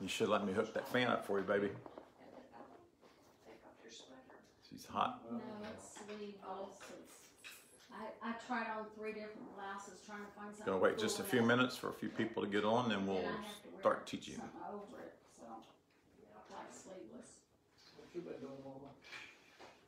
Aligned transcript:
You 0.00 0.08
should 0.08 0.28
let 0.28 0.46
me 0.46 0.52
hook 0.52 0.74
that 0.74 0.88
fan 0.88 1.08
up 1.08 1.26
for 1.26 1.38
you, 1.38 1.44
baby. 1.44 1.68
Take 1.68 1.76
off 3.64 3.72
your 3.82 3.90
sweater. 3.90 4.36
She's 4.68 4.84
hot. 4.84 5.22
No, 5.30 5.40
it's 5.72 5.96
sleeveless. 5.96 6.76
I, 7.92 8.28
I 8.28 8.32
tried 8.46 8.66
on 8.76 8.84
three 8.98 9.12
different 9.12 9.54
blouses 9.56 10.04
trying 10.04 10.20
to 10.20 10.30
find 10.36 10.54
something. 10.54 10.74
Gonna 10.74 10.84
wait 10.84 10.98
just 10.98 11.18
a 11.18 11.22
few 11.22 11.38
enough. 11.38 11.56
minutes 11.56 11.76
for 11.78 11.88
a 11.88 11.92
few 11.94 12.10
people 12.10 12.42
to 12.42 12.48
get 12.48 12.64
on, 12.64 12.90
then 12.90 13.06
we'll 13.06 13.16
And 13.16 13.26
I 13.26 13.30
have 13.30 13.62
to 13.62 13.68
wear 13.72 13.80
start 13.80 14.06
teaching. 14.06 14.34
Something 14.34 14.60
over 14.68 15.00
it, 15.00 15.14
so, 15.34 15.44
like 16.52 16.68
sleeveless. 16.72 17.40
What 17.96 18.08
you 18.14 18.20
been 18.20 18.38
doing, 18.40 18.60
Mama? 18.62 18.92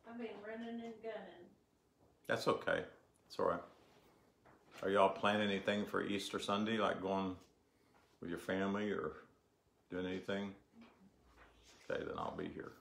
I've 0.09 0.17
been 0.17 0.41
running 0.47 0.85
and 0.85 0.95
gunning. 1.03 1.45
That's 2.27 2.49
okay. 2.49 2.83
It's 3.29 3.39
all 3.39 3.47
right. 3.47 3.61
Are 4.83 4.89
y'all 4.89 5.11
planning 5.11 5.51
anything 5.51 5.85
for 5.85 6.03
Easter 6.03 6.39
Sunday, 6.39 6.79
like 6.79 7.03
going 7.03 7.37
with 8.23 8.31
your 8.31 8.39
family 8.39 8.91
or 8.91 9.13
doing 9.91 10.07
anything? 10.07 10.55
Okay, 11.91 12.05
then 12.05 12.15
I'll 12.19 12.37
be 12.37 12.49
here. 12.49 12.73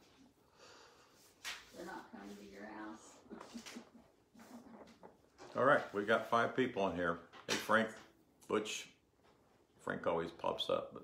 They're 1.75 1.85
not 1.85 2.11
coming 2.11 2.35
to 2.35 2.43
your 2.53 2.65
house. 2.65 3.13
All 5.55 5.65
right, 5.65 5.81
we 5.93 6.03
got 6.03 6.29
five 6.29 6.55
people 6.55 6.87
in 6.89 6.95
here. 6.95 7.19
Hey, 7.47 7.55
Frank, 7.55 7.89
Butch. 8.47 8.87
Frank 9.81 10.05
always 10.05 10.31
pops 10.31 10.69
up, 10.69 10.91
but 10.93 11.03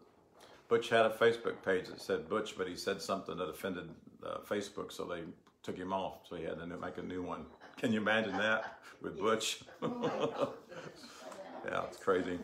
Butch 0.68 0.90
had 0.90 1.06
a 1.06 1.10
Facebook 1.10 1.64
page 1.64 1.88
that 1.88 2.02
said 2.02 2.28
Butch, 2.28 2.58
but 2.58 2.68
he 2.68 2.76
said 2.76 3.02
something 3.02 3.38
that 3.38 3.46
offended 3.46 3.90
uh, 4.26 4.40
Facebook, 4.40 4.92
so 4.92 5.06
they 5.06 5.22
took 5.62 5.78
him 5.78 5.94
off. 5.94 6.28
So 6.28 6.36
he 6.36 6.44
had 6.44 6.60
to 6.60 6.66
make 6.66 6.98
a 6.98 7.02
new 7.02 7.24
one. 7.24 7.46
Can 7.78 7.94
you 7.94 8.02
imagine 8.02 8.36
that 8.38 8.80
with 9.02 9.18
Butch? 9.18 9.62
yeah, 9.82 10.48
it's 11.86 11.98
crazy. 11.98 12.38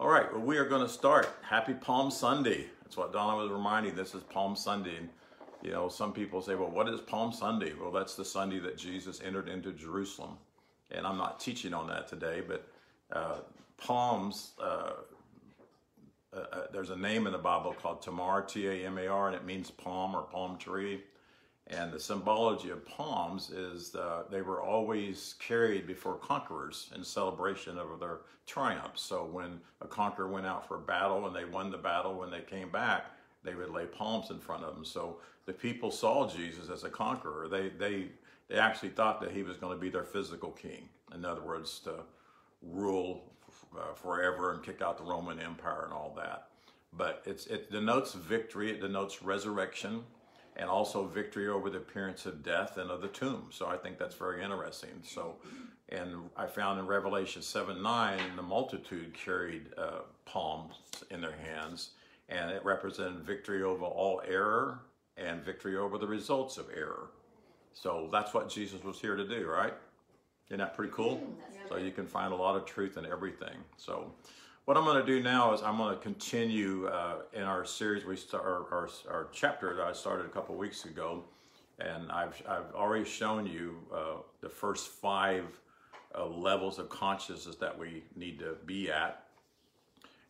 All 0.00 0.08
right, 0.08 0.30
well, 0.32 0.42
we 0.42 0.58
are 0.58 0.64
going 0.64 0.84
to 0.84 0.92
start. 0.92 1.28
Happy 1.42 1.72
Palm 1.72 2.10
Sunday. 2.10 2.66
That's 2.82 2.96
what 2.96 3.12
Donna 3.12 3.36
was 3.36 3.52
reminding. 3.52 3.94
This 3.94 4.12
is 4.12 4.24
Palm 4.24 4.56
Sunday. 4.56 4.96
And, 4.96 5.08
you 5.62 5.70
know, 5.70 5.88
some 5.88 6.12
people 6.12 6.42
say, 6.42 6.56
well, 6.56 6.68
what 6.68 6.88
is 6.88 7.00
Palm 7.00 7.32
Sunday? 7.32 7.74
Well, 7.80 7.92
that's 7.92 8.16
the 8.16 8.24
Sunday 8.24 8.58
that 8.58 8.76
Jesus 8.76 9.20
entered 9.24 9.48
into 9.48 9.70
Jerusalem. 9.70 10.38
And 10.90 11.06
I'm 11.06 11.16
not 11.16 11.38
teaching 11.38 11.72
on 11.72 11.86
that 11.86 12.08
today, 12.08 12.42
but 12.46 12.68
uh, 13.12 13.36
palms, 13.76 14.54
uh, 14.60 14.94
uh, 16.36 16.40
uh, 16.52 16.66
there's 16.72 16.90
a 16.90 16.96
name 16.96 17.28
in 17.28 17.32
the 17.32 17.38
Bible 17.38 17.72
called 17.80 18.02
Tamar, 18.02 18.42
T 18.42 18.66
A 18.66 18.86
M 18.86 18.98
A 18.98 19.06
R, 19.06 19.28
and 19.28 19.36
it 19.36 19.44
means 19.44 19.70
palm 19.70 20.16
or 20.16 20.22
palm 20.22 20.58
tree. 20.58 21.02
And 21.68 21.92
the 21.92 22.00
symbology 22.00 22.68
of 22.70 22.84
palms 22.84 23.50
is 23.50 23.94
uh, 23.94 24.24
they 24.30 24.42
were 24.42 24.60
always 24.60 25.34
carried 25.38 25.86
before 25.86 26.16
conquerors 26.16 26.90
in 26.94 27.02
celebration 27.02 27.78
of 27.78 27.98
their 28.00 28.20
triumphs. 28.46 29.00
So 29.00 29.24
when 29.24 29.60
a 29.80 29.86
conqueror 29.86 30.28
went 30.28 30.46
out 30.46 30.68
for 30.68 30.76
battle 30.76 31.26
and 31.26 31.34
they 31.34 31.46
won 31.46 31.70
the 31.70 31.78
battle, 31.78 32.18
when 32.18 32.30
they 32.30 32.42
came 32.42 32.70
back, 32.70 33.06
they 33.42 33.54
would 33.54 33.70
lay 33.70 33.86
palms 33.86 34.30
in 34.30 34.40
front 34.40 34.64
of 34.64 34.74
them. 34.74 34.84
So 34.84 35.16
the 35.46 35.54
people 35.54 35.90
saw 35.90 36.28
Jesus 36.28 36.68
as 36.68 36.84
a 36.84 36.90
conqueror. 36.90 37.48
They 37.48 37.70
they 37.70 38.08
they 38.48 38.56
actually 38.56 38.90
thought 38.90 39.20
that 39.22 39.32
he 39.32 39.42
was 39.42 39.56
going 39.56 39.74
to 39.74 39.80
be 39.80 39.88
their 39.88 40.04
physical 40.04 40.50
king. 40.50 40.88
In 41.14 41.24
other 41.24 41.42
words, 41.42 41.80
to 41.80 41.94
rule 42.62 43.32
uh, 43.76 43.94
forever 43.94 44.52
and 44.52 44.62
kick 44.62 44.82
out 44.82 44.98
the 44.98 45.04
Roman 45.04 45.40
Empire 45.40 45.84
and 45.84 45.92
all 45.92 46.14
that. 46.16 46.48
But 46.92 47.22
it's 47.24 47.46
it 47.46 47.70
denotes 47.70 48.12
victory. 48.12 48.70
It 48.70 48.80
denotes 48.80 49.22
resurrection 49.22 50.04
and 50.56 50.70
also 50.70 51.04
victory 51.04 51.48
over 51.48 51.70
the 51.70 51.78
appearance 51.78 52.26
of 52.26 52.42
death 52.42 52.76
and 52.76 52.90
of 52.90 53.00
the 53.00 53.08
tomb. 53.08 53.46
So 53.50 53.66
I 53.66 53.76
think 53.76 53.98
that's 53.98 54.14
very 54.14 54.42
interesting. 54.42 55.02
So, 55.02 55.36
and 55.88 56.30
I 56.36 56.46
found 56.46 56.78
in 56.78 56.86
Revelation 56.86 57.42
7 57.42 57.82
9, 57.82 58.20
the 58.36 58.42
multitude 58.42 59.14
carried 59.14 59.66
uh, 59.76 60.00
palms 60.24 60.74
in 61.10 61.20
their 61.20 61.36
hands, 61.36 61.90
and 62.28 62.50
it 62.50 62.64
represented 62.64 63.24
victory 63.24 63.62
over 63.62 63.84
all 63.84 64.22
error 64.26 64.80
and 65.16 65.42
victory 65.42 65.76
over 65.76 65.98
the 65.98 66.06
results 66.06 66.56
of 66.56 66.66
error. 66.74 67.10
So 67.72 68.08
that's 68.12 68.32
what 68.32 68.48
Jesus 68.48 68.82
was 68.84 69.00
here 69.00 69.16
to 69.16 69.26
do, 69.26 69.46
right? 69.46 69.74
Isn't 70.48 70.58
that 70.58 70.74
pretty 70.74 70.92
cool? 70.94 71.20
So 71.68 71.76
you 71.76 71.90
can 71.90 72.06
find 72.06 72.32
a 72.32 72.36
lot 72.36 72.56
of 72.56 72.64
truth 72.66 72.96
in 72.96 73.06
everything. 73.06 73.56
So 73.76 74.12
what 74.64 74.78
I'm 74.78 74.84
going 74.84 75.04
to 75.04 75.06
do 75.06 75.22
now 75.22 75.52
is 75.52 75.62
I'm 75.62 75.76
going 75.76 75.94
to 75.94 76.00
continue 76.00 76.86
uh, 76.86 77.16
in 77.34 77.42
our 77.42 77.64
series. 77.64 78.04
We 78.04 78.16
start 78.16 78.44
our, 78.44 78.66
our, 78.72 78.88
our, 79.10 79.28
chapter 79.30 79.76
that 79.76 79.86
I 79.86 79.92
started 79.92 80.24
a 80.24 80.30
couple 80.30 80.54
weeks 80.54 80.86
ago, 80.86 81.22
and 81.78 82.10
I've 82.10 82.40
I've 82.48 82.74
already 82.74 83.04
shown 83.04 83.46
you 83.46 83.76
uh, 83.94 84.22
the 84.40 84.48
first 84.48 84.88
five 84.88 85.44
uh, 86.18 86.26
levels 86.26 86.78
of 86.78 86.88
consciousness 86.88 87.56
that 87.56 87.78
we 87.78 88.04
need 88.16 88.38
to 88.38 88.56
be 88.64 88.90
at, 88.90 89.24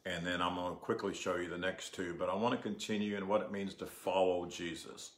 and 0.04 0.26
then 0.26 0.42
I'm 0.42 0.56
going 0.56 0.74
to 0.74 0.80
quickly 0.80 1.14
show 1.14 1.36
you 1.36 1.48
the 1.48 1.58
next 1.58 1.94
two. 1.94 2.16
But 2.18 2.28
I 2.28 2.34
want 2.34 2.56
to 2.56 2.62
continue 2.62 3.16
in 3.16 3.28
what 3.28 3.40
it 3.40 3.52
means 3.52 3.74
to 3.74 3.86
follow 3.86 4.46
Jesus, 4.46 5.12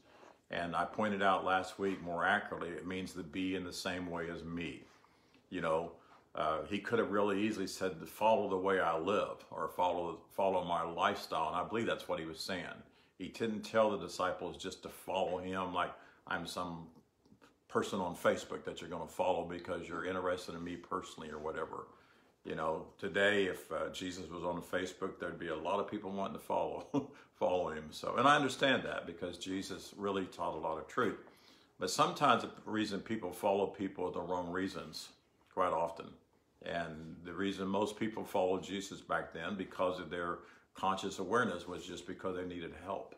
and 0.51 0.77
I 0.77 0.85
pointed 0.85 1.23
out 1.23 1.43
last 1.43 1.79
week 1.79 2.03
more 2.03 2.27
accurately 2.27 2.69
it 2.69 2.87
means 2.87 3.13
to 3.15 3.23
be 3.23 3.55
in 3.55 3.65
the 3.65 3.73
same 3.73 4.11
way 4.11 4.29
as 4.29 4.45
me. 4.45 4.83
You 5.49 5.63
know, 5.63 5.93
uh, 6.37 6.59
he 6.69 6.79
could 6.79 6.99
have 6.99 7.11
really 7.11 7.41
easily 7.41 7.67
said 7.67 7.97
follow 8.07 8.49
the 8.51 8.57
way 8.57 8.79
I 8.79 8.99
live 8.99 9.45
or 9.51 9.69
follow 9.69 10.21
follow 10.31 10.65
my 10.65 10.83
lifestyle, 10.83 11.49
and 11.49 11.57
I 11.57 11.65
believe 11.67 11.87
that's 11.87 12.09
what 12.09 12.21
he 12.21 12.27
was 12.27 12.39
saying. 12.39 12.67
He 13.17 13.29
didn't 13.29 13.63
tell 13.63 13.91
the 13.91 13.99
disciples 13.99 14.59
just 14.59 14.83
to 14.83 14.91
follow 14.91 15.39
him 15.39 15.73
like 15.73 15.93
I'm 16.27 16.47
some 16.47 16.89
person 17.69 18.01
on 18.01 18.15
Facebook 18.15 18.65
that 18.65 18.81
you're 18.81 18.91
going 18.91 19.07
to 19.07 19.13
follow 19.13 19.45
because 19.45 19.89
you're 19.89 20.05
interested 20.05 20.55
in 20.55 20.63
me 20.63 20.77
personally 20.77 21.31
or 21.31 21.39
whatever. 21.39 21.87
You 22.45 22.55
know, 22.55 22.87
today 22.99 23.47
if 23.47 23.73
uh, 23.73 23.89
Jesus 23.89 24.29
was 24.29 24.45
on 24.45 24.61
Facebook, 24.61 25.19
there'd 25.19 25.39
be 25.39 25.49
a 25.49 25.57
lot 25.57 25.81
of 25.81 25.91
people 25.91 26.11
wanting 26.11 26.37
to 26.37 26.45
follow 26.45 27.11
follow 27.35 27.71
him. 27.71 27.87
So, 27.91 28.17
and 28.17 28.29
I 28.29 28.37
understand 28.37 28.83
that 28.83 29.07
because 29.07 29.39
Jesus 29.39 29.95
really 29.97 30.27
taught 30.27 30.55
a 30.55 30.59
lot 30.59 30.77
of 30.77 30.87
truth. 30.87 31.19
But 31.79 31.91
sometimes 31.91 32.43
the 32.43 32.51
reason 32.67 33.01
people 33.01 33.33
follow 33.33 33.67
people 33.67 34.07
are 34.09 34.13
the 34.13 34.21
wrong 34.21 34.51
reasons, 34.51 35.09
quite 35.53 35.73
often. 35.73 36.07
And 36.67 37.17
the 37.25 37.33
reason 37.33 37.69
most 37.69 37.99
people 37.99 38.25
followed 38.25 38.63
Jesus 38.63 39.01
back 39.01 39.33
then 39.33 39.57
because 39.57 40.01
of 40.01 40.11
their 40.11 40.39
conscious 40.75 41.19
awareness 41.19 41.69
was 41.69 41.87
just 41.87 42.07
because 42.07 42.37
they 42.37 42.45
needed 42.45 42.75
help. 42.85 43.15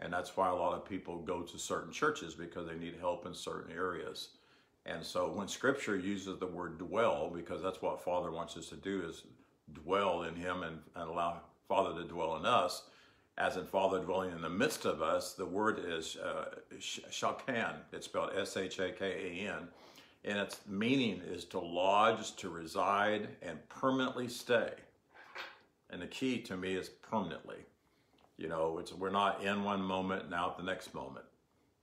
And 0.00 0.12
that's 0.12 0.36
why 0.36 0.48
a 0.48 0.54
lot 0.54 0.74
of 0.74 0.84
people 0.84 1.18
go 1.18 1.42
to 1.42 1.58
certain 1.58 1.92
churches 1.92 2.34
because 2.34 2.66
they 2.66 2.76
need 2.76 2.96
help 3.00 3.24
in 3.26 3.34
certain 3.34 3.72
areas. 3.72 4.30
And 4.84 5.04
so 5.04 5.30
when 5.30 5.46
scripture 5.46 5.96
uses 5.96 6.38
the 6.38 6.46
word 6.46 6.78
dwell, 6.78 7.30
because 7.32 7.62
that's 7.62 7.80
what 7.80 8.02
Father 8.02 8.32
wants 8.32 8.56
us 8.56 8.68
to 8.70 8.76
do 8.76 9.04
is 9.08 9.22
dwell 9.72 10.24
in 10.24 10.34
him 10.34 10.64
and, 10.64 10.78
and 10.96 11.08
allow 11.08 11.40
Father 11.68 12.02
to 12.02 12.08
dwell 12.08 12.36
in 12.36 12.44
us, 12.44 12.82
as 13.38 13.56
in 13.56 13.64
Father 13.64 14.00
dwelling 14.00 14.32
in 14.32 14.42
the 14.42 14.50
midst 14.50 14.84
of 14.84 15.00
us, 15.00 15.34
the 15.34 15.46
word 15.46 15.80
is 15.86 16.16
uh, 16.16 16.46
shakan. 16.78 17.76
It's 17.92 18.06
spelled 18.06 18.32
S-H-A-K-A-N 18.36 19.68
and 20.24 20.38
its 20.38 20.60
meaning 20.68 21.20
is 21.26 21.44
to 21.46 21.58
lodge, 21.58 22.36
to 22.36 22.48
reside, 22.48 23.28
and 23.42 23.68
permanently 23.68 24.28
stay. 24.28 24.70
And 25.90 26.00
the 26.00 26.06
key 26.06 26.38
to 26.42 26.56
me 26.56 26.74
is 26.74 26.88
permanently. 26.88 27.66
You 28.38 28.48
know, 28.48 28.78
it's 28.78 28.92
we're 28.92 29.10
not 29.10 29.44
in 29.44 29.62
one 29.64 29.82
moment 29.82 30.24
and 30.24 30.34
out 30.34 30.56
the 30.56 30.64
next 30.64 30.94
moment. 30.94 31.26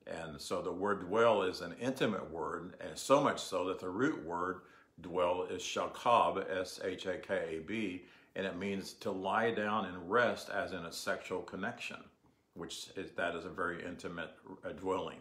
And 0.08 0.40
so 0.42 0.62
the 0.62 0.72
word 0.72 1.08
dwell 1.08 1.44
is 1.44 1.62
an 1.62 1.76
intimate 1.80 2.32
word, 2.32 2.76
and 2.82 2.98
so 2.98 3.22
much 3.22 3.40
so 3.40 3.66
that 3.66 3.80
the 3.80 3.90
root 3.90 4.26
word 4.26 4.62
dwell 5.02 5.44
is 5.50 5.62
shakab, 5.62 6.50
S-H-A-K-A-B, 6.50 8.04
and 8.36 8.46
it 8.46 8.58
means 8.58 8.94
to 8.94 9.12
lie 9.12 9.52
down 9.52 9.86
and 9.86 10.10
rest 10.10 10.50
as 10.50 10.72
in 10.72 10.80
a 10.80 10.92
sexual 10.92 11.42
connection, 11.42 11.98
which 12.56 12.90
is, 12.96 13.12
that 13.12 13.36
is 13.36 13.46
a 13.46 13.50
very 13.50 13.86
intimate 13.86 14.32
uh, 14.66 14.70
dwelling. 14.70 15.20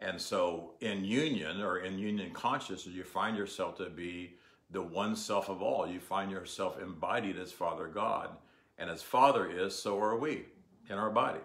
And 0.00 0.20
so 0.20 0.74
in 0.80 1.04
union 1.04 1.60
or 1.60 1.78
in 1.78 1.98
union 1.98 2.30
consciousness, 2.32 2.94
you 2.94 3.02
find 3.02 3.36
yourself 3.36 3.76
to 3.78 3.90
be 3.90 4.34
the 4.70 4.82
one 4.82 5.16
self 5.16 5.48
of 5.48 5.60
all. 5.60 5.88
You 5.88 5.98
find 5.98 6.30
yourself 6.30 6.80
embodied 6.80 7.38
as 7.38 7.52
Father 7.52 7.88
God. 7.88 8.30
And 8.78 8.88
as 8.88 9.02
Father 9.02 9.50
is, 9.50 9.74
so 9.74 10.00
are 10.00 10.16
we 10.16 10.44
in 10.88 10.96
our 10.96 11.10
body. 11.10 11.40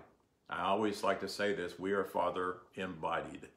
I 0.50 0.62
always 0.64 1.04
like 1.04 1.20
to 1.22 1.28
say 1.28 1.54
this 1.54 1.80
we 1.80 1.94
are 1.94 2.04
Father 2.04 2.58
embodied, 2.76 3.48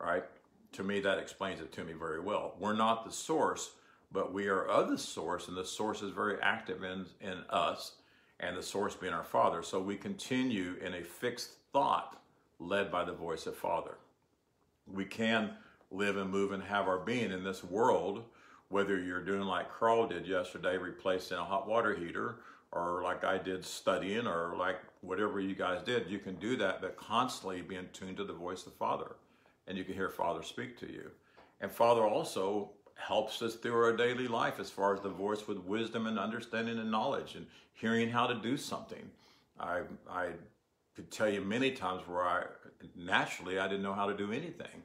right? 0.00 0.24
To 0.72 0.82
me, 0.82 1.00
that 1.00 1.18
explains 1.18 1.60
it 1.60 1.72
to 1.72 1.84
me 1.84 1.92
very 1.92 2.20
well. 2.20 2.54
We're 2.58 2.72
not 2.72 3.04
the 3.04 3.12
source, 3.12 3.72
but 4.10 4.32
we 4.32 4.46
are 4.46 4.64
of 4.64 4.88
the 4.88 4.98
source, 4.98 5.48
and 5.48 5.56
the 5.56 5.64
source 5.64 6.00
is 6.00 6.12
very 6.12 6.40
active 6.40 6.82
in, 6.82 7.04
in 7.20 7.38
us, 7.50 7.96
and 8.38 8.56
the 8.56 8.62
source 8.62 8.94
being 8.94 9.12
our 9.12 9.24
Father. 9.24 9.62
So 9.62 9.80
we 9.80 9.96
continue 9.96 10.76
in 10.80 10.94
a 10.94 11.02
fixed 11.02 11.50
thought 11.72 12.22
led 12.58 12.90
by 12.90 13.04
the 13.04 13.12
voice 13.12 13.46
of 13.46 13.56
Father 13.56 13.96
we 14.86 15.04
can 15.04 15.50
live 15.90 16.16
and 16.16 16.30
move 16.30 16.52
and 16.52 16.62
have 16.62 16.86
our 16.86 16.98
being 16.98 17.32
in 17.32 17.44
this 17.44 17.64
world, 17.64 18.24
whether 18.68 19.00
you're 19.00 19.24
doing 19.24 19.42
like 19.42 19.72
Carl 19.72 20.06
did 20.06 20.26
yesterday, 20.26 20.76
replacing 20.76 21.36
a 21.36 21.44
hot 21.44 21.68
water 21.68 21.94
heater, 21.94 22.36
or 22.72 23.02
like 23.02 23.24
I 23.24 23.38
did 23.38 23.64
studying, 23.64 24.26
or 24.26 24.54
like 24.56 24.76
whatever 25.00 25.40
you 25.40 25.54
guys 25.54 25.82
did, 25.82 26.08
you 26.08 26.18
can 26.18 26.36
do 26.36 26.56
that, 26.58 26.80
but 26.80 26.96
constantly 26.96 27.62
being 27.62 27.88
tuned 27.92 28.18
to 28.18 28.24
the 28.24 28.32
voice 28.32 28.66
of 28.66 28.74
Father. 28.74 29.16
And 29.66 29.76
you 29.76 29.84
can 29.84 29.94
hear 29.94 30.08
Father 30.08 30.42
speak 30.42 30.78
to 30.80 30.86
you. 30.86 31.10
And 31.60 31.70
Father 31.70 32.04
also 32.04 32.70
helps 32.94 33.42
us 33.42 33.54
through 33.54 33.82
our 33.82 33.96
daily 33.96 34.28
life 34.28 34.60
as 34.60 34.70
far 34.70 34.94
as 34.94 35.00
the 35.00 35.08
voice 35.08 35.48
with 35.48 35.58
wisdom 35.58 36.06
and 36.06 36.18
understanding 36.18 36.78
and 36.78 36.90
knowledge 36.90 37.34
and 37.34 37.46
hearing 37.72 38.10
how 38.10 38.26
to 38.26 38.34
do 38.34 38.56
something. 38.56 39.10
I, 39.58 39.80
I 40.08 40.28
could 41.00 41.10
tell 41.10 41.30
you 41.30 41.40
many 41.40 41.70
times 41.70 42.02
where 42.06 42.22
I 42.22 42.44
naturally 42.94 43.58
I 43.58 43.66
didn't 43.66 43.82
know 43.82 43.94
how 43.94 44.06
to 44.06 44.14
do 44.14 44.32
anything. 44.32 44.82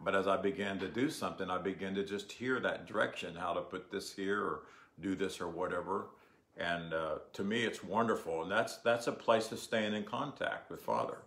But 0.00 0.14
as 0.14 0.28
I 0.28 0.36
began 0.36 0.78
to 0.78 0.86
do 0.86 1.10
something, 1.10 1.50
I 1.50 1.58
began 1.58 1.92
to 1.96 2.04
just 2.04 2.30
hear 2.30 2.60
that 2.60 2.86
direction, 2.86 3.34
how 3.34 3.52
to 3.52 3.62
put 3.62 3.90
this 3.90 4.12
here 4.12 4.40
or 4.40 4.60
do 5.00 5.16
this 5.16 5.40
or 5.40 5.48
whatever. 5.48 6.10
And 6.56 6.94
uh, 6.94 7.16
to 7.32 7.42
me, 7.42 7.64
it's 7.64 7.82
wonderful. 7.82 8.42
And 8.42 8.50
that's, 8.50 8.76
that's 8.76 9.08
a 9.08 9.12
place 9.12 9.50
of 9.50 9.58
staying 9.58 9.92
in 9.94 10.04
contact 10.04 10.70
with 10.70 10.80
Father. 10.80 11.18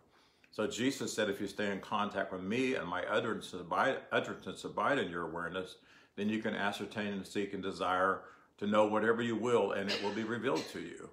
So 0.52 0.66
Jesus 0.66 1.14
said, 1.14 1.30
if 1.30 1.42
you 1.42 1.48
stay 1.48 1.70
in 1.70 1.82
contact 1.82 2.32
with 2.32 2.42
me 2.42 2.76
and 2.76 2.88
my 2.88 3.04
utterances 3.08 3.60
abide, 3.60 3.98
utterances 4.14 4.64
abide 4.64 5.00
in 5.00 5.10
your 5.10 5.24
awareness, 5.24 5.76
then 6.16 6.30
you 6.30 6.42
can 6.42 6.56
ascertain 6.56 7.08
and 7.08 7.28
seek 7.28 7.54
and 7.54 7.62
desire 7.62 8.22
to 8.60 8.68
know 8.68 8.86
whatever 8.86 9.22
you 9.22 9.36
will, 9.36 9.74
and 9.74 9.90
it 9.90 10.02
will 10.02 10.14
be 10.14 10.24
revealed 10.24 10.64
to 10.72 10.80
you. 10.80 11.10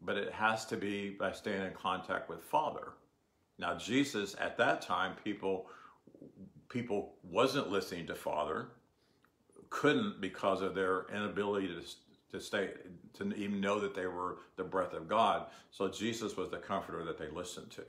But 0.00 0.16
it 0.16 0.32
has 0.32 0.64
to 0.66 0.76
be 0.76 1.10
by 1.10 1.32
staying 1.32 1.62
in 1.62 1.72
contact 1.72 2.28
with 2.28 2.42
Father. 2.42 2.92
Now, 3.58 3.76
Jesus, 3.76 4.34
at 4.40 4.56
that 4.58 4.82
time, 4.82 5.14
people 5.22 5.66
people 6.68 7.14
wasn't 7.22 7.70
listening 7.70 8.06
to 8.06 8.14
Father, 8.14 8.68
couldn't 9.70 10.20
because 10.20 10.60
of 10.60 10.74
their 10.74 11.06
inability 11.14 11.68
to 11.68 11.82
to 12.32 12.40
stay 12.40 12.70
to 13.14 13.32
even 13.34 13.60
know 13.60 13.78
that 13.78 13.94
they 13.94 14.06
were 14.06 14.38
the 14.56 14.64
breath 14.64 14.92
of 14.92 15.08
God. 15.08 15.46
So 15.70 15.88
Jesus 15.88 16.36
was 16.36 16.50
the 16.50 16.58
comforter 16.58 17.04
that 17.04 17.16
they 17.16 17.28
listened 17.28 17.70
to. 17.72 17.84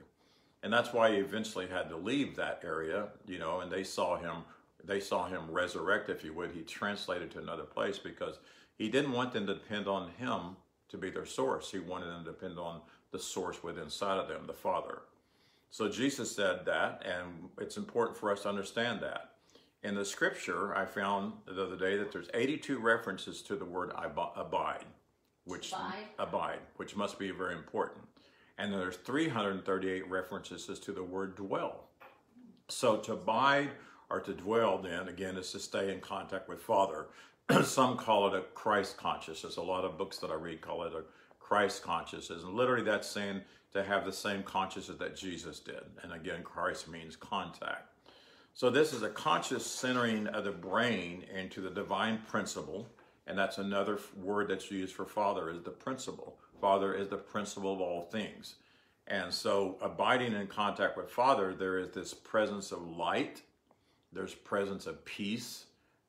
And 0.62 0.72
that's 0.72 0.94
why 0.94 1.12
he 1.12 1.18
eventually 1.18 1.68
had 1.68 1.90
to 1.90 1.98
leave 1.98 2.36
that 2.36 2.62
area, 2.64 3.08
you 3.26 3.40
know, 3.40 3.62
and 3.62 3.72
they 3.72 3.84
saw 3.84 4.18
him 4.18 4.44
they 4.84 5.00
saw 5.00 5.28
him 5.28 5.50
resurrect, 5.50 6.10
if 6.10 6.24
you 6.24 6.32
would. 6.34 6.52
He 6.52 6.62
translated 6.62 7.32
to 7.32 7.40
another 7.40 7.64
place 7.64 7.98
because 7.98 8.38
he 8.78 8.88
didn't 8.88 9.14
want 9.14 9.34
them 9.34 9.48
to 9.48 9.56
depend 9.56 9.88
on 9.88 10.12
him 10.12 10.58
to 10.96 11.02
be 11.02 11.10
their 11.10 11.26
source. 11.26 11.72
He 11.72 11.80
wanted 11.80 12.08
them 12.08 12.24
to 12.26 12.32
depend 12.32 12.58
on 12.58 12.82
the 13.12 13.20
source 13.20 13.64
within 13.64 13.84
inside 13.84 14.18
of 14.18 14.28
them, 14.28 14.48
the 14.48 14.54
Father. 14.54 15.04
So 15.70 15.90
Jesus 15.90 16.34
said 16.34 16.66
that, 16.66 17.06
and 17.06 17.50
it's 17.60 17.78
important 17.78 18.18
for 18.18 18.32
us 18.32 18.44
to 18.44 18.50
understand 18.50 19.02
that. 19.02 19.32
In 19.84 19.94
the 19.94 20.06
scripture, 20.06 20.76
I 20.76 20.86
found 20.86 21.34
the 21.46 21.64
other 21.64 21.76
day 21.76 21.98
that 21.98 22.12
there's 22.12 22.30
82 22.34 22.80
references 22.80 23.42
to 23.44 23.56
the 23.56 23.66
word 23.66 23.92
abide, 23.96 24.86
which 25.44 25.74
Abide. 25.74 25.94
abide, 26.18 26.60
which 26.78 26.96
must 26.96 27.20
be 27.20 27.30
very 27.32 27.54
important. 27.54 28.02
And 28.58 28.72
then 28.72 28.80
there's 28.80 28.98
338 28.98 30.10
references 30.10 30.80
to 30.80 30.92
the 30.92 31.04
word 31.04 31.36
dwell. 31.36 31.84
So 32.70 32.98
to 32.98 33.14
abide 33.14 33.70
or 34.10 34.22
to 34.22 34.34
dwell, 34.34 34.78
then 34.78 35.08
again, 35.08 35.36
is 35.36 35.52
to 35.52 35.60
stay 35.60 35.94
in 35.94 36.00
contact 36.00 36.48
with 36.48 36.62
Father. 36.62 37.08
Some 37.64 37.98
call 37.98 38.28
it 38.28 38.38
a 38.38 38.42
Christ 38.54 38.98
consciousness. 38.98 39.58
A 39.58 39.62
lot 39.62 39.86
of 39.86 39.98
books 39.98 40.18
that 40.18 40.32
I 40.32 40.36
read 40.36 40.62
call 40.62 40.84
it 40.84 40.94
a 40.94 41.04
Christ 41.40 41.84
consciousness. 41.84 42.44
And 42.44 42.54
literally, 42.54 42.84
that's 42.84 43.08
saying 43.08 43.42
to 43.74 43.84
have 43.84 44.06
the 44.06 44.14
same 44.14 44.42
consciousness 44.42 44.98
that 44.98 45.16
Jesus 45.16 45.60
did. 45.60 45.84
And 46.02 46.14
again, 46.14 46.44
Christ 46.44 46.88
means 46.88 47.16
contact. 47.16 47.92
So 48.54 48.70
this 48.70 48.94
is 48.94 49.04
a 49.04 49.10
conscious 49.10 49.66
centering 49.66 50.28
of 50.28 50.46
the 50.46 50.52
brain 50.52 51.26
into 51.36 51.60
the 51.60 51.70
divine 51.70 52.22
principle, 52.26 52.88
and 53.28 53.38
that's 53.38 53.58
another 53.58 54.00
word 54.16 54.48
that's 54.48 54.72
used 54.72 54.96
for 54.96 55.06
Father 55.06 55.50
is 55.50 55.62
the 55.62 55.72
principle. 55.72 56.38
Father 56.62 56.96
is 56.96 57.10
the 57.10 57.18
principle 57.18 57.74
of 57.74 57.82
all 57.82 58.04
things. 58.04 58.56
And 59.08 59.34
so 59.34 59.78
abiding 59.82 60.34
in 60.34 60.48
contact 60.48 60.96
with 60.96 61.12
Father, 61.12 61.54
there 61.54 61.78
is 61.78 61.90
this 61.90 62.14
presence 62.14 62.72
of 62.72 62.82
light, 62.90 63.42
there's 64.14 64.34
presence 64.34 64.88
of 64.88 65.04
peace, 65.04 65.66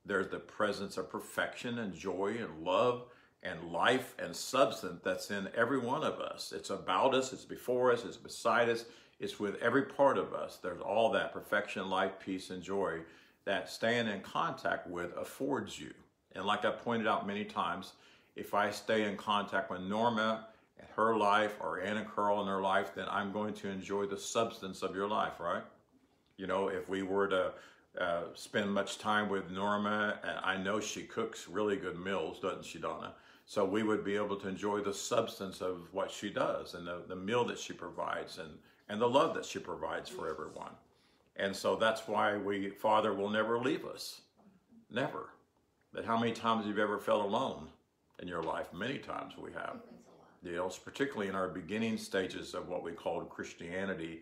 there's 0.06 0.28
the 0.28 0.38
presence 0.38 0.96
of 0.96 1.10
perfection 1.10 1.78
and 1.78 1.94
joy 1.94 2.36
and 2.38 2.64
love 2.64 3.04
and 3.42 3.70
life 3.70 4.14
and 4.18 4.34
substance 4.34 5.00
that's 5.04 5.30
in 5.30 5.48
every 5.54 5.78
one 5.78 6.02
of 6.02 6.20
us. 6.20 6.52
It's 6.54 6.70
about 6.70 7.14
us, 7.14 7.32
it's 7.32 7.44
before 7.44 7.92
us, 7.92 8.04
it's 8.04 8.16
beside 8.16 8.68
us, 8.68 8.84
it's 9.20 9.38
with 9.38 9.56
every 9.62 9.82
part 9.82 10.18
of 10.18 10.32
us. 10.32 10.58
There's 10.62 10.80
all 10.80 11.10
that 11.12 11.32
perfection, 11.32 11.88
life, 11.88 12.12
peace, 12.18 12.50
and 12.50 12.62
joy 12.62 13.00
that 13.44 13.70
staying 13.70 14.08
in 14.08 14.20
contact 14.20 14.88
with 14.88 15.16
affords 15.16 15.78
you. 15.78 15.92
And 16.34 16.44
like 16.44 16.64
I 16.64 16.70
pointed 16.70 17.06
out 17.06 17.26
many 17.26 17.44
times, 17.44 17.92
if 18.34 18.52
I 18.52 18.70
stay 18.70 19.04
in 19.04 19.16
contact 19.16 19.70
with 19.70 19.80
Norma 19.80 20.48
and 20.78 20.88
her 20.96 21.16
life 21.16 21.56
or 21.60 21.80
Anna 21.80 22.04
Curl 22.04 22.42
in 22.42 22.48
her 22.48 22.60
life, 22.60 22.94
then 22.94 23.06
I'm 23.08 23.32
going 23.32 23.54
to 23.54 23.68
enjoy 23.68 24.06
the 24.06 24.18
substance 24.18 24.82
of 24.82 24.94
your 24.94 25.08
life, 25.08 25.40
right? 25.40 25.62
You 26.36 26.46
know, 26.46 26.68
if 26.68 26.88
we 26.88 27.02
were 27.02 27.28
to 27.28 27.52
uh, 28.00 28.24
spend 28.34 28.72
much 28.72 28.98
time 28.98 29.28
with 29.28 29.50
Norma, 29.50 30.18
and 30.22 30.38
I 30.42 30.56
know 30.56 30.80
she 30.80 31.02
cooks 31.02 31.48
really 31.48 31.76
good 31.76 31.98
meals, 31.98 32.40
doesn't 32.40 32.64
she, 32.64 32.78
Donna? 32.78 33.14
So 33.46 33.64
we 33.64 33.82
would 33.82 34.04
be 34.04 34.16
able 34.16 34.36
to 34.36 34.48
enjoy 34.48 34.80
the 34.80 34.92
substance 34.92 35.60
of 35.60 35.88
what 35.92 36.10
she 36.10 36.30
does 36.30 36.74
and 36.74 36.86
the, 36.86 37.02
the 37.08 37.16
meal 37.16 37.44
that 37.44 37.58
she 37.58 37.72
provides 37.72 38.38
and 38.38 38.50
and 38.88 39.00
the 39.00 39.08
love 39.08 39.34
that 39.34 39.44
she 39.44 39.58
provides 39.58 40.08
for 40.08 40.30
everyone. 40.30 40.72
And 41.36 41.54
so 41.54 41.76
that's 41.76 42.06
why 42.06 42.36
we, 42.36 42.70
Father 42.70 43.12
will 43.12 43.30
never 43.30 43.58
leave 43.58 43.84
us. 43.84 44.20
Never. 44.90 45.30
But 45.92 46.04
how 46.04 46.18
many 46.18 46.32
times 46.32 46.66
have 46.66 46.76
you 46.76 46.82
ever 46.82 46.98
felt 46.98 47.24
alone 47.24 47.68
in 48.20 48.28
your 48.28 48.42
life? 48.42 48.72
Many 48.72 48.98
times 48.98 49.34
we 49.36 49.52
have. 49.52 49.76
Know, 50.42 50.70
particularly 50.84 51.28
in 51.28 51.34
our 51.34 51.48
beginning 51.48 51.98
stages 51.98 52.54
of 52.54 52.68
what 52.68 52.84
we 52.84 52.92
called 52.92 53.28
Christianity, 53.28 54.20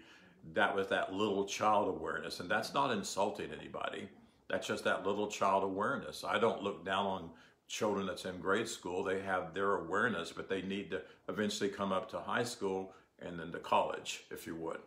that 0.53 0.75
was 0.75 0.89
that 0.89 1.13
little 1.15 1.45
child 1.45 1.89
awareness. 1.89 2.41
And 2.41 2.51
that's 2.51 2.75
not 2.75 2.91
insulting 2.91 3.51
anybody. 3.59 4.09
That's 4.49 4.67
just 4.67 4.85
that 4.85 5.07
little 5.07 5.29
child 5.29 5.65
awareness. 5.65 6.25
I 6.27 6.39
don't 6.39 6.63
look 6.63 6.85
down 6.85 7.07
on 7.07 7.31
children 7.67 8.07
that's 8.07 8.27
in 8.27 8.39
grade 8.39 8.69
school. 8.69 9.03
They 9.03 9.21
have 9.23 9.55
their 9.55 9.77
awareness, 9.77 10.33
but 10.33 10.49
they 10.49 10.63
need 10.63 10.91
to 10.91 11.03
eventually 11.29 11.71
come 11.71 11.93
up 11.93 12.11
to 12.11 12.19
high 12.19 12.45
school 12.45 12.93
and 13.21 13.39
then 13.39 13.53
to 13.53 13.59
college, 13.59 14.25
if 14.31 14.47
you 14.47 14.55
would. 14.57 14.81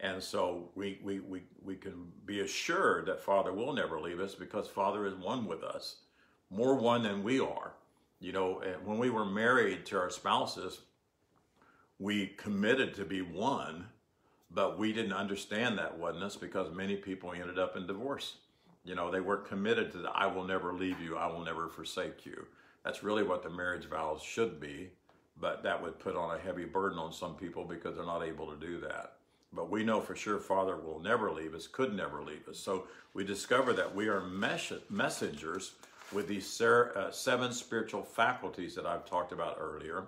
And 0.00 0.22
so 0.22 0.68
we, 0.74 1.00
we, 1.02 1.20
we, 1.20 1.42
we 1.64 1.74
can 1.74 2.12
be 2.26 2.40
assured 2.40 3.06
that 3.06 3.20
Father 3.20 3.52
will 3.52 3.72
never 3.72 4.00
leave 4.00 4.20
us 4.20 4.34
because 4.34 4.68
Father 4.68 5.06
is 5.06 5.14
one 5.14 5.46
with 5.46 5.64
us, 5.64 5.96
more 6.50 6.74
one 6.74 7.02
than 7.02 7.24
we 7.24 7.40
are. 7.40 7.72
You 8.20 8.32
know, 8.32 8.62
when 8.84 8.98
we 8.98 9.10
were 9.10 9.24
married 9.24 9.86
to 9.86 9.98
our 9.98 10.10
spouses, 10.10 10.80
we 11.98 12.28
committed 12.36 12.94
to 12.94 13.04
be 13.04 13.22
one, 13.22 13.86
but 14.50 14.78
we 14.78 14.92
didn't 14.92 15.12
understand 15.12 15.78
that 15.78 15.98
oneness 15.98 16.36
because 16.36 16.74
many 16.74 16.96
people 16.96 17.32
ended 17.32 17.58
up 17.58 17.76
in 17.76 17.86
divorce. 17.86 18.36
You 18.84 18.94
know, 18.94 19.10
they 19.10 19.20
weren't 19.20 19.46
committed 19.46 19.92
to 19.92 19.98
the 19.98 20.10
I 20.10 20.26
will 20.26 20.44
never 20.44 20.72
leave 20.72 21.00
you, 21.00 21.16
I 21.16 21.26
will 21.26 21.44
never 21.44 21.68
forsake 21.68 22.24
you. 22.24 22.46
That's 22.84 23.02
really 23.02 23.22
what 23.22 23.42
the 23.42 23.50
marriage 23.50 23.86
vows 23.86 24.22
should 24.22 24.60
be 24.60 24.90
but 25.40 25.62
that 25.62 25.82
would 25.82 25.98
put 25.98 26.16
on 26.16 26.34
a 26.34 26.38
heavy 26.38 26.64
burden 26.64 26.98
on 26.98 27.12
some 27.12 27.34
people 27.34 27.64
because 27.64 27.96
they're 27.96 28.04
not 28.04 28.22
able 28.22 28.46
to 28.46 28.56
do 28.56 28.80
that. 28.80 29.14
But 29.52 29.70
we 29.70 29.84
know 29.84 30.00
for 30.00 30.14
sure 30.14 30.40
Father 30.40 30.76
will 30.76 31.00
never 31.00 31.30
leave 31.30 31.54
us, 31.54 31.66
could 31.66 31.94
never 31.94 32.22
leave 32.22 32.46
us. 32.48 32.58
So 32.58 32.86
we 33.14 33.24
discover 33.24 33.72
that 33.74 33.94
we 33.94 34.08
are 34.08 34.20
mes- 34.20 34.72
messengers 34.90 35.72
with 36.12 36.28
these 36.28 36.46
ser- 36.46 36.92
uh, 36.96 37.10
seven 37.10 37.52
spiritual 37.52 38.02
faculties 38.02 38.74
that 38.74 38.86
I've 38.86 39.06
talked 39.06 39.32
about 39.32 39.56
earlier. 39.60 40.04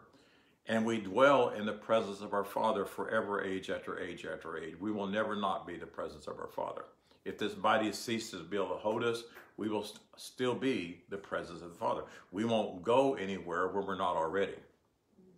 And 0.71 0.87
we 0.87 0.99
dwell 0.99 1.50
in 1.50 1.67
the 1.67 1.73
presence 1.73 2.21
of 2.21 2.33
our 2.33 2.45
Father 2.45 2.85
forever, 2.85 3.43
age 3.43 3.71
after 3.71 3.99
age 3.99 4.25
after 4.25 4.57
age. 4.57 4.77
We 4.81 4.93
will 4.93 5.07
never 5.07 5.35
not 5.37 5.67
be 5.67 5.77
the 5.77 5.87
presence 5.87 6.27
of 6.27 6.39
our 6.39 6.49
Father. 6.49 6.85
If 7.25 7.39
this 7.39 7.53
body 7.53 7.93
ceases 7.93 8.41
to 8.41 8.47
be 8.47 8.57
able 8.57 8.69
to 8.69 8.75
hold 8.77 9.05
us, 9.05 9.25
we 9.57 9.69
will 9.69 9.85
st- 9.85 10.00
still 10.17 10.55
be 10.55 11.03
the 11.11 11.19
presence 11.19 11.61
of 11.61 11.71
the 11.71 11.79
Father. 11.79 12.05
We 12.33 12.45
won't 12.45 12.83
go 12.83 13.15
anywhere 13.15 13.69
where 13.69 13.83
we're 13.83 13.99
not 13.99 14.17
already 14.17 14.55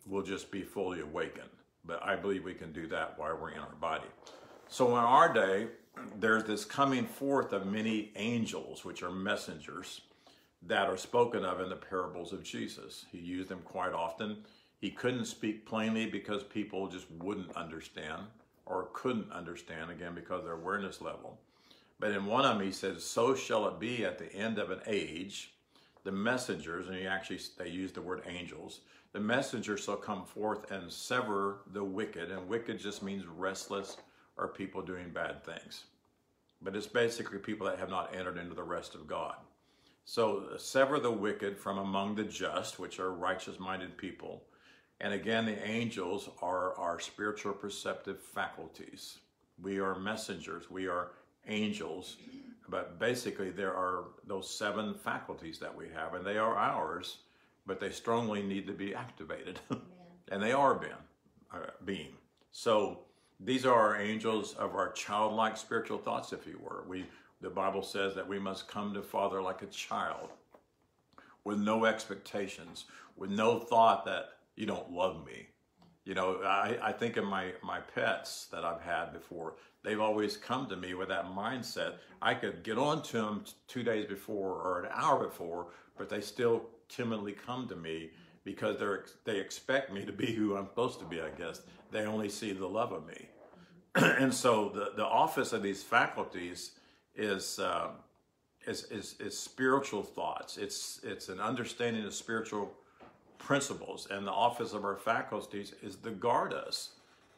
we'll 0.06 0.22
just 0.22 0.50
be 0.50 0.62
fully 0.62 1.00
awakened. 1.00 1.48
But 1.84 2.02
I 2.02 2.16
believe 2.16 2.44
we 2.44 2.54
can 2.54 2.72
do 2.72 2.86
that 2.88 3.18
while 3.18 3.36
we're 3.40 3.50
in 3.50 3.58
our 3.58 3.74
body. 3.80 4.06
So 4.68 4.88
in 4.90 5.04
our 5.04 5.32
day, 5.32 5.68
there's 6.18 6.44
this 6.44 6.64
coming 6.64 7.06
forth 7.06 7.52
of 7.52 7.66
many 7.66 8.12
angels, 8.16 8.84
which 8.84 9.02
are 9.02 9.10
messengers, 9.10 10.02
that 10.62 10.88
are 10.88 10.96
spoken 10.96 11.44
of 11.44 11.60
in 11.60 11.68
the 11.68 11.76
parables 11.76 12.32
of 12.32 12.44
Jesus. 12.44 13.04
He 13.10 13.18
used 13.18 13.48
them 13.48 13.60
quite 13.64 13.92
often. 13.92 14.38
He 14.82 14.90
couldn't 14.90 15.26
speak 15.26 15.64
plainly 15.64 16.06
because 16.06 16.42
people 16.42 16.88
just 16.88 17.08
wouldn't 17.12 17.56
understand 17.56 18.24
or 18.66 18.88
couldn't 18.92 19.30
understand, 19.30 19.92
again, 19.92 20.12
because 20.12 20.42
their 20.42 20.54
awareness 20.54 21.00
level. 21.00 21.38
But 22.00 22.10
in 22.10 22.26
one 22.26 22.44
of 22.44 22.58
them, 22.58 22.66
he 22.66 22.72
says, 22.72 23.04
So 23.04 23.36
shall 23.36 23.68
it 23.68 23.78
be 23.78 24.04
at 24.04 24.18
the 24.18 24.30
end 24.34 24.58
of 24.58 24.72
an 24.72 24.80
age, 24.88 25.54
the 26.02 26.10
messengers, 26.10 26.88
and 26.88 26.96
he 26.96 27.06
actually, 27.06 27.38
they 27.56 27.68
use 27.68 27.92
the 27.92 28.02
word 28.02 28.22
angels, 28.26 28.80
the 29.12 29.20
messenger 29.20 29.76
shall 29.76 29.96
come 29.96 30.24
forth 30.24 30.68
and 30.72 30.90
sever 30.90 31.58
the 31.72 31.84
wicked. 31.84 32.32
And 32.32 32.48
wicked 32.48 32.80
just 32.80 33.04
means 33.04 33.24
restless 33.24 33.98
or 34.36 34.48
people 34.48 34.82
doing 34.82 35.10
bad 35.10 35.44
things. 35.44 35.84
But 36.60 36.74
it's 36.74 36.88
basically 36.88 37.38
people 37.38 37.68
that 37.68 37.78
have 37.78 37.90
not 37.90 38.16
entered 38.16 38.36
into 38.36 38.56
the 38.56 38.64
rest 38.64 38.96
of 38.96 39.06
God. 39.06 39.36
So 40.04 40.56
sever 40.56 40.98
the 40.98 41.12
wicked 41.12 41.56
from 41.56 41.78
among 41.78 42.16
the 42.16 42.24
just, 42.24 42.80
which 42.80 42.98
are 42.98 43.12
righteous 43.12 43.60
minded 43.60 43.96
people. 43.96 44.42
And 45.02 45.12
again, 45.12 45.44
the 45.44 45.62
angels 45.68 46.30
are 46.40 46.74
our 46.78 46.98
spiritual 46.98 47.52
perceptive 47.52 48.20
faculties. 48.20 49.18
We 49.60 49.78
are 49.78 49.98
messengers, 49.98 50.70
we 50.70 50.86
are 50.86 51.10
angels. 51.46 52.16
But 52.68 52.98
basically, 52.98 53.50
there 53.50 53.74
are 53.74 54.04
those 54.26 54.48
seven 54.48 54.94
faculties 54.94 55.58
that 55.58 55.76
we 55.76 55.88
have, 55.94 56.14
and 56.14 56.24
they 56.24 56.38
are 56.38 56.56
ours 56.56 57.18
but 57.66 57.80
they 57.80 57.90
strongly 57.90 58.42
need 58.42 58.66
to 58.66 58.72
be 58.72 58.94
activated. 58.94 59.60
and 60.30 60.42
they 60.42 60.52
are 60.52 60.74
being, 60.74 60.92
uh, 61.52 61.58
being. 61.84 62.14
So 62.50 63.00
these 63.40 63.64
are 63.64 63.74
our 63.74 64.00
angels 64.00 64.54
of 64.54 64.74
our 64.74 64.92
childlike 64.92 65.56
spiritual 65.56 65.98
thoughts, 65.98 66.32
if 66.32 66.46
you 66.46 66.58
were. 66.62 66.84
We, 66.88 67.06
the 67.40 67.50
Bible 67.50 67.82
says 67.82 68.14
that 68.14 68.26
we 68.26 68.38
must 68.38 68.68
come 68.68 68.94
to 68.94 69.02
Father 69.02 69.40
like 69.42 69.62
a 69.62 69.66
child 69.66 70.30
with 71.44 71.58
no 71.58 71.84
expectations, 71.84 72.84
with 73.16 73.30
no 73.30 73.58
thought 73.58 74.04
that 74.04 74.30
you 74.56 74.66
don't 74.66 74.90
love 74.90 75.24
me. 75.24 75.48
You 76.04 76.14
know, 76.14 76.42
I, 76.42 76.76
I 76.82 76.92
think 76.92 77.16
of 77.16 77.24
my, 77.24 77.52
my 77.62 77.78
pets 77.80 78.48
that 78.50 78.64
I've 78.64 78.80
had 78.80 79.12
before. 79.12 79.54
They've 79.84 80.00
always 80.00 80.36
come 80.36 80.68
to 80.68 80.76
me 80.76 80.94
with 80.94 81.08
that 81.08 81.26
mindset. 81.26 81.94
I 82.20 82.34
could 82.34 82.62
get 82.64 82.76
on 82.76 83.02
to 83.04 83.12
them 83.18 83.44
two 83.68 83.82
days 83.82 84.06
before 84.06 84.50
or 84.50 84.82
an 84.82 84.90
hour 84.92 85.24
before, 85.24 85.68
but 85.96 86.08
they 86.08 86.20
still 86.20 86.62
timidly 86.88 87.32
come 87.32 87.68
to 87.68 87.76
me 87.76 88.10
because 88.44 88.78
they're 88.78 89.06
they 89.24 89.38
expect 89.38 89.92
me 89.92 90.04
to 90.04 90.12
be 90.12 90.32
who 90.32 90.56
I'm 90.56 90.66
supposed 90.66 90.98
to 91.00 91.04
be. 91.04 91.20
I 91.20 91.30
guess 91.30 91.62
they 91.90 92.04
only 92.04 92.28
see 92.28 92.52
the 92.52 92.66
love 92.66 92.92
of 92.92 93.06
me, 93.06 93.28
and 93.94 94.34
so 94.34 94.68
the 94.68 94.92
the 94.96 95.06
office 95.06 95.52
of 95.52 95.62
these 95.62 95.82
faculties 95.82 96.72
is. 97.14 97.58
Uh, 97.58 97.90
is, 98.64 98.84
is, 98.92 99.16
is 99.18 99.36
spiritual 99.36 100.04
thoughts. 100.04 100.56
It's, 100.56 101.00
it's 101.02 101.28
an 101.28 101.40
understanding 101.40 102.04
of 102.04 102.14
spiritual 102.14 102.72
principles. 103.42 104.08
And 104.10 104.26
the 104.26 104.32
office 104.32 104.72
of 104.72 104.84
our 104.84 104.96
faculties 104.96 105.74
is 105.82 105.96
to 105.96 106.10
guard 106.10 106.52
us 106.52 106.90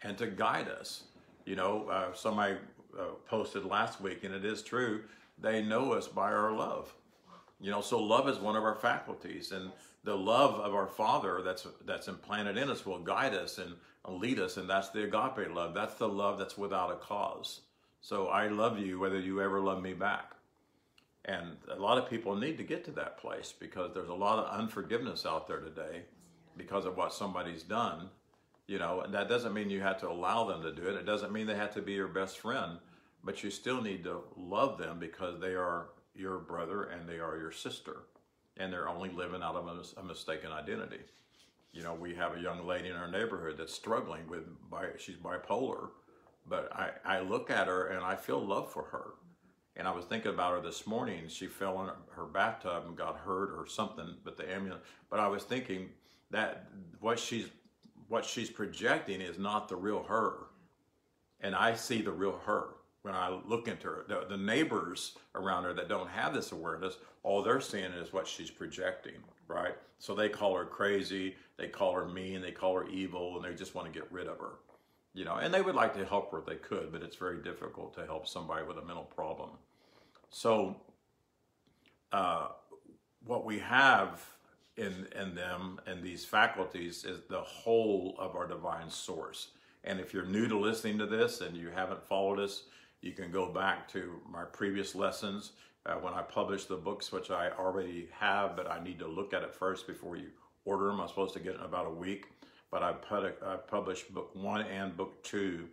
and 0.02 0.16
to 0.18 0.26
guide 0.26 0.68
us. 0.68 1.04
You 1.44 1.56
know, 1.56 1.88
uh, 1.88 2.14
somebody 2.14 2.56
uh, 2.98 3.04
posted 3.26 3.64
last 3.64 4.00
week, 4.00 4.24
and 4.24 4.34
it 4.34 4.44
is 4.44 4.62
true, 4.62 5.02
they 5.38 5.62
know 5.62 5.92
us 5.92 6.08
by 6.08 6.32
our 6.32 6.52
love. 6.52 6.94
You 7.60 7.70
know, 7.70 7.80
so 7.80 7.98
love 7.98 8.28
is 8.28 8.38
one 8.38 8.56
of 8.56 8.64
our 8.64 8.74
faculties, 8.74 9.52
and 9.52 9.70
the 10.04 10.16
love 10.16 10.60
of 10.60 10.74
our 10.74 10.86
Father 10.86 11.40
that's 11.42 11.66
that's 11.86 12.08
implanted 12.08 12.56
in 12.56 12.70
us 12.70 12.84
will 12.84 12.98
guide 12.98 13.34
us 13.34 13.58
and 13.58 13.74
lead 14.08 14.38
us, 14.38 14.56
and 14.58 14.68
that's 14.68 14.90
the 14.90 15.04
agape 15.04 15.54
love. 15.54 15.74
That's 15.74 15.94
the 15.94 16.08
love 16.08 16.38
that's 16.38 16.58
without 16.58 16.90
a 16.90 16.96
cause. 16.96 17.60
So 18.00 18.28
I 18.28 18.48
love 18.48 18.78
you 18.78 18.98
whether 18.98 19.18
you 19.18 19.40
ever 19.40 19.60
love 19.60 19.82
me 19.82 19.94
back. 19.94 20.33
And 21.24 21.56
a 21.70 21.80
lot 21.80 21.96
of 21.96 22.10
people 22.10 22.36
need 22.36 22.58
to 22.58 22.64
get 22.64 22.84
to 22.84 22.90
that 22.92 23.18
place 23.18 23.52
because 23.58 23.92
there's 23.94 24.10
a 24.10 24.14
lot 24.14 24.38
of 24.38 24.58
unforgiveness 24.58 25.24
out 25.24 25.48
there 25.48 25.60
today 25.60 26.02
because 26.56 26.84
of 26.84 26.96
what 26.96 27.14
somebody's 27.14 27.62
done. 27.62 28.10
You 28.66 28.78
know, 28.78 29.00
and 29.00 29.12
that 29.14 29.28
doesn't 29.28 29.52
mean 29.52 29.70
you 29.70 29.80
have 29.80 30.00
to 30.00 30.08
allow 30.08 30.44
them 30.44 30.62
to 30.62 30.72
do 30.72 30.86
it. 30.88 30.94
It 30.94 31.06
doesn't 31.06 31.32
mean 31.32 31.46
they 31.46 31.54
have 31.54 31.74
to 31.74 31.82
be 31.82 31.92
your 31.92 32.08
best 32.08 32.38
friend, 32.38 32.78
but 33.22 33.42
you 33.42 33.50
still 33.50 33.80
need 33.80 34.04
to 34.04 34.22
love 34.36 34.78
them 34.78 34.98
because 34.98 35.40
they 35.40 35.54
are 35.54 35.88
your 36.14 36.38
brother 36.38 36.84
and 36.84 37.08
they 37.08 37.18
are 37.18 37.36
your 37.36 37.52
sister. 37.52 38.04
And 38.56 38.72
they're 38.72 38.88
only 38.88 39.10
living 39.10 39.42
out 39.42 39.56
of 39.56 39.66
a, 39.66 40.00
a 40.00 40.04
mistaken 40.04 40.50
identity. 40.50 41.00
You 41.72 41.82
know, 41.82 41.94
we 41.94 42.14
have 42.14 42.36
a 42.36 42.40
young 42.40 42.66
lady 42.66 42.88
in 42.88 42.96
our 42.96 43.10
neighborhood 43.10 43.56
that's 43.58 43.74
struggling 43.74 44.28
with, 44.28 44.44
she's 44.96 45.16
bipolar, 45.16 45.88
but 46.46 46.74
I, 46.74 46.90
I 47.04 47.20
look 47.20 47.50
at 47.50 47.66
her 47.66 47.88
and 47.88 48.04
I 48.04 48.16
feel 48.16 48.38
love 48.38 48.70
for 48.72 48.84
her 48.84 49.14
and 49.76 49.88
I 49.88 49.90
was 49.90 50.04
thinking 50.04 50.32
about 50.32 50.52
her 50.52 50.60
this 50.60 50.86
morning. 50.86 51.24
She 51.28 51.46
fell 51.46 51.82
in 51.82 51.88
her 52.14 52.24
bathtub 52.24 52.84
and 52.86 52.96
got 52.96 53.16
hurt 53.18 53.50
or 53.56 53.66
something, 53.66 54.14
but 54.24 54.36
the 54.36 54.50
ambulance. 54.50 54.84
But 55.10 55.20
I 55.20 55.28
was 55.28 55.42
thinking 55.42 55.90
that 56.30 56.68
what 57.00 57.18
she's 57.18 57.48
what 58.08 58.24
she's 58.24 58.50
projecting 58.50 59.20
is 59.20 59.38
not 59.38 59.68
the 59.68 59.76
real 59.76 60.02
her, 60.04 60.34
and 61.40 61.54
I 61.54 61.74
see 61.74 62.02
the 62.02 62.12
real 62.12 62.38
her 62.44 62.68
when 63.02 63.14
I 63.14 63.38
look 63.46 63.66
into 63.66 63.86
her. 63.86 64.04
The, 64.06 64.26
the 64.28 64.36
neighbors 64.36 65.16
around 65.34 65.64
her 65.64 65.72
that 65.74 65.88
don't 65.88 66.08
have 66.08 66.34
this 66.34 66.52
awareness, 66.52 66.98
all 67.22 67.42
they're 67.42 67.60
seeing 67.60 67.92
is 67.92 68.12
what 68.12 68.28
she's 68.28 68.50
projecting, 68.50 69.14
right? 69.48 69.74
So 69.98 70.14
they 70.14 70.28
call 70.28 70.54
her 70.56 70.64
crazy, 70.66 71.34
they 71.56 71.68
call 71.68 71.94
her 71.94 72.06
mean, 72.06 72.42
they 72.42 72.50
call 72.50 72.74
her 72.76 72.86
evil, 72.88 73.36
and 73.36 73.44
they 73.44 73.56
just 73.56 73.74
want 73.74 73.92
to 73.92 73.98
get 73.98 74.10
rid 74.12 74.26
of 74.26 74.38
her 74.38 74.52
you 75.14 75.24
know, 75.24 75.36
and 75.36 75.54
they 75.54 75.62
would 75.62 75.76
like 75.76 75.94
to 75.94 76.04
help 76.04 76.32
her 76.32 76.38
if 76.40 76.46
they 76.46 76.56
could, 76.56 76.90
but 76.92 77.02
it's 77.02 77.16
very 77.16 77.40
difficult 77.40 77.94
to 77.94 78.04
help 78.04 78.26
somebody 78.26 78.66
with 78.66 78.76
a 78.78 78.84
mental 78.84 79.04
problem. 79.04 79.50
So, 80.30 80.76
uh, 82.12 82.48
what 83.24 83.44
we 83.44 83.60
have 83.60 84.22
in 84.76 85.06
in 85.16 85.34
them 85.36 85.80
and 85.86 86.02
these 86.02 86.24
faculties 86.24 87.04
is 87.04 87.20
the 87.28 87.40
whole 87.40 88.16
of 88.18 88.34
our 88.34 88.46
divine 88.46 88.90
source. 88.90 89.52
And 89.84 90.00
if 90.00 90.12
you're 90.12 90.26
new 90.26 90.48
to 90.48 90.58
listening 90.58 90.98
to 90.98 91.06
this 91.06 91.40
and 91.40 91.56
you 91.56 91.68
haven't 91.68 92.02
followed 92.02 92.40
us, 92.40 92.64
you 93.00 93.12
can 93.12 93.30
go 93.30 93.52
back 93.52 93.86
to 93.92 94.20
my 94.28 94.44
previous 94.44 94.94
lessons 94.94 95.52
uh, 95.86 95.94
when 95.94 96.14
I 96.14 96.22
published 96.22 96.68
the 96.68 96.76
books, 96.76 97.12
which 97.12 97.30
I 97.30 97.50
already 97.50 98.08
have, 98.18 98.56
but 98.56 98.68
I 98.68 98.82
need 98.82 98.98
to 99.00 99.06
look 99.06 99.34
at 99.34 99.42
it 99.42 99.54
first 99.54 99.86
before 99.86 100.16
you 100.16 100.28
order 100.64 100.86
them. 100.86 101.00
I'm 101.00 101.08
supposed 101.08 101.34
to 101.34 101.40
get 101.40 101.54
in 101.54 101.60
about 101.60 101.86
a 101.86 101.90
week 101.90 102.26
but 102.74 102.82
I, 102.82 102.90
put, 102.90 103.40
I 103.46 103.54
published 103.54 104.12
book 104.12 104.30
one 104.34 104.62
and 104.62 104.96
book 104.96 105.22
two 105.22 105.68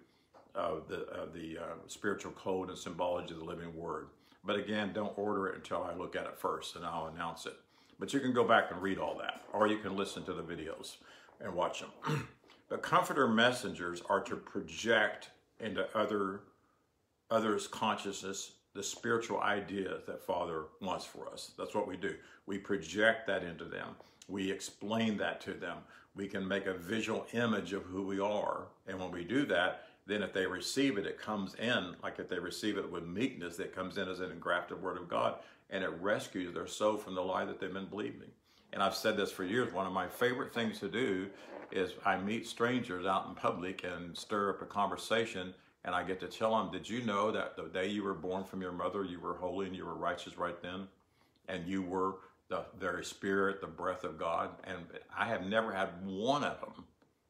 of 0.54 0.88
the, 0.88 1.00
of 1.08 1.34
the 1.34 1.58
uh, 1.58 1.74
spiritual 1.88 2.32
code 2.34 2.70
and 2.70 2.78
symbology 2.78 3.34
of 3.34 3.40
the 3.40 3.46
living 3.46 3.76
word. 3.76 4.10
But 4.44 4.58
again, 4.58 4.92
don't 4.94 5.18
order 5.18 5.48
it 5.48 5.56
until 5.56 5.82
I 5.82 5.96
look 5.96 6.16
at 6.16 6.26
it 6.26 6.38
first 6.38 6.76
and 6.76 6.86
I'll 6.86 7.08
announce 7.08 7.48
it. 7.48 7.56
But 7.98 8.14
you 8.14 8.20
can 8.20 8.34
go 8.34 8.44
back 8.44 8.66
and 8.70 8.80
read 8.84 9.00
all 9.00 9.18
that, 9.18 9.42
or 9.52 9.66
you 9.66 9.80
can 9.80 9.96
listen 9.96 10.24
to 10.26 10.34
the 10.34 10.44
videos 10.44 10.98
and 11.44 11.56
watch 11.56 11.80
them. 11.80 12.28
but 12.70 12.84
comforter 12.84 13.28
messengers 13.28 14.04
are 14.08 14.22
to 14.22 14.36
project 14.36 15.32
into 15.60 15.88
other 15.98 16.42
others' 17.32 17.68
consciousness 17.68 18.52
the 18.76 18.84
spiritual 18.84 19.40
idea 19.40 19.98
that 20.06 20.22
Father 20.22 20.66
wants 20.82 21.06
for 21.06 21.28
us. 21.30 21.54
That's 21.58 21.74
what 21.74 21.88
we 21.88 21.98
do. 21.98 22.14
We 22.46 22.60
project 22.60 23.26
that 23.26 23.44
into 23.44 23.66
them. 23.66 23.96
We 24.28 24.52
explain 24.52 25.18
that 25.18 25.42
to 25.42 25.56
them 25.56 25.78
we 26.16 26.28
can 26.28 26.48
make 26.48 26.66
a 26.66 26.74
visual 26.74 27.26
image 27.34 27.74
of 27.74 27.84
who 27.84 28.04
we 28.04 28.20
are. 28.20 28.68
And 28.88 29.00
when 29.00 29.12
we 29.12 29.24
do 29.24 29.46
that, 29.48 29.86
then 30.08 30.24
if 30.24 30.34
they 30.34 30.46
receive 30.46 30.98
it, 30.98 31.06
it 31.06 31.20
comes 31.20 31.56
in, 31.56 31.96
like 32.04 32.20
if 32.20 32.28
they 32.28 32.40
receive 32.40 32.78
it 32.78 32.92
with 32.92 33.06
meekness, 33.06 33.60
it 33.60 33.76
comes 33.76 33.98
in 33.98 34.10
as 34.10 34.20
an 34.20 34.32
engrafted 34.32 34.82
word 34.82 34.98
of 34.98 35.08
God 35.08 35.36
and 35.70 35.84
it 35.84 35.92
rescues 36.02 36.54
their 36.54 36.68
soul 36.68 36.98
from 36.98 37.16
the 37.16 37.22
lie 37.22 37.46
that 37.46 37.60
they've 37.60 37.74
been 37.74 37.86
believing. 37.86 38.30
And 38.74 38.84
I've 38.84 38.96
said 38.96 39.16
this 39.16 39.32
for 39.32 39.44
years. 39.44 39.72
One 39.72 39.88
of 39.88 39.94
my 39.94 40.08
favorite 40.08 40.54
things 40.54 40.80
to 40.80 40.90
do 40.90 41.28
is 41.72 41.94
I 42.06 42.18
meet 42.18 42.46
strangers 42.46 43.06
out 43.06 43.28
in 43.28 43.36
public 43.36 43.86
and 43.86 44.18
stir 44.18 44.50
up 44.50 44.62
a 44.62 44.66
conversation 44.66 45.54
and 45.84 45.96
I 45.96 46.04
get 46.04 46.20
to 46.20 46.28
tell 46.28 46.58
them, 46.58 46.72
did 46.72 46.88
you 46.88 47.04
know 47.04 47.32
that 47.32 47.56
the 47.56 47.64
day 47.64 47.88
you 47.88 48.04
were 48.04 48.14
born 48.14 48.44
from 48.44 48.62
your 48.62 48.72
mother, 48.72 49.04
you 49.04 49.20
were 49.20 49.34
holy 49.34 49.68
and 49.68 49.76
you 49.76 49.86
were 49.86 49.96
righteous 49.96 50.38
right 50.38 50.62
then? 50.62 50.88
And 51.48 51.68
you 51.68 51.82
were 51.82 52.18
the 52.52 52.66
very 52.78 53.04
spirit, 53.04 53.62
the 53.62 53.68
breath 53.68 54.04
of 54.04 54.20
God. 54.20 54.50
And 54.66 54.78
I 55.18 55.26
have 55.26 55.46
never 55.46 55.72
had 55.72 55.90
one 56.06 56.44
of 56.44 56.60
them 56.60 56.84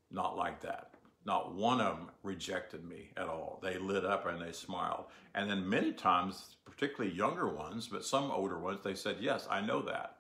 not 0.09 0.35
like 0.35 0.59
that. 0.61 0.95
Not 1.25 1.53
one 1.53 1.79
of 1.79 1.97
them 1.97 2.09
rejected 2.23 2.83
me 2.83 3.11
at 3.15 3.27
all. 3.27 3.59
They 3.61 3.77
lit 3.77 4.03
up 4.03 4.25
and 4.25 4.41
they 4.41 4.51
smiled. 4.51 5.05
And 5.35 5.49
then 5.49 5.69
many 5.69 5.93
times, 5.93 6.55
particularly 6.65 7.15
younger 7.15 7.47
ones, 7.47 7.87
but 7.87 8.03
some 8.03 8.31
older 8.31 8.57
ones, 8.57 8.79
they 8.83 8.95
said, 8.95 9.17
Yes, 9.21 9.47
I 9.49 9.61
know 9.61 9.83
that. 9.83 10.17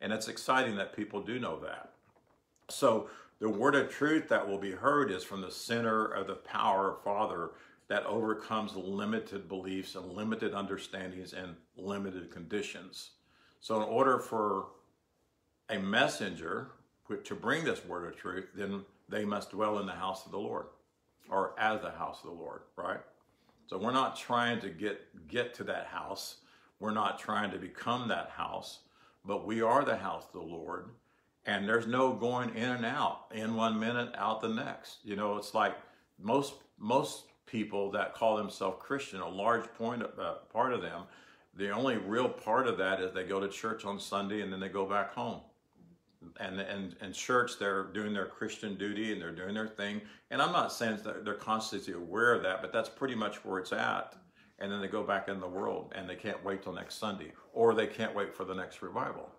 And 0.00 0.12
it's 0.12 0.28
exciting 0.28 0.76
that 0.76 0.94
people 0.94 1.20
do 1.20 1.40
know 1.40 1.58
that. 1.60 1.94
So 2.70 3.10
the 3.40 3.48
word 3.48 3.74
of 3.74 3.90
truth 3.90 4.28
that 4.28 4.46
will 4.46 4.58
be 4.58 4.70
heard 4.70 5.10
is 5.10 5.24
from 5.24 5.40
the 5.40 5.50
center 5.50 6.06
of 6.06 6.28
the 6.28 6.34
power 6.36 6.92
of 6.92 7.02
Father 7.02 7.50
that 7.88 8.06
overcomes 8.06 8.76
limited 8.76 9.48
beliefs 9.48 9.96
and 9.96 10.12
limited 10.12 10.54
understandings 10.54 11.32
and 11.32 11.56
limited 11.76 12.30
conditions. 12.30 13.10
So, 13.66 13.82
in 13.82 13.88
order 13.88 14.20
for 14.20 14.66
a 15.68 15.76
messenger 15.76 16.68
to 17.24 17.34
bring 17.34 17.64
this 17.64 17.84
word 17.84 18.06
of 18.06 18.16
truth, 18.16 18.46
then 18.54 18.84
they 19.08 19.24
must 19.24 19.50
dwell 19.50 19.80
in 19.80 19.86
the 19.86 19.92
house 19.92 20.24
of 20.24 20.30
the 20.30 20.38
Lord 20.38 20.66
or 21.28 21.52
as 21.58 21.80
the 21.80 21.90
house 21.90 22.18
of 22.22 22.30
the 22.30 22.36
Lord, 22.36 22.60
right? 22.76 23.00
So, 23.66 23.76
we're 23.76 23.90
not 23.90 24.16
trying 24.16 24.60
to 24.60 24.68
get, 24.68 25.26
get 25.26 25.52
to 25.54 25.64
that 25.64 25.86
house. 25.86 26.36
We're 26.78 26.92
not 26.92 27.18
trying 27.18 27.50
to 27.50 27.58
become 27.58 28.06
that 28.06 28.30
house, 28.30 28.82
but 29.24 29.44
we 29.44 29.62
are 29.62 29.84
the 29.84 29.96
house 29.96 30.26
of 30.26 30.32
the 30.40 30.46
Lord. 30.46 30.90
And 31.44 31.68
there's 31.68 31.88
no 31.88 32.12
going 32.12 32.54
in 32.54 32.70
and 32.70 32.86
out, 32.86 33.22
in 33.34 33.56
one 33.56 33.80
minute, 33.80 34.14
out 34.16 34.42
the 34.42 34.48
next. 34.48 34.98
You 35.02 35.16
know, 35.16 35.38
it's 35.38 35.54
like 35.54 35.74
most 36.22 36.54
most 36.78 37.24
people 37.46 37.90
that 37.90 38.14
call 38.14 38.36
themselves 38.36 38.76
Christian, 38.78 39.18
a 39.18 39.28
large 39.28 39.64
point 39.74 40.04
uh, 40.04 40.34
part 40.52 40.72
of 40.72 40.82
them 40.82 41.02
the 41.56 41.70
only 41.70 41.96
real 41.96 42.28
part 42.28 42.66
of 42.66 42.78
that 42.78 43.00
is 43.00 43.12
they 43.12 43.24
go 43.24 43.40
to 43.40 43.48
church 43.48 43.84
on 43.84 43.98
Sunday 43.98 44.42
and 44.42 44.52
then 44.52 44.60
they 44.60 44.68
go 44.68 44.86
back 44.86 45.14
home. 45.14 45.40
And 46.40 46.60
and 46.60 46.96
and 47.00 47.14
church, 47.14 47.58
they're 47.58 47.84
doing 47.84 48.12
their 48.12 48.26
Christian 48.26 48.76
duty 48.76 49.12
and 49.12 49.20
they're 49.20 49.34
doing 49.34 49.54
their 49.54 49.68
thing. 49.68 50.00
And 50.30 50.42
I'm 50.42 50.52
not 50.52 50.72
saying 50.72 50.98
that 51.04 51.24
they're 51.24 51.34
constantly 51.34 51.94
aware 51.94 52.34
of 52.34 52.42
that, 52.42 52.60
but 52.62 52.72
that's 52.72 52.88
pretty 52.88 53.14
much 53.14 53.44
where 53.44 53.58
it's 53.58 53.72
at. 53.72 54.16
And 54.58 54.72
then 54.72 54.80
they 54.80 54.88
go 54.88 55.02
back 55.02 55.28
in 55.28 55.40
the 55.40 55.48
world 55.48 55.92
and 55.94 56.08
they 56.08 56.16
can't 56.16 56.42
wait 56.44 56.62
till 56.62 56.72
next 56.72 56.96
Sunday, 56.96 57.32
or 57.52 57.74
they 57.74 57.86
can't 57.86 58.14
wait 58.14 58.34
for 58.34 58.44
the 58.44 58.54
next 58.54 58.82
revival. 58.82 59.30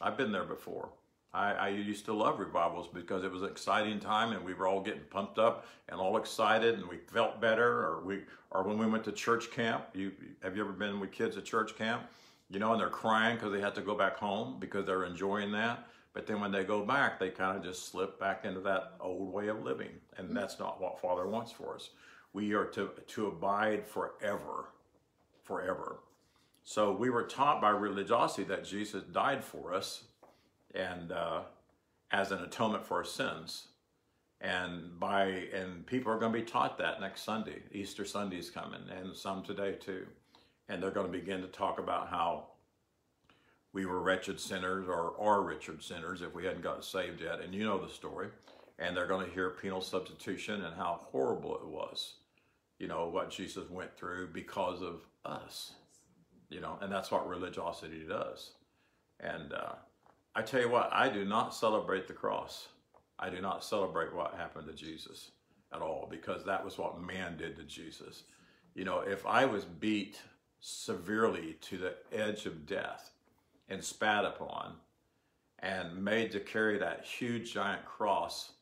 I've 0.00 0.16
been 0.16 0.32
there 0.32 0.44
before. 0.44 0.90
I, 1.36 1.52
I, 1.52 1.68
used 1.68 2.06
to 2.06 2.14
love 2.14 2.38
revivals 2.38 2.88
because 2.88 3.22
it 3.22 3.30
was 3.30 3.42
an 3.42 3.50
exciting 3.50 4.00
time 4.00 4.32
and 4.32 4.42
we 4.42 4.54
were 4.54 4.66
all 4.66 4.80
getting 4.80 5.02
pumped 5.10 5.38
up 5.38 5.66
and 5.90 6.00
all 6.00 6.16
excited 6.16 6.78
and 6.78 6.88
we 6.88 6.96
felt 6.96 7.42
better. 7.42 7.84
Or 7.84 8.02
we, 8.02 8.20
or 8.50 8.62
when 8.62 8.78
we 8.78 8.86
went 8.86 9.04
to 9.04 9.12
church 9.12 9.50
camp, 9.50 9.84
you 9.92 10.12
have 10.42 10.56
you 10.56 10.62
ever 10.62 10.72
been 10.72 10.98
with 10.98 11.12
kids 11.12 11.36
at 11.36 11.44
church 11.44 11.76
camp? 11.76 12.04
You 12.48 12.58
know, 12.58 12.72
and 12.72 12.80
they're 12.80 12.88
crying 12.88 13.36
because 13.36 13.52
they 13.52 13.60
had 13.60 13.74
to 13.74 13.82
go 13.82 13.94
back 13.94 14.16
home 14.16 14.56
because 14.58 14.86
they're 14.86 15.04
enjoying 15.04 15.52
that. 15.52 15.86
But 16.14 16.26
then 16.26 16.40
when 16.40 16.50
they 16.50 16.64
go 16.64 16.82
back, 16.82 17.20
they 17.20 17.28
kind 17.28 17.58
of 17.58 17.62
just 17.62 17.90
slip 17.90 18.18
back 18.18 18.46
into 18.46 18.60
that 18.60 18.94
old 19.00 19.30
way 19.30 19.48
of 19.48 19.62
living. 19.62 19.90
And 20.16 20.34
that's 20.34 20.58
not 20.58 20.80
what 20.80 21.00
Father 21.02 21.26
wants 21.26 21.52
for 21.52 21.74
us. 21.74 21.90
We 22.32 22.54
are 22.54 22.64
to, 22.66 22.90
to 23.08 23.26
abide 23.26 23.86
forever, 23.86 24.70
forever. 25.42 25.98
So 26.64 26.92
we 26.92 27.10
were 27.10 27.24
taught 27.24 27.60
by 27.60 27.70
religiosity 27.70 28.44
that 28.44 28.64
Jesus 28.64 29.02
died 29.02 29.44
for 29.44 29.74
us 29.74 30.04
and 30.74 31.12
uh, 31.12 31.42
as 32.10 32.32
an 32.32 32.40
atonement 32.40 32.84
for 32.86 32.98
our 32.98 33.04
sins. 33.04 33.68
And 34.40 34.98
by 35.00 35.24
and 35.54 35.86
people 35.86 36.12
are 36.12 36.18
going 36.18 36.32
to 36.32 36.38
be 36.38 36.44
taught 36.44 36.76
that 36.78 37.00
next 37.00 37.22
Sunday. 37.22 37.62
Easter 37.72 38.04
Sunday 38.04 38.36
is 38.36 38.50
coming, 38.50 38.82
and 38.90 39.16
some 39.16 39.42
today 39.42 39.72
too. 39.72 40.06
And 40.68 40.82
they're 40.82 40.90
going 40.90 41.10
to 41.10 41.18
begin 41.18 41.40
to 41.40 41.46
talk 41.46 41.78
about 41.78 42.08
how 42.08 42.48
we 43.72 43.86
were 43.86 44.00
wretched 44.00 44.40
sinners 44.40 44.88
or 44.88 45.14
are 45.18 45.42
wretched 45.42 45.82
sinners 45.82 46.22
if 46.22 46.34
we 46.34 46.44
hadn't 46.44 46.62
gotten 46.62 46.82
saved 46.82 47.20
yet. 47.20 47.40
And 47.40 47.54
you 47.54 47.64
know 47.64 47.78
the 47.78 47.92
story. 47.92 48.28
And 48.78 48.96
they're 48.96 49.06
going 49.06 49.26
to 49.26 49.32
hear 49.32 49.50
penal 49.50 49.80
substitution 49.80 50.64
and 50.64 50.74
how 50.76 51.00
horrible 51.10 51.56
it 51.56 51.66
was. 51.66 52.14
You 52.78 52.88
know, 52.88 53.06
what 53.06 53.30
Jesus 53.30 53.70
went 53.70 53.96
through 53.96 54.28
because 54.32 54.82
of 54.82 55.00
us. 55.24 55.72
You 56.50 56.60
know, 56.60 56.78
and 56.80 56.92
that's 56.92 57.10
what 57.10 57.28
religiosity 57.28 58.04
does. 58.08 58.52
And 59.20 59.52
uh, 59.52 59.74
I 60.36 60.42
tell 60.42 60.60
you 60.60 60.68
what, 60.68 60.90
I 60.92 61.08
do 61.08 61.24
not 61.24 61.54
celebrate 61.54 62.06
the 62.06 62.12
cross. 62.12 62.68
I 63.18 63.30
do 63.30 63.40
not 63.40 63.64
celebrate 63.64 64.14
what 64.14 64.34
happened 64.34 64.66
to 64.66 64.74
Jesus 64.74 65.30
at 65.72 65.80
all 65.80 66.06
because 66.10 66.44
that 66.44 66.62
was 66.62 66.76
what 66.76 67.00
man 67.00 67.38
did 67.38 67.56
to 67.56 67.62
Jesus. 67.62 68.24
You 68.74 68.84
know, 68.84 69.00
if 69.00 69.24
I 69.24 69.46
was 69.46 69.64
beat 69.64 70.20
severely 70.60 71.56
to 71.62 71.78
the 71.78 71.94
edge 72.12 72.44
of 72.44 72.66
death 72.66 73.12
and 73.70 73.82
spat 73.82 74.26
upon 74.26 74.74
and 75.60 76.04
made 76.04 76.32
to 76.32 76.40
carry 76.40 76.76
that 76.76 77.06
huge 77.06 77.54
giant 77.54 77.86
cross 77.86 78.52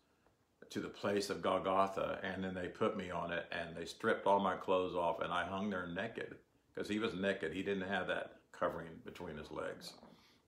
to 0.71 0.78
the 0.78 0.88
place 0.88 1.28
of 1.28 1.43
Golgotha, 1.43 2.21
and 2.23 2.45
then 2.45 2.54
they 2.54 2.69
put 2.69 2.97
me 2.97 3.11
on 3.11 3.33
it 3.33 3.47
and 3.50 3.76
they 3.76 3.85
stripped 3.85 4.28
all 4.28 4.38
my 4.38 4.54
clothes 4.54 4.95
off 4.95 5.21
and 5.23 5.33
I 5.33 5.45
hung 5.45 5.71
there 5.71 5.88
naked 5.88 6.37
because 6.73 6.88
he 6.88 7.00
was 7.00 7.14
naked. 7.14 7.52
He 7.52 7.64
didn't 7.64 7.88
have 7.88 8.07
that 8.07 8.37
covering 8.52 8.90
between 9.04 9.37
his 9.37 9.50
legs. 9.50 9.95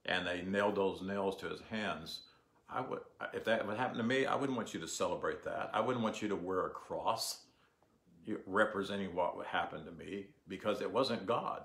And 0.07 0.25
they 0.25 0.41
nailed 0.41 0.75
those 0.75 1.01
nails 1.01 1.35
to 1.37 1.49
his 1.49 1.61
hands 1.69 2.21
I 2.69 2.81
would, 2.81 2.99
if 3.33 3.45
that 3.45 3.65
would 3.65 3.77
happen 3.77 3.97
to 3.97 4.03
me, 4.03 4.25
I 4.25 4.35
wouldn't 4.35 4.57
want 4.57 4.73
you 4.73 4.79
to 4.81 4.87
celebrate 4.87 5.43
that. 5.43 5.69
I 5.73 5.79
wouldn't 5.79 6.03
want 6.03 6.21
you 6.21 6.27
to 6.29 6.35
wear 6.35 6.65
a 6.65 6.69
cross 6.69 7.43
representing 8.45 9.15
what 9.15 9.37
would 9.37 9.45
happen 9.45 9.85
to 9.85 9.91
me 9.91 10.27
because 10.47 10.81
it 10.81 10.91
wasn't 10.91 11.25
God. 11.25 11.61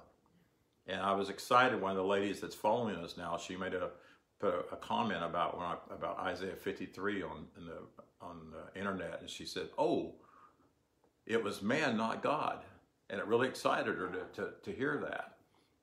And 0.87 1.00
I 1.00 1.12
was 1.12 1.28
excited. 1.28 1.80
One 1.80 1.90
of 1.90 1.96
the 1.96 2.04
ladies 2.04 2.40
that's 2.40 2.54
following 2.54 2.96
us 2.96 3.16
now, 3.16 3.37
she 3.37 3.56
made 3.56 3.75
a 3.75 3.90
put 4.38 4.66
a, 4.72 4.76
comment 4.76 5.25
about 5.25 5.56
when 5.56 5.66
I, 5.66 5.76
about 5.90 6.18
Isaiah 6.18 6.56
53 6.56 7.22
on 7.22 7.46
the 7.56 7.78
on 8.20 8.52
the 8.52 8.78
internet, 8.78 9.20
and 9.20 9.30
she 9.30 9.44
said, 9.44 9.68
"Oh, 9.78 10.14
it 11.25 11.42
was 11.42 11.62
man, 11.62 11.96
not 11.96 12.22
God," 12.22 12.64
and 13.11 13.20
it 13.20 13.26
really 13.26 13.46
excited 13.49 13.96
her 13.96 14.08
to 14.08 14.42
to, 14.42 14.50
to 14.64 14.72
hear 14.72 14.99
that. 15.08 15.37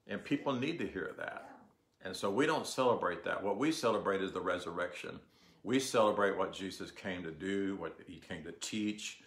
And 0.08 0.24
people 0.24 0.54
need 0.54 0.80
to 0.80 0.88
hear 0.88 1.14
that. 1.18 1.49
And 2.04 2.16
so 2.16 2.30
we 2.30 2.46
don't 2.46 2.66
celebrate 2.66 3.24
that. 3.26 3.44
What 3.44 3.58
we 3.58 3.72
celebrate 3.72 4.22
is 4.22 4.32
the 4.32 4.42
resurrection. 4.42 5.20
We 5.64 5.80
celebrate 5.80 6.38
what 6.38 6.54
Jesus 6.54 6.92
came 6.92 7.24
to 7.24 7.32
do, 7.32 7.76
what 7.76 7.98
he 8.08 8.20
came 8.20 8.44
to 8.46 8.54
teach, 8.54 9.20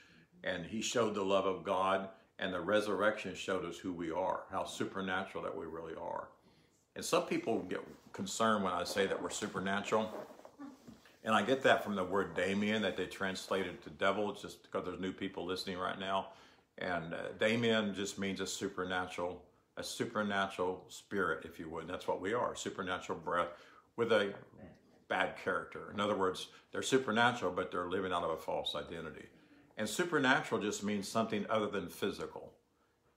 and 0.45 0.65
he 0.65 0.81
showed 0.81 1.15
the 1.15 1.23
love 1.23 1.47
of 1.47 1.63
God, 1.63 2.09
and 2.39 2.53
the 2.53 2.61
resurrection 2.61 3.35
showed 3.35 3.65
us 3.65 3.79
who 3.79 3.93
we 3.93 4.11
are, 4.11 4.45
how 4.51 4.65
supernatural 4.65 5.45
that 5.45 5.57
we 5.57 5.67
really 5.67 5.95
are. 6.01 6.29
And 6.97 7.05
some 7.05 7.25
people 7.25 7.61
get 7.69 7.81
concerned 8.13 8.65
when 8.65 8.73
I 8.73 8.85
say 8.85 9.07
that 9.07 9.23
we're 9.23 9.31
supernatural. 9.31 10.11
And 11.25 11.35
I 11.35 11.43
get 11.43 11.63
that 11.63 11.85
from 11.85 11.95
the 11.95 12.05
word 12.05 12.35
Damien 12.35 12.83
that 12.83 12.97
they 12.97 13.07
translated 13.07 13.83
to 13.83 13.91
devil, 13.91 14.33
just 14.33 14.63
because 14.63 14.85
there's 14.85 15.01
new 15.01 15.13
people 15.13 15.45
listening 15.45 15.79
right 15.79 15.99
now. 15.99 16.29
And 16.79 17.15
uh, 17.15 17.19
Damien 17.39 17.95
just 17.95 18.19
means 18.19 18.41
a 18.41 18.47
supernatural 18.47 19.41
a 19.77 19.83
supernatural 19.83 20.85
spirit, 20.89 21.45
if 21.45 21.59
you 21.59 21.69
would. 21.69 21.89
That's 21.89 22.09
what 22.09 22.21
we 22.21 22.35
are, 22.35 22.55
supernatural 22.55 23.19
breath 23.19 23.49
with 23.97 24.13
a 24.13 24.35
bad 25.09 25.37
character. 25.43 25.91
In 25.93 26.01
other 26.01 26.17
words, 26.17 26.49
they're 26.73 26.83
supernatural, 26.83 27.53
but 27.53 27.71
they're 27.71 27.89
living 27.89 28.13
out 28.13 28.25
of 28.25 28.31
a 28.31 28.37
false 28.37 28.75
identity. 28.75 29.27
And 29.77 29.89
supernatural 29.89 30.61
just 30.61 30.83
means 30.83 31.09
something 31.09 31.47
other 31.49 31.67
than 31.67 31.89
physical. 31.89 32.53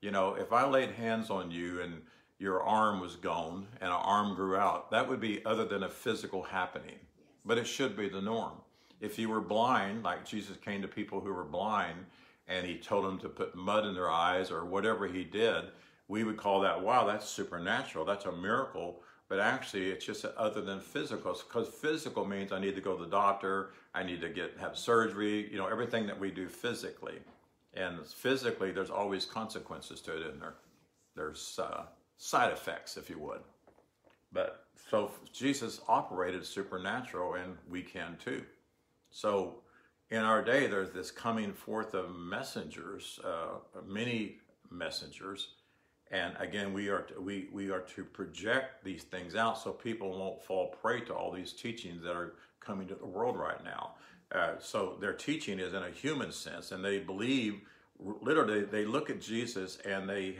You 0.02 0.12
know, 0.12 0.36
if 0.36 0.54
I 0.54 0.66
laid 0.68 0.92
hands 0.92 1.30
on 1.30 1.52
you 1.52 1.82
and 1.82 2.02
your 2.38 2.62
arm 2.64 3.00
was 3.00 3.16
gone 3.16 3.68
and 3.82 3.90
an 3.90 4.00
arm 4.02 4.36
grew 4.36 4.56
out, 4.56 4.92
that 4.92 5.08
would 5.08 5.20
be 5.20 5.44
other 5.46 5.66
than 5.66 5.84
a 5.84 5.90
physical 5.90 6.44
happening. 6.44 6.96
But 7.46 7.58
it 7.58 7.68
should 7.68 7.96
be 7.96 8.10
the 8.10 8.22
norm. 8.22 8.58
If 9.00 9.20
you 9.20 9.30
were 9.30 9.42
blind, 9.42 10.04
like 10.04 10.26
Jesus 10.26 10.58
came 10.58 10.82
to 10.82 10.88
people 10.88 11.20
who 11.20 11.34
were 11.34 11.44
blind 11.44 12.06
and 12.48 12.66
he 12.66 12.78
told 12.78 13.06
them 13.06 13.20
to 13.20 13.30
put 13.30 13.56
mud 13.56 13.86
in 13.86 13.94
their 13.94 14.10
eyes 14.10 14.52
or 14.52 14.66
whatever 14.66 15.08
he 15.08 15.24
did, 15.24 15.66
we 16.08 16.24
would 16.24 16.38
call 16.38 16.62
that, 16.62 16.82
wow, 16.82 17.06
that's 17.06 17.28
supernatural, 17.28 18.06
that's 18.06 18.26
a 18.26 18.32
miracle. 18.32 19.02
But 19.28 19.40
actually, 19.40 19.90
it's 19.90 20.06
just 20.06 20.24
other 20.24 20.62
than 20.62 20.80
physical, 20.80 21.34
because 21.34 21.68
physical 21.68 22.26
means 22.26 22.52
I 22.52 22.60
need 22.60 22.76
to 22.76 22.82
go 22.82 22.96
to 22.96 23.04
the 23.04 23.10
doctor, 23.10 23.72
I 23.96 24.04
need 24.04 24.22
to 24.22 24.30
get 24.30 24.56
have 24.60 24.78
surgery, 24.78 25.50
you 25.52 25.58
know, 25.58 25.66
everything 25.66 26.06
that 26.06 26.20
we 26.20 26.30
do 26.30 26.48
physically. 26.48 27.18
And 27.74 28.06
physically, 28.06 28.72
there's 28.72 28.92
always 28.92 29.26
consequences 29.26 30.00
to 30.02 30.16
it, 30.16 30.32
and 30.32 30.42
there, 30.42 30.54
there's 31.16 31.60
uh, 31.62 31.86
side 32.18 32.54
effects, 32.54 32.98
if 32.98 33.10
you 33.10 33.18
would. 33.18 33.42
But 34.32 34.66
so 34.92 35.12
Jesus 35.34 35.82
operated 35.88 36.46
supernatural, 36.46 37.34
and 37.34 37.58
we 37.68 37.82
can 37.82 38.18
too. 38.24 38.44
So 39.10 39.56
in 40.12 40.20
our 40.20 40.44
day, 40.44 40.68
there's 40.68 40.92
this 40.92 41.10
coming 41.10 41.52
forth 41.52 41.96
of 41.96 42.16
messengers, 42.16 43.20
uh, 43.26 43.58
many 43.88 44.38
messengers, 44.70 45.55
and 46.16 46.34
again, 46.40 46.72
we 46.72 46.88
are 46.90 47.02
to, 47.02 47.20
we 47.20 47.50
we 47.52 47.70
are 47.70 47.82
to 47.96 48.06
project 48.06 48.84
these 48.84 49.04
things 49.04 49.36
out 49.36 49.58
so 49.58 49.72
people 49.72 50.18
won't 50.18 50.42
fall 50.42 50.68
prey 50.82 51.02
to 51.02 51.14
all 51.14 51.32
these 51.32 51.52
teachings 51.52 52.02
that 52.04 52.16
are 52.16 52.36
coming 52.62 52.88
to 52.88 52.96
the 52.96 53.06
world 53.06 53.38
right 53.38 53.62
now. 53.64 53.96
Uh, 54.34 54.54
so 54.60 54.98
their 55.02 55.14
teaching 55.14 55.60
is 55.60 55.74
in 55.74 55.84
a 55.84 55.92
human 55.92 56.32
sense, 56.32 56.72
and 56.72 56.84
they 56.84 57.00
believe 57.00 57.62
literally. 58.00 58.64
They 58.64 58.86
look 58.86 59.10
at 59.10 59.20
Jesus, 59.20 59.78
and 59.86 60.10
they 60.10 60.38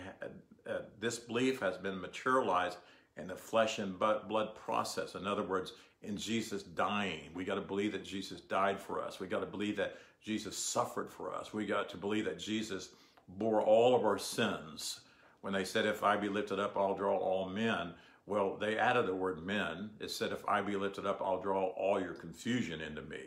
uh, 0.70 0.80
this 1.00 1.20
belief 1.20 1.60
has 1.60 1.78
been 1.78 2.00
materialized 2.00 2.78
in 3.18 3.28
the 3.28 3.36
flesh 3.36 3.80
and 3.80 4.00
blood 4.00 4.56
process. 4.56 5.16
In 5.16 5.28
other 5.28 5.44
words, 5.44 5.74
in 6.02 6.16
Jesus 6.18 6.64
dying, 6.64 7.30
we 7.34 7.44
got 7.44 7.56
to 7.56 7.62
believe 7.62 7.92
that 7.92 8.04
Jesus 8.04 8.40
died 8.42 8.80
for 8.80 9.02
us. 9.02 9.20
We 9.20 9.28
got 9.28 9.40
to 9.42 9.46
believe 9.46 9.78
that 9.78 9.98
Jesus 10.24 10.58
suffered 10.58 11.12
for 11.12 11.34
us. 11.34 11.54
We 11.54 11.66
got 11.66 11.90
to 11.90 11.98
believe 11.98 12.26
that 12.26 12.40
Jesus 12.40 12.90
bore 13.28 13.62
all 13.62 13.96
of 13.96 14.06
our 14.06 14.18
sins 14.18 15.02
when 15.46 15.54
they 15.54 15.64
said, 15.64 15.86
If 15.86 16.02
I 16.02 16.18
be 16.18 16.28
lifted 16.28 16.60
up, 16.60 16.76
I'll 16.76 16.96
draw 16.96 17.16
all 17.16 17.48
men. 17.48 17.94
Well, 18.26 18.58
they 18.60 18.80
added 18.80 19.06
the 19.06 19.14
word 19.14 19.46
men. 19.46 19.92
It 20.00 20.10
said, 20.10 20.32
If 20.32 20.44
I 20.48 20.62
be 20.62 20.76
lifted 20.76 21.06
up, 21.06 21.22
I'll 21.24 21.40
draw 21.40 21.66
all 21.66 22.02
your 22.02 22.16
confusion 22.16 22.82
into 22.82 23.04
me, 23.04 23.20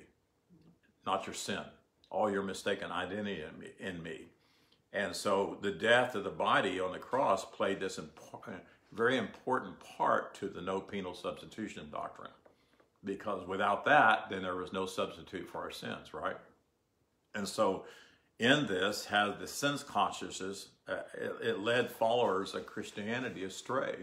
not 1.06 1.28
your 1.28 1.34
sin, 1.34 1.62
all 2.10 2.28
your 2.28 2.42
mistaken 2.42 2.90
identity 2.90 3.44
in 3.44 3.60
me. 3.60 3.68
In 3.78 4.02
me. 4.02 4.22
And 4.92 5.14
so 5.14 5.58
the 5.62 5.70
death 5.70 6.16
of 6.16 6.24
the 6.24 6.30
body 6.30 6.80
on 6.80 6.90
the 6.90 6.98
cross 6.98 7.44
played 7.44 7.78
this 7.78 7.98
important, 7.98 8.64
very 8.90 9.16
important 9.16 9.78
part 9.78 10.34
to 10.40 10.48
the 10.48 10.60
no 10.60 10.80
penal 10.80 11.14
substitution 11.14 11.86
doctrine. 11.92 12.32
Because 13.04 13.46
without 13.46 13.84
that, 13.84 14.28
then 14.28 14.42
there 14.42 14.56
was 14.56 14.72
no 14.72 14.86
substitute 14.86 15.48
for 15.48 15.58
our 15.58 15.70
sins, 15.70 16.12
right? 16.12 16.38
And 17.36 17.46
so 17.46 17.84
in 18.38 18.66
this 18.66 19.06
has 19.06 19.36
the 19.38 19.46
sense 19.46 19.84
consciousness. 19.84 20.68
Uh, 20.88 20.96
it, 21.14 21.48
it, 21.48 21.58
led 21.60 21.90
followers 21.90 22.54
of 22.54 22.64
Christianity 22.64 23.44
astray. 23.44 23.96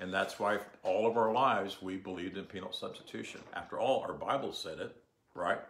And 0.00 0.12
that's 0.12 0.40
why 0.40 0.58
all 0.82 1.06
of 1.06 1.16
our 1.16 1.32
lives 1.32 1.80
we 1.80 1.96
believed 1.96 2.36
in 2.36 2.44
penal 2.44 2.72
substitution. 2.72 3.40
After 3.54 3.78
all, 3.78 4.02
our 4.02 4.12
Bible 4.12 4.52
said 4.52 4.80
it, 4.80 4.96
right? 5.34 5.60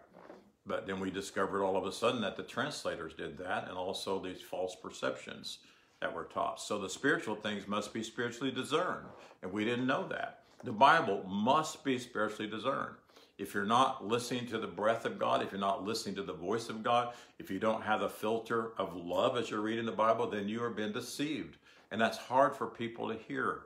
But 0.67 0.87
then 0.87 1.01
we 1.01 1.11
discovered 1.11 1.63
all 1.63 1.77
of 1.77 1.85
a 1.85 1.93
sudden 1.93 2.23
that 2.23 2.37
the 2.37 2.43
translators 2.43 3.13
did 3.13 3.37
that 3.39 3.69
and 3.69 3.77
also 3.77 4.19
these 4.19 4.41
false 4.41 4.75
perceptions 4.75 5.59
that 6.01 6.15
were 6.15 6.25
taught. 6.25 6.61
So 6.61 6.79
the 6.79 6.89
spiritual 6.89 7.37
things 7.37 7.69
must 7.69 7.93
be 7.93 8.03
spiritually 8.03 8.51
discerned. 8.51 9.07
And 9.43 9.53
we 9.53 9.65
didn't 9.67 9.87
know 9.87 10.09
that. 10.09 10.41
The 10.63 10.73
Bible 10.73 11.23
must 11.29 11.85
be 11.85 11.99
spiritually 11.99 12.51
discerned 12.51 12.97
if 13.39 13.53
you're 13.53 13.65
not 13.65 14.07
listening 14.07 14.47
to 14.47 14.59
the 14.59 14.67
breath 14.67 15.05
of 15.05 15.19
God, 15.19 15.43
if 15.43 15.51
you're 15.51 15.61
not 15.61 15.85
listening 15.85 16.15
to 16.17 16.23
the 16.23 16.33
voice 16.33 16.69
of 16.69 16.83
God, 16.83 17.15
if 17.39 17.51
you 17.51 17.59
don't 17.59 17.83
have 17.83 18.01
the 18.01 18.09
filter 18.09 18.73
of 18.79 18.95
love 18.95 19.37
as 19.37 19.51
you're 19.51 19.61
reading 19.61 19.87
the 19.87 19.93
Bible, 19.93 20.29
then 20.29 20.49
you 20.49 20.63
are 20.63 20.71
being 20.71 20.93
deceived. 20.93 21.57
And 21.91 22.01
that's 22.01 22.19
hard 22.19 22.57
for 22.57 22.67
people 22.67 23.09
to 23.09 23.19
hear, 23.19 23.63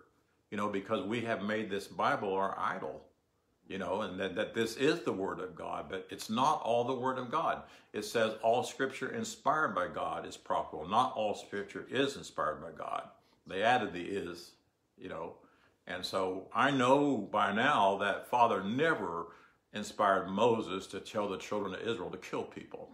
you 0.51 0.57
know, 0.57 0.69
because 0.69 1.05
we 1.05 1.21
have 1.23 1.43
made 1.43 1.69
this 1.69 1.87
Bible 1.87 2.33
our 2.33 2.59
idol, 2.59 3.03
you 3.69 3.77
know, 3.77 4.03
and 4.03 4.19
that, 4.19 4.35
that 4.37 4.55
this 4.55 4.77
is 4.77 5.01
the 5.01 5.13
Word 5.13 5.39
of 5.41 5.55
God, 5.55 5.87
but 5.91 6.07
it's 6.11 6.31
not 6.31 6.63
all 6.63 6.85
the 6.85 6.95
Word 6.95 7.19
of 7.19 7.31
God. 7.31 7.63
It 7.93 8.07
says 8.07 8.35
all 8.43 8.63
Scripture 8.63 9.11
inspired 9.11 9.75
by 9.75 9.89
God 9.89 10.27
is 10.27 10.37
profitable. 10.37 10.89
Not 10.89 11.13
all 11.15 11.35
Scripture 11.35 11.87
is 11.91 12.17
inspired 12.17 12.63
by 12.63 12.71
God. 12.71 13.03
They 13.47 13.63
added 13.63 13.93
the 13.93 14.03
is, 14.03 14.53
you 14.97 15.11
know. 15.11 15.35
And 15.87 16.05
so 16.05 16.49
I 16.55 16.71
know 16.71 17.17
by 17.17 17.53
now 17.53 17.99
that 17.99 18.29
Father 18.29 18.63
never 18.63 19.29
inspired 19.79 20.29
Moses 20.29 20.87
to 20.89 21.01
tell 21.01 21.29
the 21.29 21.39
children 21.39 21.75
of 21.75 21.81
Israel 21.81 22.11
to 22.11 22.19
kill 22.19 22.43
people. 22.43 22.91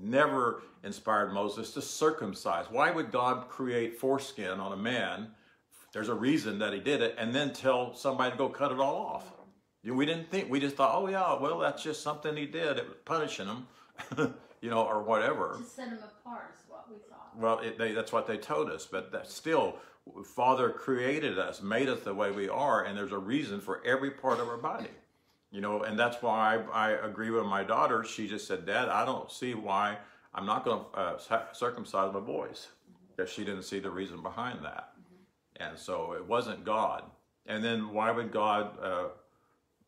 Never 0.00 0.62
inspired 0.84 1.32
Moses 1.32 1.72
to 1.74 1.82
circumcise. 1.82 2.66
Why 2.70 2.90
would 2.90 3.10
God 3.10 3.48
create 3.48 3.98
foreskin 3.98 4.60
on 4.60 4.72
a 4.72 4.76
man? 4.76 5.32
There's 5.92 6.08
a 6.08 6.14
reason 6.14 6.58
that 6.60 6.72
he 6.72 6.80
did 6.80 7.02
it, 7.02 7.16
and 7.18 7.34
then 7.34 7.52
tell 7.52 7.94
somebody 7.94 8.30
to 8.30 8.36
go 8.36 8.48
cut 8.48 8.72
it 8.72 8.78
all 8.78 8.96
off. 8.96 9.32
We 9.84 10.06
didn't 10.06 10.30
think, 10.30 10.50
we 10.50 10.60
just 10.60 10.76
thought, 10.76 10.94
oh 10.94 11.08
yeah, 11.08 11.38
well, 11.40 11.58
that's 11.58 11.82
just 11.82 12.02
something 12.02 12.36
he 12.36 12.46
did. 12.46 12.76
It 12.78 12.86
was 12.86 12.96
punishing 13.04 13.46
him, 13.46 13.66
you 14.60 14.70
know, 14.70 14.84
or 14.84 15.02
whatever. 15.02 15.56
To 15.58 15.64
set 15.64 15.90
them 15.90 15.98
apart 15.98 16.54
is 16.56 16.64
what 16.68 16.84
we 16.90 16.96
thought. 17.08 17.36
Well, 17.36 17.58
it, 17.60 17.78
they, 17.78 17.92
that's 17.92 18.12
what 18.12 18.26
they 18.26 18.36
told 18.36 18.70
us, 18.70 18.86
but 18.86 19.12
that 19.12 19.30
still, 19.30 19.76
Father 20.24 20.70
created 20.70 21.38
us, 21.38 21.62
made 21.62 21.88
us 21.88 22.00
the 22.00 22.14
way 22.14 22.30
we 22.30 22.48
are, 22.48 22.84
and 22.84 22.96
there's 22.96 23.12
a 23.12 23.18
reason 23.18 23.60
for 23.60 23.82
every 23.84 24.10
part 24.10 24.40
of 24.40 24.48
our 24.48 24.58
body. 24.58 24.90
You 25.50 25.60
know, 25.62 25.82
and 25.82 25.98
that's 25.98 26.22
why 26.22 26.62
I, 26.72 26.88
I 26.88 27.06
agree 27.06 27.30
with 27.30 27.46
my 27.46 27.64
daughter. 27.64 28.04
She 28.04 28.28
just 28.28 28.46
said, 28.46 28.66
Dad, 28.66 28.88
I 28.88 29.04
don't 29.04 29.30
see 29.30 29.54
why 29.54 29.96
I'm 30.34 30.44
not 30.44 30.64
going 30.64 30.82
to 30.92 30.98
uh, 30.98 31.52
circumcise 31.52 32.12
my 32.12 32.20
boys. 32.20 32.68
Because 33.16 33.32
she 33.32 33.44
didn't 33.44 33.64
see 33.64 33.80
the 33.80 33.90
reason 33.90 34.22
behind 34.22 34.64
that. 34.64 34.92
And 35.56 35.76
so 35.76 36.12
it 36.12 36.24
wasn't 36.24 36.64
God. 36.64 37.02
And 37.46 37.64
then 37.64 37.92
why 37.92 38.10
would 38.10 38.30
God 38.30 38.78
uh, 38.80 39.08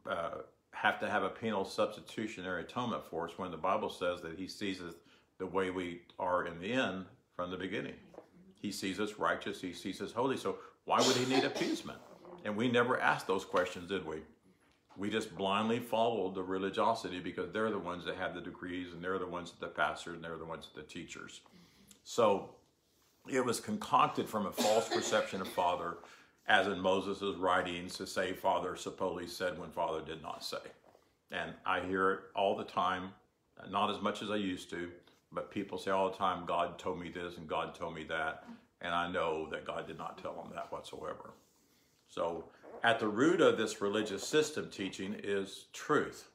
uh, 0.09 0.39
have 0.73 0.99
to 1.01 1.09
have 1.09 1.23
a 1.23 1.29
penal 1.29 1.65
substitutionary 1.65 2.63
atonement 2.63 3.05
for 3.09 3.29
us 3.29 3.39
when 3.39 3.51
the 3.51 3.57
Bible 3.57 3.91
says 3.91 4.21
that 4.23 4.37
He 4.37 4.49
sees 4.49 4.81
us 4.81 4.95
the 5.39 5.47
way 5.47 5.71
we 5.71 6.01
are 6.19 6.47
in 6.47 6.59
the 6.59 6.73
end 6.73 7.05
from 7.37 7.51
the 7.51 7.57
beginning? 7.57 7.95
He 8.61 8.73
sees 8.73 8.99
us 8.99 9.19
righteous, 9.19 9.61
He 9.61 9.73
sees 9.73 10.01
us 10.01 10.11
holy. 10.11 10.37
So 10.37 10.57
why 10.87 10.99
would 10.99 11.17
He 11.17 11.33
need 11.33 11.45
appeasement? 11.45 11.99
And 12.45 12.57
we 12.57 12.69
never 12.69 12.99
asked 12.99 13.27
those 13.27 13.45
questions, 13.45 13.89
did 13.89 14.07
we? 14.07 14.17
We 14.97 15.09
just 15.09 15.35
blindly 15.37 15.79
followed 15.79 16.35
the 16.35 16.43
religiosity 16.43 17.21
because 17.21 17.53
they're 17.53 17.71
the 17.71 17.79
ones 17.79 18.05
that 18.05 18.17
have 18.17 18.35
the 18.35 18.41
degrees 18.41 18.93
and 18.93 19.03
they're 19.03 19.19
the 19.19 19.27
ones 19.27 19.53
that 19.53 19.61
the 19.61 19.69
pastors 19.69 20.15
and 20.15 20.25
they're 20.25 20.37
the 20.37 20.45
ones 20.45 20.69
that 20.75 20.81
the 20.81 20.93
teachers. 20.93 21.41
So 22.05 22.51
it 23.29 23.45
was 23.45 23.61
concocted 23.61 24.29
from 24.29 24.47
a 24.47 24.53
false 24.53 24.89
perception 24.89 25.41
of 25.41 25.49
Father, 25.49 25.99
as 26.47 26.67
in 26.67 26.81
Moses' 26.81 27.37
writings 27.37 27.97
to 27.97 28.07
say 28.07 28.33
Father 28.33 28.77
supposedly 28.77 29.29
said 29.29 29.59
when 29.59 29.71
Father 29.71 30.01
did 30.01 30.23
not 30.23 30.45
say. 30.45 30.59
And 31.31 31.53
I 31.65 31.81
hear 31.81 32.11
it 32.11 32.21
all 32.35 32.57
the 32.57 32.65
time, 32.65 33.11
not 33.71 33.95
as 33.95 34.03
much 34.03 34.23
as 34.23 34.31
I 34.31 34.37
used 34.37 34.69
to, 34.71 34.91
but 35.33 35.51
people 35.51 35.79
say 35.79 35.93
all 35.93 36.11
the 36.11 36.17
time, 36.17 36.45
God 36.45 36.79
told 36.79 36.99
me 36.99 37.09
this 37.09 37.37
and 37.37 37.47
God 37.47 37.75
told 37.75 37.95
me 37.95 38.05
that. 38.05 38.45
And 38.81 38.95
I 38.95 39.11
know 39.11 39.49
that 39.51 39.67
God 39.67 39.87
did 39.87 39.99
not 39.99 40.21
tell 40.21 40.35
them 40.35 40.51
that 40.55 40.73
whatsoever. 40.73 41.31
So, 42.09 42.47
at 42.83 42.99
the 42.99 43.09
root 43.09 43.41
of 43.41 43.57
this 43.57 43.81
religious 43.81 44.27
system 44.27 44.69
teaching 44.71 45.17
is 45.23 45.67
truth. 45.73 46.29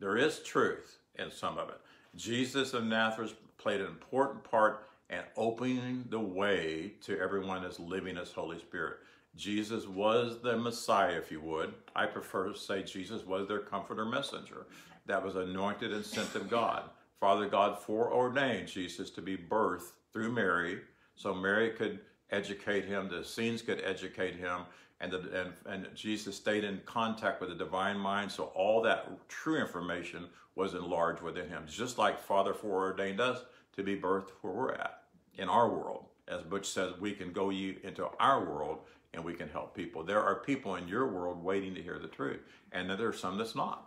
There 0.00 0.16
is 0.16 0.40
truth 0.40 0.98
in 1.16 1.30
some 1.30 1.58
of 1.58 1.68
it. 1.68 1.80
Jesus 2.16 2.74
of 2.74 2.84
Nazareth 2.84 3.34
played 3.58 3.80
an 3.80 3.86
important 3.86 4.44
part 4.44 4.86
in 5.10 5.20
opening 5.36 6.04
the 6.10 6.18
way 6.18 6.92
to 7.02 7.18
everyone 7.18 7.64
as 7.64 7.78
living 7.78 8.16
as 8.16 8.32
Holy 8.32 8.58
Spirit. 8.58 8.98
Jesus 9.36 9.86
was 9.86 10.40
the 10.42 10.56
Messiah, 10.56 11.16
if 11.16 11.30
you 11.30 11.40
would. 11.40 11.74
I 11.94 12.06
prefer 12.06 12.48
to 12.48 12.58
say 12.58 12.82
Jesus 12.82 13.24
was 13.24 13.48
their 13.48 13.60
comforter 13.60 14.04
messenger 14.04 14.66
that 15.06 15.24
was 15.24 15.36
anointed 15.36 15.92
and 15.92 16.04
sent 16.04 16.34
of 16.34 16.48
God. 16.48 16.84
Father 17.20 17.48
God 17.48 17.78
foreordained 17.78 18.68
Jesus 18.68 19.10
to 19.10 19.22
be 19.22 19.36
birthed 19.36 19.92
through 20.12 20.32
Mary 20.32 20.80
so 21.16 21.34
Mary 21.34 21.70
could 21.70 22.00
educate 22.30 22.84
him, 22.84 23.08
the 23.08 23.24
scenes 23.24 23.62
could 23.62 23.80
educate 23.84 24.36
him, 24.36 24.62
and, 25.04 25.12
the, 25.12 25.40
and, 25.40 25.52
and 25.66 25.94
Jesus 25.94 26.34
stayed 26.34 26.64
in 26.64 26.80
contact 26.86 27.40
with 27.40 27.50
the 27.50 27.54
divine 27.54 27.98
mind, 27.98 28.32
so 28.32 28.44
all 28.54 28.80
that 28.82 29.06
true 29.28 29.60
information 29.60 30.26
was 30.54 30.72
enlarged 30.72 31.20
within 31.20 31.46
him, 31.48 31.64
just 31.68 31.98
like 31.98 32.18
Father 32.18 32.54
foreordained 32.54 33.20
us 33.20 33.42
to 33.76 33.82
be 33.82 33.96
birthed 33.96 34.30
where 34.40 34.54
we're 34.54 34.72
at 34.72 35.02
in 35.36 35.48
our 35.48 35.68
world. 35.68 36.06
As 36.26 36.40
Butch 36.42 36.66
says, 36.66 36.94
we 36.98 37.12
can 37.12 37.32
go 37.32 37.50
you 37.50 37.76
into 37.82 38.06
our 38.18 38.44
world 38.44 38.78
and 39.12 39.22
we 39.22 39.34
can 39.34 39.48
help 39.48 39.76
people. 39.76 40.02
There 40.02 40.22
are 40.22 40.36
people 40.36 40.76
in 40.76 40.88
your 40.88 41.06
world 41.06 41.44
waiting 41.44 41.74
to 41.74 41.82
hear 41.82 41.98
the 41.98 42.08
truth, 42.08 42.40
and 42.72 42.88
then 42.88 42.96
there 42.96 43.08
are 43.08 43.12
some 43.12 43.36
that's 43.36 43.54
not. 43.54 43.86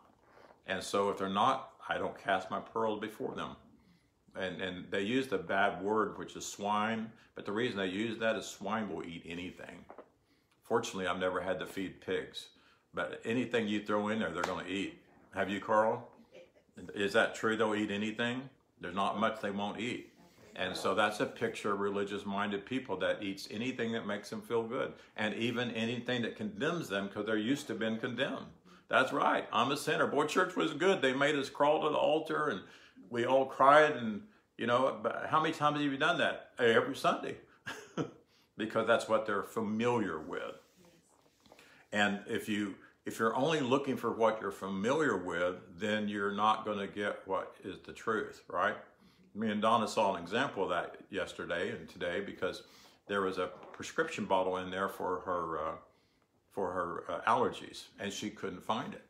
And 0.68 0.84
so 0.84 1.10
if 1.10 1.18
they're 1.18 1.30
not, 1.30 1.72
I 1.90 1.98
don't 1.98 2.22
cast 2.22 2.52
my 2.52 2.60
pearls 2.60 3.00
before 3.00 3.34
them. 3.34 3.56
And, 4.36 4.62
and 4.62 4.86
they 4.92 5.02
use 5.02 5.28
the 5.28 5.40
bad 5.40 5.82
word, 5.82 6.20
which 6.20 6.36
is 6.36 6.46
swine, 6.46 7.12
but 7.34 7.46
the 7.46 7.52
reason 7.52 7.78
they 7.78 7.88
use 7.88 8.20
that 8.20 8.36
is 8.36 8.46
swine 8.46 8.94
will 8.94 9.04
eat 9.04 9.24
anything. 9.26 9.84
Fortunately, 10.68 11.08
I've 11.08 11.20
never 11.20 11.42
had 11.42 11.60
to 11.60 11.66
feed 11.66 12.02
pigs, 12.02 12.48
but 12.94 13.22
anything 13.24 13.68
you 13.68 13.82
throw 13.82 14.10
in 14.10 14.20
there, 14.20 14.32
they're 14.32 14.44
going 14.44 14.66
to 14.66 14.72
eat. 14.72 15.00
Have 15.34 15.50
you, 15.50 15.60
Carl? 15.60 16.08
Is 16.94 17.14
that 17.14 17.36
true? 17.36 17.56
They'll 17.56 17.76
eat 17.76 17.92
anything? 17.92 18.50
There's 18.82 18.96
not 18.96 19.20
much 19.20 19.42
they 19.42 19.52
won't 19.52 19.80
eat. 19.80 20.12
And 20.56 20.76
so 20.76 20.96
that's 20.96 21.20
a 21.20 21.26
picture 21.26 21.74
of 21.74 21.80
religious 21.80 22.26
minded 22.26 22.66
people 22.66 22.98
that 22.98 23.22
eats 23.22 23.48
anything 23.52 23.92
that 23.92 24.08
makes 24.08 24.30
them 24.30 24.42
feel 24.42 24.64
good 24.64 24.94
and 25.16 25.36
even 25.36 25.72
anything 25.72 26.24
that 26.24 26.36
condemns 26.36 26.90
them 26.90 27.08
because 27.08 27.28
they're 27.28 27.38
used 27.38 27.68
to 27.68 27.76
being 27.76 27.98
condemned. 27.98 28.48
That's 28.90 29.14
right. 29.14 29.48
I'm 29.54 29.72
a 29.72 29.78
sinner. 29.78 30.08
Boy, 30.08 30.26
church 30.26 30.56
was 30.56 30.74
good. 30.74 31.02
They 31.02 31.14
made 31.14 31.36
us 31.36 31.50
crawl 31.50 31.84
to 31.84 31.90
the 31.90 31.98
altar 31.98 32.48
and 32.48 32.62
we 33.10 33.26
all 33.26 33.46
cried. 33.46 33.96
And, 33.98 34.24
you 34.58 34.66
know, 34.66 34.98
how 35.28 35.42
many 35.42 35.54
times 35.54 35.80
have 35.80 35.92
you 35.92 35.98
done 35.98 36.18
that? 36.18 36.52
Every 36.58 36.96
Sunday. 36.96 37.36
Because 38.58 38.88
that's 38.88 39.08
what 39.08 39.26
they're 39.26 39.44
familiar 39.44 40.20
with. 40.20 40.56
And 41.92 42.20
if 42.28 42.50
you 42.50 42.76
if 43.06 43.20
you're 43.20 43.36
only 43.36 43.62
looking 43.62 43.96
for 43.96 44.12
what 44.12 44.42
you're 44.42 44.52
familiar 44.52 45.16
with, 45.16 45.56
then 45.80 46.10
you're 46.10 46.34
not 46.34 46.66
going 46.66 46.78
to 46.78 46.88
get 46.88 47.22
what 47.26 47.56
is 47.64 47.78
the 47.86 47.94
truth, 47.94 48.44
right? 48.50 48.76
Me 49.34 49.50
and 49.50 49.62
Donna 49.62 49.88
saw 49.88 50.14
an 50.14 50.22
example 50.22 50.64
of 50.64 50.70
that 50.70 50.98
yesterday 51.10 51.70
and 51.70 51.88
today 51.88 52.20
because 52.20 52.64
there 53.08 53.22
was 53.22 53.38
a 53.38 53.48
prescription 53.72 54.26
bottle 54.26 54.58
in 54.58 54.70
there 54.70 54.90
for 54.90 55.22
her 55.22 55.68
uh, 55.68 55.72
for 56.52 56.72
her 56.72 57.04
uh, 57.08 57.22
allergies, 57.32 57.84
and 58.00 58.12
she 58.12 58.30
couldn't 58.30 58.64
find 58.64 58.94
it. 58.94 59.06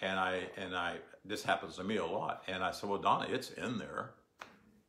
And 0.00 0.18
I 0.18 0.48
and 0.56 0.74
I 0.74 0.96
this 1.24 1.44
happens 1.44 1.76
to 1.76 1.84
me 1.84 1.96
a 1.96 2.06
lot. 2.06 2.42
And 2.48 2.64
I 2.64 2.72
said, 2.72 2.90
"Well, 2.90 2.98
Donna, 2.98 3.26
it's 3.30 3.50
in 3.50 3.78
there." 3.78 4.10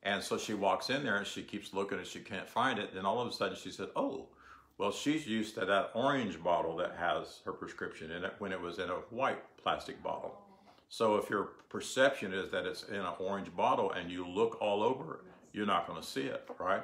And 0.08 0.24
so 0.24 0.38
she 0.38 0.54
walks 0.54 0.90
in 0.90 1.04
there 1.04 1.18
and 1.18 1.28
she 1.28 1.44
keeps 1.44 1.74
looking 1.74 1.98
and 1.98 2.08
she 2.08 2.22
can't 2.22 2.48
find 2.48 2.80
it. 2.80 2.94
Then 2.94 3.06
all 3.06 3.20
of 3.20 3.28
a 3.28 3.32
sudden 3.34 3.58
she 3.58 3.72
said, 3.72 3.90
"Oh, 3.94 4.30
well, 4.78 4.94
she's 4.94 5.28
used 5.28 5.56
to 5.56 5.66
that 5.66 5.92
orange 5.94 6.42
bottle 6.42 6.78
that 6.78 6.96
has 6.96 7.42
her 7.44 7.52
prescription 7.52 8.12
in 8.12 8.24
it 8.24 8.34
when 8.40 8.54
it 8.54 8.62
was 8.62 8.80
in 8.80 8.90
a 8.90 9.02
white 9.10 9.44
plastic 9.58 10.02
bottle." 10.02 10.42
So 10.88 11.18
if 11.18 11.30
your 11.30 11.44
perception 11.68 12.34
is 12.34 12.50
that 12.52 12.66
it's 12.66 12.84
in 12.84 12.96
an 12.96 13.14
orange 13.20 13.54
bottle 13.54 13.92
and 13.92 14.10
you 14.10 14.26
look 14.26 14.62
all 14.62 14.82
over, 14.82 15.26
you're 15.52 15.66
not 15.66 15.88
going 15.88 16.00
to 16.02 16.08
see 16.08 16.22
it, 16.22 16.50
right? 16.58 16.84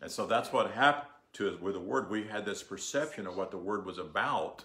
And 0.00 0.10
so 0.10 0.24
that's 0.26 0.50
what 0.50 0.70
happened 0.70 1.10
to 1.34 1.52
us 1.52 1.60
with 1.60 1.74
the 1.74 1.80
word. 1.80 2.08
We 2.08 2.24
had 2.24 2.46
this 2.46 2.62
perception 2.62 3.26
of 3.26 3.36
what 3.36 3.50
the 3.50 3.58
word 3.58 3.84
was 3.84 3.98
about, 3.98 4.64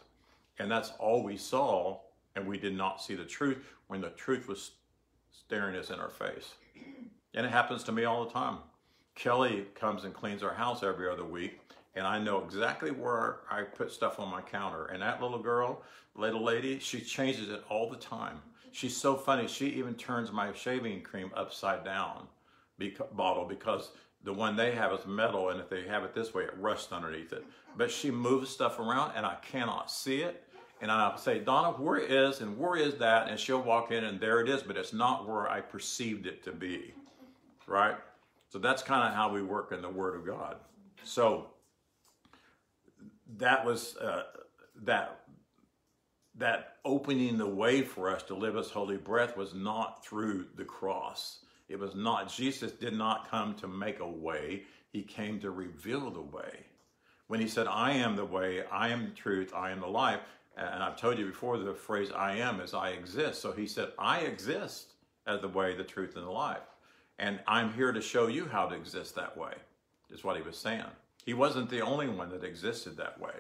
and 0.57 0.71
that's 0.71 0.91
all 0.99 1.21
we 1.21 1.35
saw, 1.35 1.99
and 2.33 2.47
we 2.47 2.57
did 2.57 2.77
not 2.77 3.01
see 3.01 3.15
the 3.15 3.25
truth 3.25 3.57
when 3.88 3.99
the 3.99 4.12
truth 4.12 4.47
was 4.47 4.71
staring 5.31 5.75
us 5.75 5.89
in 5.89 5.99
our 5.99 6.09
face. 6.09 6.53
And 7.33 7.45
it 7.45 7.51
happens 7.51 7.83
to 7.85 7.91
me 7.91 8.05
all 8.05 8.25
the 8.25 8.31
time. 8.31 8.57
Kelly 9.15 9.65
comes 9.75 10.03
and 10.05 10.13
cleans 10.13 10.43
our 10.43 10.53
house 10.53 10.81
every 10.81 11.09
other 11.09 11.25
week, 11.25 11.59
and 11.95 12.07
I 12.07 12.19
know 12.19 12.43
exactly 12.43 12.91
where 12.91 13.39
I 13.51 13.63
put 13.63 13.91
stuff 13.91 14.19
on 14.19 14.31
my 14.31 14.41
counter. 14.41 14.85
And 14.85 15.01
that 15.01 15.21
little 15.21 15.39
girl, 15.39 15.83
little 16.15 16.43
lady, 16.43 16.79
she 16.79 17.01
changes 17.01 17.49
it 17.49 17.63
all 17.69 17.89
the 17.89 17.97
time. 17.97 18.39
She's 18.71 18.95
so 18.95 19.15
funny. 19.15 19.47
She 19.47 19.67
even 19.67 19.95
turns 19.95 20.31
my 20.31 20.53
shaving 20.53 21.01
cream 21.01 21.31
upside 21.35 21.83
down 21.83 22.27
bottle 23.15 23.45
because 23.45 23.91
the 24.23 24.33
one 24.33 24.55
they 24.55 24.71
have 24.71 24.91
is 24.93 25.05
metal, 25.05 25.49
and 25.49 25.59
if 25.59 25.69
they 25.69 25.83
have 25.87 26.03
it 26.03 26.13
this 26.13 26.33
way, 26.33 26.43
it 26.43 26.53
rusts 26.57 26.91
underneath 26.91 27.33
it. 27.33 27.45
But 27.77 27.91
she 27.91 28.11
moves 28.11 28.49
stuff 28.49 28.79
around, 28.79 29.13
and 29.15 29.25
I 29.25 29.35
cannot 29.35 29.91
see 29.91 30.21
it. 30.21 30.43
And 30.81 30.91
I'll 30.91 31.17
say, 31.17 31.39
Donna, 31.39 31.71
where 31.71 31.97
is 31.97 32.39
and 32.39 32.57
where 32.57 32.77
is 32.77 32.95
that? 32.95 33.27
And 33.27 33.37
she'll 33.39 33.61
walk 33.61 33.91
in, 33.91 34.05
and 34.05 34.19
there 34.19 34.39
it 34.39 34.49
is, 34.49 34.63
but 34.63 34.77
it's 34.77 34.93
not 34.93 35.27
where 35.27 35.49
I 35.49 35.59
perceived 35.61 36.25
it 36.25 36.43
to 36.45 36.51
be. 36.51 36.93
Right? 37.69 37.95
So 38.49 38.58
that's 38.58 38.82
kind 38.82 39.08
of 39.08 39.13
how 39.13 39.32
we 39.32 39.43
work 39.43 39.71
in 39.71 39.82
the 39.82 39.89
Word 39.89 40.15
of 40.15 40.25
God. 40.25 40.58
So 41.03 41.47
that 43.38 43.63
was 43.63 43.95
uh, 43.97 44.23
that 44.84 45.21
that 46.39 46.77
opening 46.86 47.38
the 47.38 47.47
way 47.47 47.82
for 47.82 48.10
us 48.10 48.23
to 48.23 48.34
live 48.34 48.55
as 48.55 48.69
holy 48.69 48.97
breath 48.97 49.36
was 49.36 49.53
not 49.53 50.03
through 50.05 50.45
the 50.55 50.63
cross. 50.63 51.39
It 51.67 51.77
was 51.77 51.95
not, 51.95 52.34
Jesus 52.34 52.71
did 52.71 52.93
not 52.93 53.29
come 53.29 53.53
to 53.55 53.67
make 53.67 53.99
a 53.99 54.08
way, 54.08 54.63
he 54.91 55.03
came 55.03 55.39
to 55.41 55.51
reveal 55.51 56.10
the 56.10 56.21
way. 56.21 56.65
When 57.27 57.39
he 57.39 57.47
said, 57.47 57.67
I 57.67 57.91
am 57.91 58.15
the 58.15 58.25
way, 58.25 58.63
I 58.71 58.88
am 58.88 59.05
the 59.05 59.15
truth, 59.15 59.53
I 59.53 59.69
am 59.71 59.82
the 59.82 59.88
life, 59.88 60.21
and 60.58 60.82
I've 60.82 60.99
told 60.99 61.19
you 61.19 61.25
before 61.25 61.58
the 61.58 61.73
phrase 61.73 62.10
I 62.12 62.38
am 62.38 62.60
is 62.62 62.73
I 62.73 62.89
exist. 62.89 63.41
So 63.41 63.51
he 63.51 63.67
said, 63.67 63.89
I 63.99 64.21
exist 64.21 64.93
as 65.27 65.41
the 65.41 65.47
way, 65.47 65.75
the 65.75 65.84
truth, 65.84 66.15
and 66.15 66.25
the 66.25 66.32
life. 66.32 66.68
And 67.19 67.41
I'm 67.47 67.73
here 67.73 67.91
to 67.91 68.01
show 68.01 68.27
you 68.27 68.47
how 68.47 68.67
to 68.67 68.75
exist 68.75 69.13
that 69.15 69.38
way, 69.38 69.53
is 70.10 70.23
what 70.23 70.38
he 70.38 70.41
was 70.41 70.58
saying. 70.58 70.86
He 71.25 71.34
wasn't 71.34 71.69
the 71.69 71.82
only 71.82 72.08
one 72.08 72.29
that 72.29 72.45
existed 72.45 72.95
that 72.97 73.19
way. 73.19 73.34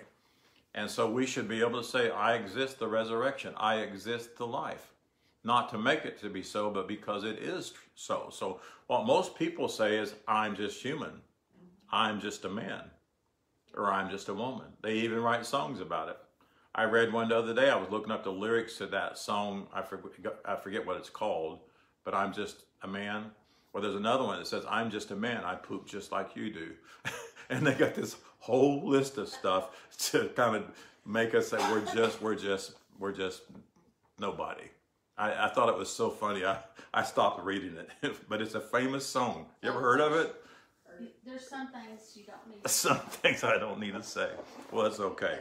And 0.75 0.91
so 0.91 1.09
we 1.09 1.25
should 1.25 1.47
be 1.47 1.61
able 1.61 1.81
to 1.81 1.87
say, 1.87 2.11
I 2.11 2.35
exist 2.35 2.77
the 2.77 2.87
resurrection, 2.87 3.53
I 3.57 3.77
exist 3.77 4.37
the 4.37 4.45
life. 4.45 4.91
Not 5.45 5.69
to 5.69 5.77
make 5.77 6.03
it 6.03 6.19
to 6.19 6.29
be 6.29 6.43
so, 6.43 6.69
but 6.69 6.89
because 6.89 7.23
it 7.23 7.39
is 7.39 7.73
so. 7.95 8.29
So 8.31 8.59
what 8.87 9.05
most 9.05 9.35
people 9.35 9.69
say 9.69 9.97
is, 9.97 10.13
I'm 10.27 10.55
just 10.55 10.81
human, 10.81 11.21
I'm 11.89 12.19
just 12.19 12.43
a 12.43 12.49
man, 12.49 12.83
or 13.75 13.91
I'm 13.91 14.09
just 14.09 14.27
a 14.27 14.33
woman. 14.33 14.67
They 14.83 14.95
even 14.95 15.21
write 15.21 15.45
songs 15.45 15.79
about 15.79 16.09
it. 16.09 16.17
I 16.75 16.83
read 16.83 17.13
one 17.13 17.29
the 17.29 17.37
other 17.37 17.53
day, 17.53 17.69
I 17.69 17.77
was 17.77 17.89
looking 17.89 18.11
up 18.11 18.25
the 18.25 18.31
lyrics 18.31 18.77
to 18.77 18.87
that 18.87 19.17
song, 19.17 19.67
I 19.73 19.81
forget, 19.81 20.35
I 20.45 20.57
forget 20.57 20.85
what 20.85 20.97
it's 20.97 21.09
called, 21.09 21.61
but 22.03 22.13
I'm 22.13 22.33
just 22.33 22.65
a 22.83 22.87
man. 22.87 23.31
Well, 23.73 23.83
there's 23.83 23.95
another 23.95 24.23
one 24.23 24.39
that 24.39 24.47
says, 24.47 24.63
I'm 24.69 24.89
just 24.89 25.11
a 25.11 25.15
man, 25.15 25.43
I 25.43 25.55
poop 25.55 25.87
just 25.87 26.11
like 26.11 26.35
you 26.35 26.51
do. 26.51 26.71
and 27.49 27.65
they 27.65 27.73
got 27.73 27.95
this 27.95 28.15
whole 28.39 28.87
list 28.87 29.17
of 29.17 29.29
stuff 29.29 29.69
to 30.11 30.29
kind 30.35 30.55
of 30.55 30.63
make 31.05 31.35
us 31.35 31.49
say 31.49 31.57
we're 31.71 31.85
just, 31.93 32.21
we're 32.21 32.35
just, 32.35 32.73
we're 32.97 33.11
just 33.11 33.43
nobody. 34.19 34.65
I, 35.17 35.45
I 35.45 35.49
thought 35.49 35.69
it 35.69 35.77
was 35.77 35.89
so 35.89 36.09
funny. 36.09 36.45
I, 36.45 36.57
I 36.93 37.03
stopped 37.03 37.43
reading 37.43 37.75
it, 38.01 38.15
but 38.29 38.41
it's 38.41 38.55
a 38.55 38.61
famous 38.61 39.05
song. 39.05 39.45
You 39.61 39.69
ever 39.69 39.81
heard 39.81 40.01
of 40.01 40.13
it? 40.13 40.35
There's 41.25 41.47
some 41.47 41.67
things 41.67 42.13
you 42.15 42.23
don't 42.25 42.49
need 42.49 42.63
to 42.63 42.69
Some 42.69 42.99
things 42.99 43.43
I 43.43 43.57
don't 43.57 43.79
need 43.79 43.93
to 43.93 44.03
say. 44.03 44.29
Well, 44.71 44.85
it's 44.85 44.99
okay. 44.99 45.39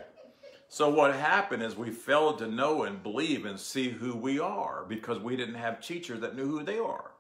So 0.69 0.91
what 0.91 1.14
happened 1.14 1.62
is 1.62 1.77
we 1.77 1.91
failed 1.91 2.38
to 2.38 2.47
know 2.47 2.83
and 2.83 3.03
believe 3.03 3.47
and 3.47 3.59
see 3.59 3.88
who 3.88 4.14
we 4.14 4.38
are 4.38 4.85
because 4.87 5.19
we 5.19 5.35
didn't 5.35 5.55
have 5.55 5.81
teachers 5.81 6.21
that 6.21 6.37
knew 6.37 6.47
who 6.47 6.62
they 6.62 6.79
are. 6.79 7.12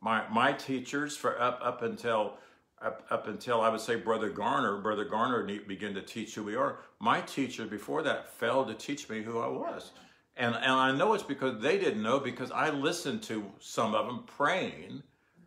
My 0.00 0.28
my 0.28 0.52
teachers 0.52 1.16
for 1.16 1.40
up 1.40 1.60
up 1.62 1.82
until 1.82 2.34
up, 2.80 3.06
up 3.10 3.26
until 3.26 3.62
I 3.62 3.68
would 3.68 3.80
say 3.80 3.96
Brother 3.96 4.28
Garner, 4.28 4.78
Brother 4.80 5.04
Garner 5.04 5.44
ne- 5.44 5.58
began 5.58 5.94
to 5.94 6.02
teach 6.02 6.34
who 6.34 6.44
we 6.44 6.56
are. 6.56 6.78
My 7.00 7.20
teachers 7.22 7.70
before 7.70 8.02
that 8.02 8.32
failed 8.32 8.68
to 8.68 8.74
teach 8.74 9.08
me 9.08 9.22
who 9.22 9.38
I 9.38 9.48
was. 9.48 9.92
And, 10.36 10.54
and 10.54 10.72
I 10.72 10.92
know 10.92 11.14
it's 11.14 11.22
because 11.22 11.62
they 11.62 11.78
didn't 11.78 12.02
know 12.02 12.20
because 12.20 12.50
I 12.50 12.70
listened 12.70 13.22
to 13.24 13.44
some 13.58 13.94
of 13.94 14.06
them 14.06 14.24
praying. 14.26 15.02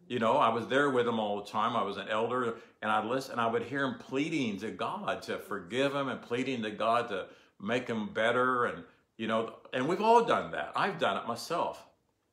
You 0.07 0.17
know, 0.17 0.37
I 0.37 0.49
was 0.49 0.67
there 0.67 0.89
with 0.89 1.05
them 1.05 1.19
all 1.19 1.37
the 1.37 1.49
time. 1.49 1.75
I 1.75 1.83
was 1.83 1.97
an 1.97 2.07
elder 2.09 2.55
and 2.81 2.91
I'd 2.91 3.05
listen 3.05 3.33
and 3.33 3.41
I 3.41 3.45
would 3.45 3.61
hear 3.61 3.81
them 3.81 3.99
pleading 3.99 4.57
to 4.61 4.71
God 4.71 5.21
to 5.23 5.37
forgive 5.37 5.93
them 5.93 6.09
and 6.09 6.19
pleading 6.19 6.63
to 6.63 6.71
God 6.71 7.09
to 7.09 7.27
make 7.61 7.85
them 7.85 8.11
better. 8.11 8.65
And, 8.65 8.83
you 9.17 9.27
know, 9.27 9.53
and 9.71 9.87
we've 9.87 10.01
all 10.01 10.25
done 10.25 10.49
that. 10.51 10.71
I've 10.75 10.97
done 10.97 11.17
it 11.17 11.27
myself. 11.27 11.85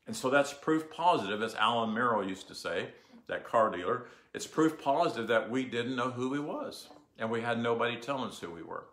And 0.06 0.14
so 0.14 0.30
that's 0.30 0.52
proof 0.52 0.90
positive, 0.90 1.42
as 1.42 1.54
Alan 1.56 1.92
Merrill 1.92 2.28
used 2.28 2.48
to 2.48 2.54
say, 2.54 2.88
that 3.26 3.44
car 3.44 3.70
dealer. 3.70 4.06
It's 4.34 4.46
proof 4.46 4.80
positive 4.80 5.26
that 5.28 5.50
we 5.50 5.64
didn't 5.64 5.96
know 5.96 6.10
who 6.10 6.32
he 6.32 6.40
was 6.40 6.88
and 7.18 7.30
we 7.30 7.40
had 7.40 7.58
nobody 7.58 7.96
telling 7.96 8.28
us 8.28 8.38
who 8.38 8.50
we 8.50 8.62
were. 8.62 8.84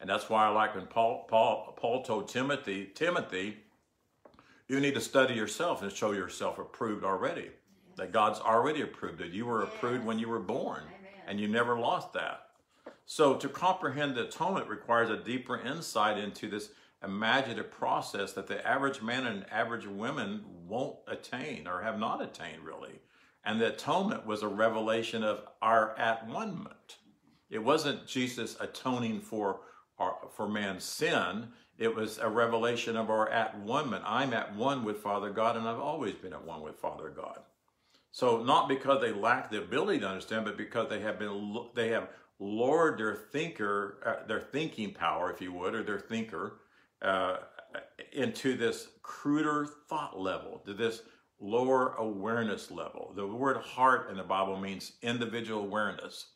And 0.00 0.10
that's 0.10 0.28
why 0.28 0.46
I 0.46 0.48
like 0.48 0.74
when 0.74 0.86
Paul, 0.86 1.26
Paul, 1.28 1.74
Paul 1.76 2.02
told 2.02 2.28
Timothy, 2.28 2.90
Timothy, 2.94 3.58
you 4.68 4.80
need 4.80 4.94
to 4.94 5.00
study 5.00 5.34
yourself 5.34 5.82
and 5.82 5.92
show 5.92 6.12
yourself 6.12 6.58
approved 6.58 7.04
already. 7.04 7.50
That 7.96 8.12
God's 8.12 8.40
already 8.40 8.80
approved 8.80 9.20
it. 9.20 9.32
You 9.32 9.46
were 9.46 9.62
approved 9.62 10.04
when 10.04 10.18
you 10.18 10.28
were 10.28 10.40
born, 10.40 10.82
and 11.26 11.38
you 11.38 11.46
never 11.46 11.78
lost 11.78 12.12
that. 12.14 12.46
So 13.04 13.34
to 13.36 13.48
comprehend 13.48 14.14
the 14.14 14.24
atonement 14.24 14.68
requires 14.68 15.10
a 15.10 15.22
deeper 15.22 15.60
insight 15.60 16.18
into 16.18 16.48
this 16.48 16.70
imaginative 17.04 17.70
process 17.70 18.32
that 18.32 18.46
the 18.46 18.66
average 18.66 19.02
man 19.02 19.26
and 19.26 19.44
average 19.50 19.86
women 19.86 20.44
won't 20.66 20.96
attain 21.08 21.66
or 21.66 21.82
have 21.82 21.98
not 21.98 22.22
attained 22.22 22.62
really. 22.64 23.00
And 23.44 23.60
the 23.60 23.72
atonement 23.72 24.26
was 24.26 24.42
a 24.42 24.48
revelation 24.48 25.24
of 25.24 25.40
our 25.60 25.98
at 25.98 26.26
one 26.28 26.62
ment. 26.62 26.98
It 27.50 27.62
wasn't 27.62 28.06
Jesus 28.06 28.56
atoning 28.60 29.20
for 29.20 29.60
our, 29.98 30.16
for 30.34 30.48
man's 30.48 30.84
sin. 30.84 31.48
It 31.76 31.94
was 31.94 32.18
a 32.18 32.28
revelation 32.28 32.96
of 32.96 33.10
our 33.10 33.28
at 33.28 33.58
one 33.58 33.90
ment. 33.90 34.04
I'm 34.06 34.32
at 34.32 34.54
one 34.54 34.84
with 34.84 34.98
Father 34.98 35.30
God, 35.30 35.56
and 35.56 35.66
I've 35.68 35.80
always 35.80 36.14
been 36.14 36.32
at 36.32 36.44
one 36.44 36.62
with 36.62 36.76
Father 36.76 37.10
God. 37.10 37.40
So 38.12 38.42
not 38.42 38.68
because 38.68 39.00
they 39.00 39.12
lack 39.12 39.50
the 39.50 39.58
ability 39.58 40.00
to 40.00 40.08
understand, 40.08 40.44
but 40.44 40.56
because 40.56 40.88
they 40.88 41.00
have 41.00 41.18
been 41.18 41.66
they 41.74 41.88
have 41.88 42.08
lowered 42.38 42.98
their 42.98 43.14
thinker, 43.14 43.98
uh, 44.04 44.26
their 44.26 44.40
thinking 44.40 44.92
power, 44.92 45.30
if 45.30 45.40
you 45.40 45.52
would, 45.52 45.74
or 45.74 45.82
their 45.82 46.00
thinker, 46.00 46.58
uh, 47.02 47.36
into 48.12 48.56
this 48.56 48.88
cruder 49.02 49.66
thought 49.88 50.18
level, 50.18 50.62
to 50.66 50.74
this 50.74 51.02
lower 51.40 51.94
awareness 51.98 52.70
level. 52.70 53.12
The 53.16 53.26
word 53.26 53.56
heart 53.58 54.10
in 54.10 54.16
the 54.16 54.22
Bible 54.22 54.56
means 54.56 54.92
individual 55.02 55.62
awareness. 55.62 56.26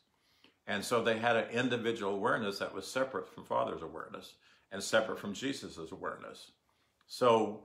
And 0.67 0.83
so 0.83 1.01
they 1.01 1.17
had 1.17 1.37
an 1.37 1.49
individual 1.49 2.13
awareness 2.13 2.59
that 2.59 2.73
was 2.73 2.85
separate 2.85 3.33
from 3.33 3.45
Father's 3.45 3.81
awareness 3.81 4.33
and 4.71 4.83
separate 4.83 5.19
from 5.19 5.33
Jesus' 5.33 5.79
awareness. 5.91 6.51
So 7.07 7.63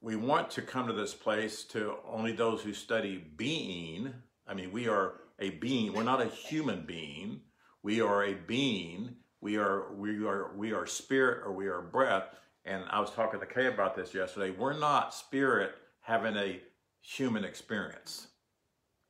we 0.00 0.16
want 0.16 0.50
to 0.52 0.62
come 0.62 0.86
to 0.86 0.94
this 0.94 1.12
place 1.12 1.64
to 1.64 1.96
only 2.08 2.32
those 2.32 2.62
who 2.62 2.72
study 2.72 3.22
being. 3.36 4.14
I 4.46 4.54
mean, 4.54 4.72
we 4.72 4.88
are 4.88 5.20
a 5.38 5.50
being. 5.50 5.92
We're 5.92 6.02
not 6.02 6.22
a 6.22 6.26
human 6.26 6.86
being. 6.86 7.42
We 7.82 8.00
are 8.00 8.24
a 8.24 8.34
being. 8.34 9.16
We 9.40 9.56
are 9.56 9.92
we 9.94 10.24
are 10.26 10.50
we 10.56 10.72
are 10.72 10.86
spirit 10.86 11.42
or 11.44 11.52
we 11.52 11.66
are 11.68 11.80
breath. 11.80 12.24
And 12.64 12.84
I 12.90 13.00
was 13.00 13.10
talking 13.10 13.40
to 13.40 13.46
Kay 13.46 13.66
about 13.66 13.94
this 13.94 14.14
yesterday. 14.14 14.50
We're 14.50 14.78
not 14.78 15.14
spirit 15.14 15.72
having 16.00 16.36
a 16.36 16.60
human 17.00 17.44
experience. 17.44 18.28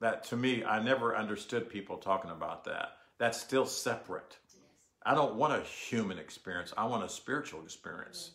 That 0.01 0.25
to 0.25 0.37
me, 0.37 0.64
I 0.64 0.83
never 0.83 1.17
understood 1.17 1.69
people 1.69 1.97
talking 1.97 2.31
about 2.31 2.64
that. 2.64 2.93
That's 3.19 3.41
still 3.41 3.67
separate. 3.67 4.38
I 5.05 5.14
don't 5.14 5.35
want 5.37 5.55
a 5.55 5.64
human 5.64 6.19
experience. 6.19 6.73
I 6.77 6.85
want 6.85 7.05
a 7.05 7.09
spiritual 7.09 7.62
experience. 7.62 8.33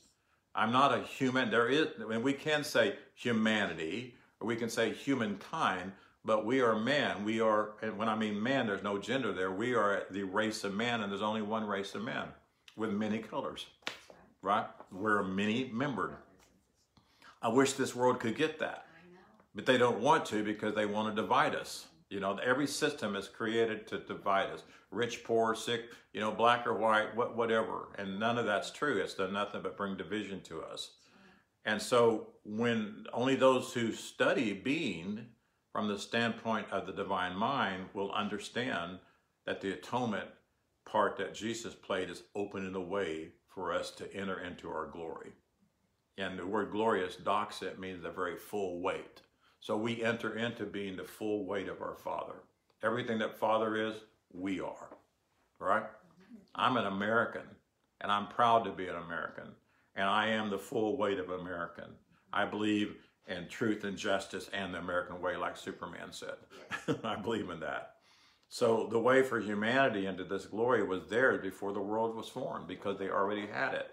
I'm 0.55 0.71
not 0.71 0.93
a 0.93 1.03
human. 1.03 1.49
There 1.49 1.69
is, 1.69 1.87
mean, 2.07 2.23
we 2.23 2.33
can 2.33 2.63
say 2.63 2.95
humanity, 3.15 4.15
or 4.39 4.47
we 4.47 4.55
can 4.55 4.69
say 4.69 4.93
humankind, 4.93 5.91
but 6.25 6.45
we 6.45 6.61
are 6.61 6.75
man. 6.75 7.23
We 7.25 7.41
are, 7.41 7.71
and 7.81 7.97
when 7.97 8.09
I 8.09 8.15
mean 8.15 8.41
man, 8.41 8.67
there's 8.67 8.83
no 8.83 8.97
gender 8.97 9.33
there. 9.33 9.51
We 9.51 9.73
are 9.75 10.03
the 10.11 10.23
race 10.23 10.63
of 10.63 10.73
man, 10.73 11.01
and 11.01 11.11
there's 11.11 11.21
only 11.21 11.41
one 11.41 11.65
race 11.65 11.95
of 11.95 12.03
man 12.03 12.27
with 12.75 12.91
many 12.91 13.19
colors, 13.19 13.67
right? 14.41 14.65
We're 14.91 15.23
many 15.23 15.69
membered. 15.73 16.15
I 17.41 17.49
wish 17.49 17.73
this 17.73 17.95
world 17.95 18.19
could 18.19 18.37
get 18.37 18.59
that, 18.59 18.85
but 19.53 19.65
they 19.65 19.77
don't 19.77 19.99
want 19.99 20.25
to 20.27 20.43
because 20.43 20.75
they 20.75 20.85
want 20.85 21.13
to 21.13 21.21
divide 21.21 21.55
us. 21.55 21.87
You 22.09 22.19
know, 22.19 22.37
every 22.43 22.67
system 22.67 23.15
is 23.15 23.27
created 23.27 23.87
to 23.87 23.97
divide 23.97 24.51
us 24.51 24.63
rich, 24.93 25.23
poor, 25.23 25.55
sick, 25.55 25.85
you 26.13 26.21
know, 26.21 26.31
black 26.31 26.67
or 26.67 26.73
white, 26.73 27.15
what, 27.15 27.35
whatever. 27.35 27.89
And 27.97 28.19
none 28.19 28.37
of 28.37 28.45
that's 28.45 28.71
true. 28.71 28.97
It's 28.97 29.15
done 29.15 29.33
nothing 29.33 29.61
but 29.61 29.75
bring 29.75 29.97
division 29.97 30.41
to 30.41 30.61
us. 30.61 30.91
And 31.65 31.81
so, 31.81 32.27
when 32.43 33.05
only 33.13 33.35
those 33.35 33.73
who 33.73 33.93
study 33.93 34.53
being 34.53 35.27
from 35.73 35.87
the 35.87 35.97
standpoint 35.97 36.67
of 36.71 36.85
the 36.85 36.93
divine 36.93 37.35
mind 37.35 37.87
will 37.93 38.11
understand 38.11 38.99
that 39.45 39.59
the 39.59 39.73
atonement 39.73 40.29
part 40.85 41.17
that 41.17 41.33
Jesus 41.33 41.73
played 41.73 42.11
is 42.11 42.23
opening 42.35 42.71
the 42.71 42.79
way 42.79 43.29
for 43.47 43.73
us 43.73 43.89
to 43.91 44.13
enter 44.15 44.39
into 44.39 44.69
our 44.69 44.85
glory. 44.85 45.31
And 46.17 46.37
the 46.37 46.45
word 46.45 46.71
glorious, 46.71 47.15
doxa, 47.15 47.77
means 47.79 48.03
the 48.03 48.11
very 48.11 48.37
full 48.37 48.81
weight. 48.81 49.21
So 49.59 49.75
we 49.75 50.03
enter 50.03 50.37
into 50.37 50.65
being 50.65 50.95
the 50.95 51.03
full 51.03 51.45
weight 51.45 51.67
of 51.67 51.81
our 51.81 51.95
Father. 51.95 52.35
Everything 52.83 53.17
that 53.19 53.39
Father 53.39 53.75
is, 53.75 53.95
we 54.31 54.59
are. 54.59 54.89
Right? 55.57 55.85
I'm 56.53 56.77
an 56.77 56.85
American, 56.85 57.47
and 58.01 58.11
I'm 58.11 58.27
proud 58.27 58.63
to 58.65 58.71
be 58.71 58.87
an 58.87 58.95
American. 58.95 59.47
And 59.95 60.07
I 60.07 60.27
am 60.27 60.51
the 60.51 60.59
full 60.59 60.97
weight 60.97 61.17
of 61.17 61.29
American. 61.29 61.85
I 62.31 62.45
believe 62.45 62.95
in 63.27 63.47
truth 63.47 63.83
and 63.83 63.97
justice 63.97 64.49
and 64.53 64.73
the 64.73 64.79
American 64.79 65.21
way, 65.21 65.35
like 65.35 65.57
Superman 65.57 66.11
said. 66.11 66.35
I 67.03 67.15
believe 67.15 67.49
in 67.49 67.59
that. 67.61 67.93
So 68.49 68.87
the 68.91 68.99
way 68.99 69.23
for 69.23 69.39
humanity 69.39 70.05
into 70.05 70.23
this 70.23 70.45
glory 70.45 70.83
was 70.83 71.07
theirs 71.07 71.41
before 71.41 71.73
the 71.73 71.81
world 71.81 72.15
was 72.15 72.29
formed 72.29 72.67
because 72.67 72.99
they 72.99 73.09
already 73.09 73.47
had 73.47 73.73
it. 73.73 73.89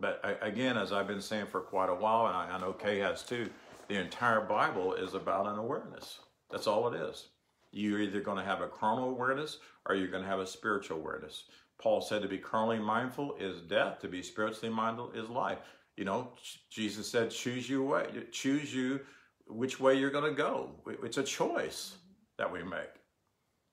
But 0.00 0.22
again, 0.40 0.78
as 0.78 0.92
I've 0.92 1.06
been 1.06 1.20
saying 1.20 1.46
for 1.46 1.60
quite 1.60 1.90
a 1.90 1.94
while, 1.94 2.26
and 2.26 2.36
I 2.36 2.58
know 2.58 2.72
Kay 2.72 2.98
has 3.00 3.22
too, 3.22 3.50
the 3.88 4.00
entire 4.00 4.40
Bible 4.40 4.94
is 4.94 5.12
about 5.14 5.46
an 5.46 5.58
awareness. 5.58 6.20
That's 6.50 6.66
all 6.66 6.88
it 6.88 6.98
is. 6.98 7.28
You're 7.72 8.00
either 8.00 8.20
going 8.20 8.38
to 8.38 8.44
have 8.44 8.62
a 8.62 8.68
carnal 8.68 9.10
awareness 9.10 9.58
or 9.86 9.94
you're 9.94 10.08
going 10.08 10.22
to 10.22 10.28
have 10.28 10.40
a 10.40 10.46
spiritual 10.46 10.98
awareness. 10.98 11.44
Paul 11.80 12.00
said 12.00 12.22
to 12.22 12.28
be 12.28 12.38
carnally 12.38 12.78
mindful 12.78 13.36
is 13.38 13.60
death, 13.60 14.00
to 14.00 14.08
be 14.08 14.22
spiritually 14.22 14.74
mindful 14.74 15.12
is 15.12 15.28
life. 15.28 15.58
You 16.00 16.06
know, 16.06 16.28
Jesus 16.70 17.06
said, 17.06 17.30
choose 17.30 17.68
you 17.68 17.82
way, 17.82 18.06
choose 18.32 18.74
you 18.74 19.00
which 19.46 19.78
way 19.78 19.98
you're 19.98 20.08
going 20.08 20.24
to 20.24 20.34
go. 20.34 20.70
It's 21.04 21.18
a 21.18 21.22
choice 21.22 21.96
that 22.38 22.50
we 22.50 22.62
make. 22.62 22.88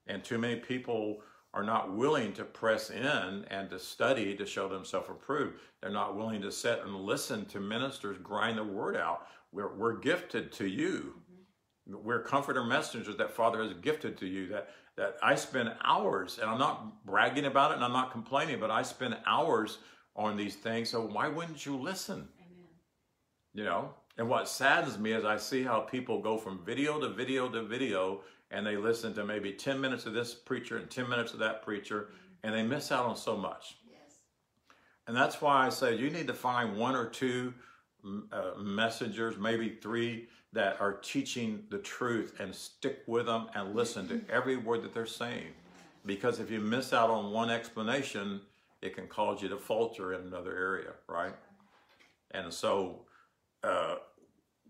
And 0.08 0.22
too 0.22 0.38
many 0.38 0.58
people 0.58 1.22
are 1.54 1.64
not 1.64 1.96
willing 1.96 2.34
to 2.34 2.44
press 2.44 2.90
in 2.90 3.46
and 3.50 3.70
to 3.70 3.80
study 3.80 4.36
to 4.36 4.46
show 4.46 4.68
themselves 4.68 5.08
approved. 5.10 5.56
They're 5.82 5.90
not 5.90 6.18
willing 6.18 6.42
to 6.42 6.52
sit 6.52 6.82
and 6.84 6.98
listen 6.98 7.46
to 7.46 7.62
ministers 7.62 8.18
grind 8.22 8.58
the 8.58 8.64
word 8.66 8.98
out. 8.98 9.28
We're, 9.54 9.74
we're 9.74 9.98
gifted 9.98 10.52
to 10.52 10.68
you, 10.68 11.16
mm-hmm. 11.90 12.04
we're 12.04 12.24
comforter 12.24 12.66
messengers 12.66 13.16
that 13.16 13.32
Father 13.32 13.64
has 13.64 13.72
gifted 13.82 14.18
to 14.18 14.28
you. 14.28 14.50
That 14.50 14.68
that 14.98 15.16
I 15.22 15.36
spend 15.36 15.72
hours, 15.84 16.40
and 16.42 16.50
I'm 16.50 16.58
not 16.58 17.06
bragging 17.06 17.46
about 17.46 17.72
it, 17.72 17.76
and 17.76 17.84
I'm 17.84 17.94
not 17.94 18.12
complaining, 18.12 18.60
but 18.60 18.72
I 18.72 18.82
spend 18.82 19.16
hours 19.28 19.78
on 20.18 20.36
these 20.36 20.56
things. 20.56 20.90
So 20.90 21.02
why 21.02 21.28
wouldn't 21.28 21.66
you 21.66 21.78
listen? 21.78 22.28
Amen. 22.40 22.68
You 23.54 23.64
know. 23.64 23.94
And 24.18 24.28
what 24.28 24.50
saddens 24.50 24.98
me 24.98 25.12
is 25.12 25.24
I 25.24 25.38
see 25.38 25.64
how 25.64 25.82
people 25.82 26.22
go 26.22 26.38
from 26.38 26.66
video 26.66 27.00
to 27.00 27.10
video 27.10 27.50
to 27.50 27.62
video, 27.62 28.22
and 28.50 28.66
they 28.66 28.76
listen 28.76 29.14
to 29.14 29.24
maybe 29.24 29.52
10 29.52 29.80
minutes 29.80 30.08
of 30.08 30.14
this 30.14 30.34
preacher 30.34 30.78
and 30.78 30.90
10 30.90 31.08
minutes 31.08 31.34
of 31.34 31.40
that 31.40 31.62
preacher, 31.62 32.10
and 32.44 32.54
they 32.54 32.64
miss 32.64 32.92
out 32.92 33.06
on 33.06 33.16
so 33.16 33.38
much. 33.38 33.78
Yes. 33.92 34.16
And 35.06 35.16
that's 35.16 35.40
why 35.40 35.68
I 35.68 35.70
say 35.70 35.96
you 35.96 36.10
need 36.10 36.28
to 36.28 36.34
find 36.34 36.78
one 36.78 36.96
or 36.96 37.06
two 37.06 37.54
uh, 38.32 38.52
messengers, 38.58 39.38
maybe 39.38 39.78
three, 39.82 40.28
that 40.54 40.82
are 40.82 40.94
teaching 40.94 41.64
the 41.70 41.78
truth 41.78 42.40
and 42.40 42.56
stick 42.56 43.04
with 43.06 43.28
them 43.28 43.48
and 43.54 43.76
listen 43.76 44.08
to 44.08 44.22
every 44.34 44.58
word 44.58 44.82
that 44.82 44.96
they're 44.96 45.06
saying. 45.06 45.48
Because 46.06 46.40
if 46.40 46.50
you 46.50 46.60
miss 46.60 46.94
out 46.94 47.12
on 47.12 47.32
one 47.32 47.52
explanation, 47.52 48.42
it 48.82 48.96
can 48.96 49.08
cause 49.08 49.42
you 49.42 49.50
to 49.50 49.58
falter 49.58 50.14
in 50.14 50.22
another 50.22 50.56
area, 50.56 50.94
right? 51.08 51.36
And 52.32 52.54
so, 52.54 53.06
uh, 53.64 53.96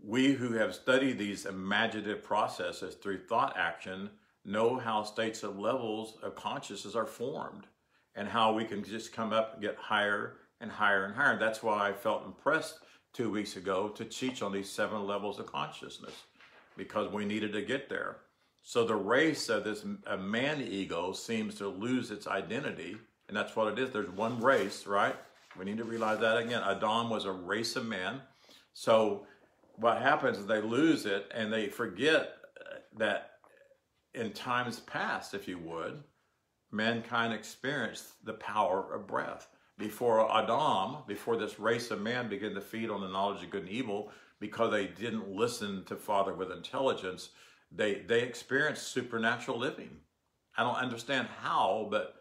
we 0.04 0.34
who 0.34 0.54
have 0.54 0.76
studied 0.76 1.17
these 1.17 1.46
imaginative 1.46 2.24
processes 2.24 2.96
through 2.96 3.26
thought 3.26 3.58
action 3.58 4.10
know 4.46 4.78
how 4.78 5.04
states 5.04 5.43
of 5.43 5.60
levels 5.60 6.17
of 6.24 6.36
consciousness 6.36 6.96
are 6.96 7.06
formed 7.06 7.65
and 8.15 8.28
how 8.28 8.54
we 8.54 8.63
can 8.63 8.84
just 8.84 9.12
come 9.12 9.34
up 9.34 9.54
and 9.54 9.62
get 9.62 9.76
higher 9.76 10.38
and 10.62 10.72
higher 10.72 11.06
and 11.06 11.15
higher. 11.15 11.38
That's 11.38 11.62
why 11.62 11.89
I 11.89 11.93
felt 11.93 12.26
impressed 12.26 12.80
two 13.13 13.30
weeks 13.30 13.58
ago 13.58 13.89
to 13.89 14.06
teach 14.06 14.41
on 14.41 14.52
these 14.52 14.70
seven 14.70 15.06
levels 15.06 15.39
of 15.39 15.48
consciousness 15.48 16.24
because 16.78 17.12
we 17.12 17.26
needed 17.26 17.52
to 17.54 17.62
get 17.62 17.89
there. 17.89 18.17
So 18.63 18.86
the 18.86 18.96
race 18.96 19.50
of 19.50 19.63
this 19.63 19.86
man 20.20 20.62
ego 20.62 21.13
seems 21.13 21.56
to 21.56 21.67
lose 21.67 22.12
its 22.12 22.28
identity, 22.28 22.98
and 23.28 23.36
that's 23.36 23.56
what 23.56 23.72
it 23.72 23.80
is. 23.80 23.92
There's 23.92 24.10
one 24.10 24.42
race, 24.42 24.88
right? 24.88 25.16
We 25.58 25.66
need 25.66 25.78
to 25.78 25.84
realize 25.84 26.20
that 26.20 26.38
again. 26.38 26.62
Adam 26.63 27.10
was 27.10 27.26
a 27.26 27.32
race 27.32 27.76
of 27.76 27.86
men. 27.86 28.22
So 28.74 29.26
what 29.76 30.02
happens 30.02 30.38
is 30.38 30.46
they 30.46 30.62
lose 30.62 31.06
it 31.06 31.32
and 31.34 31.52
they 31.52 31.68
forget 31.68 32.38
uh, 32.60 32.78
that 32.98 33.32
in 34.13 34.32
times 34.32 34.80
past, 34.82 35.34
if 35.34 35.48
you 35.48 35.58
would, 35.60 36.04
mankind 36.72 37.34
experienced 37.34 38.24
the 38.26 38.34
power 38.34 38.94
of 38.94 39.08
breath. 39.08 39.48
Before 39.78 40.32
Adam, 40.36 40.98
before 41.08 41.38
this 41.38 41.60
race 41.60 41.92
of 41.92 42.02
man 42.02 42.30
began 42.30 42.54
to 42.56 42.62
feed 42.62 42.90
on 42.90 43.02
the 43.02 43.08
knowledge 43.08 43.44
of 43.44 43.52
good 43.52 43.63
and 43.63 43.72
evil, 43.72 44.12
because 44.40 44.72
they 44.72 44.88
didn't 44.88 45.30
listen 45.30 45.84
to 45.86 45.96
Father 45.96 46.34
with 46.34 46.52
intelligence, 46.52 47.30
they 47.72 48.02
they 48.08 48.22
experienced 48.22 48.88
supernatural 48.88 49.58
living. 49.58 49.90
I 50.58 50.63
don't 50.63 50.76
understand 50.76 51.28
how, 51.42 51.88
but 51.92 52.16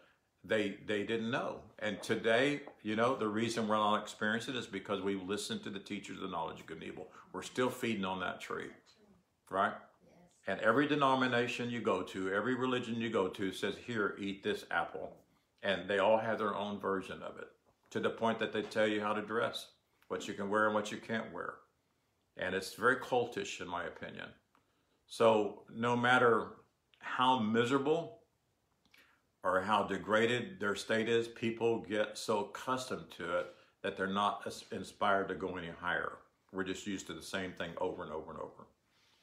they 0.47 0.77
they 0.85 1.03
didn't 1.03 1.29
know. 1.31 1.59
And 1.79 2.01
today, 2.01 2.61
you 2.81 2.95
know, 2.95 3.15
the 3.15 3.27
reason 3.27 3.67
we're 3.67 3.75
not 3.75 4.01
experiencing 4.01 4.55
it 4.55 4.59
is 4.59 4.67
because 4.67 5.01
we 5.01 5.15
listened 5.15 5.63
to 5.63 5.69
the 5.69 5.79
teachers 5.79 6.17
of 6.17 6.23
the 6.23 6.29
knowledge 6.29 6.59
of 6.59 6.65
good 6.65 6.77
and 6.77 6.87
evil. 6.87 7.07
We're 7.33 7.43
still 7.43 7.69
feeding 7.69 8.05
on 8.05 8.19
that 8.21 8.41
tree, 8.41 8.69
right? 9.49 9.73
Yes. 9.73 10.13
And 10.47 10.59
every 10.61 10.87
denomination 10.87 11.69
you 11.69 11.81
go 11.81 12.01
to, 12.03 12.33
every 12.33 12.55
religion 12.55 12.95
you 12.95 13.09
go 13.09 13.27
to 13.27 13.51
says, 13.51 13.75
here, 13.85 14.15
eat 14.19 14.43
this 14.43 14.65
apple. 14.71 15.11
And 15.63 15.89
they 15.89 15.99
all 15.99 16.17
have 16.17 16.39
their 16.39 16.55
own 16.55 16.79
version 16.79 17.21
of 17.21 17.37
it 17.37 17.49
to 17.91 17.99
the 17.99 18.09
point 18.09 18.39
that 18.39 18.53
they 18.53 18.61
tell 18.61 18.87
you 18.87 19.01
how 19.01 19.13
to 19.13 19.21
dress, 19.21 19.67
what 20.07 20.27
you 20.27 20.33
can 20.33 20.49
wear 20.49 20.65
and 20.65 20.73
what 20.73 20.91
you 20.91 20.97
can't 20.97 21.33
wear. 21.33 21.55
And 22.37 22.53
it's 22.53 22.73
very 22.75 22.97
cultish, 22.97 23.61
in 23.61 23.67
my 23.67 23.85
opinion. 23.85 24.27
So, 25.07 25.63
no 25.73 25.95
matter 25.95 26.49
how 26.99 27.39
miserable 27.39 28.16
or 29.47 29.61
how 29.61 29.83
degraded 29.83 30.59
their 30.59 30.75
state 30.75 31.07
is, 31.07 31.27
people 31.27 31.79
get 31.79 32.17
so 32.17 32.45
accustomed 32.45 33.09
to 33.17 33.39
it 33.39 33.47
that 33.81 33.95
they're 33.95 34.07
not 34.07 34.45
inspired 34.71 35.29
to 35.29 35.35
go 35.35 35.55
any 35.55 35.69
higher. 35.69 36.17
We're 36.51 36.63
just 36.63 36.85
used 36.85 37.07
to 37.07 37.13
the 37.13 37.21
same 37.21 37.53
thing 37.53 37.71
over 37.79 38.03
and 38.03 38.11
over 38.11 38.31
and 38.31 38.39
over. 38.39 38.67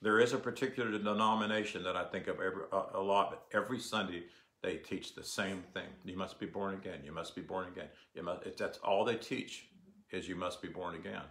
There 0.00 0.20
is 0.20 0.32
a 0.32 0.38
particular 0.38 0.90
denomination 0.90 1.82
that 1.84 1.96
I 1.96 2.04
think 2.04 2.26
of 2.26 2.36
every, 2.40 2.64
a, 2.72 2.98
a 2.98 3.02
lot, 3.02 3.30
but 3.30 3.58
every 3.58 3.78
Sunday 3.80 4.24
they 4.62 4.76
teach 4.76 5.14
the 5.14 5.24
same 5.24 5.62
thing. 5.74 5.88
You 6.04 6.16
must 6.16 6.40
be 6.40 6.46
born 6.46 6.74
again. 6.74 7.00
You 7.04 7.12
must 7.12 7.34
be 7.34 7.42
born 7.42 7.68
again. 7.68 7.88
You 8.14 8.22
must, 8.22 8.46
it, 8.46 8.56
that's 8.56 8.78
all 8.78 9.04
they 9.04 9.16
teach 9.16 9.66
is 10.10 10.28
you 10.28 10.36
must 10.36 10.62
be 10.62 10.68
born 10.68 10.94
again. 10.94 11.22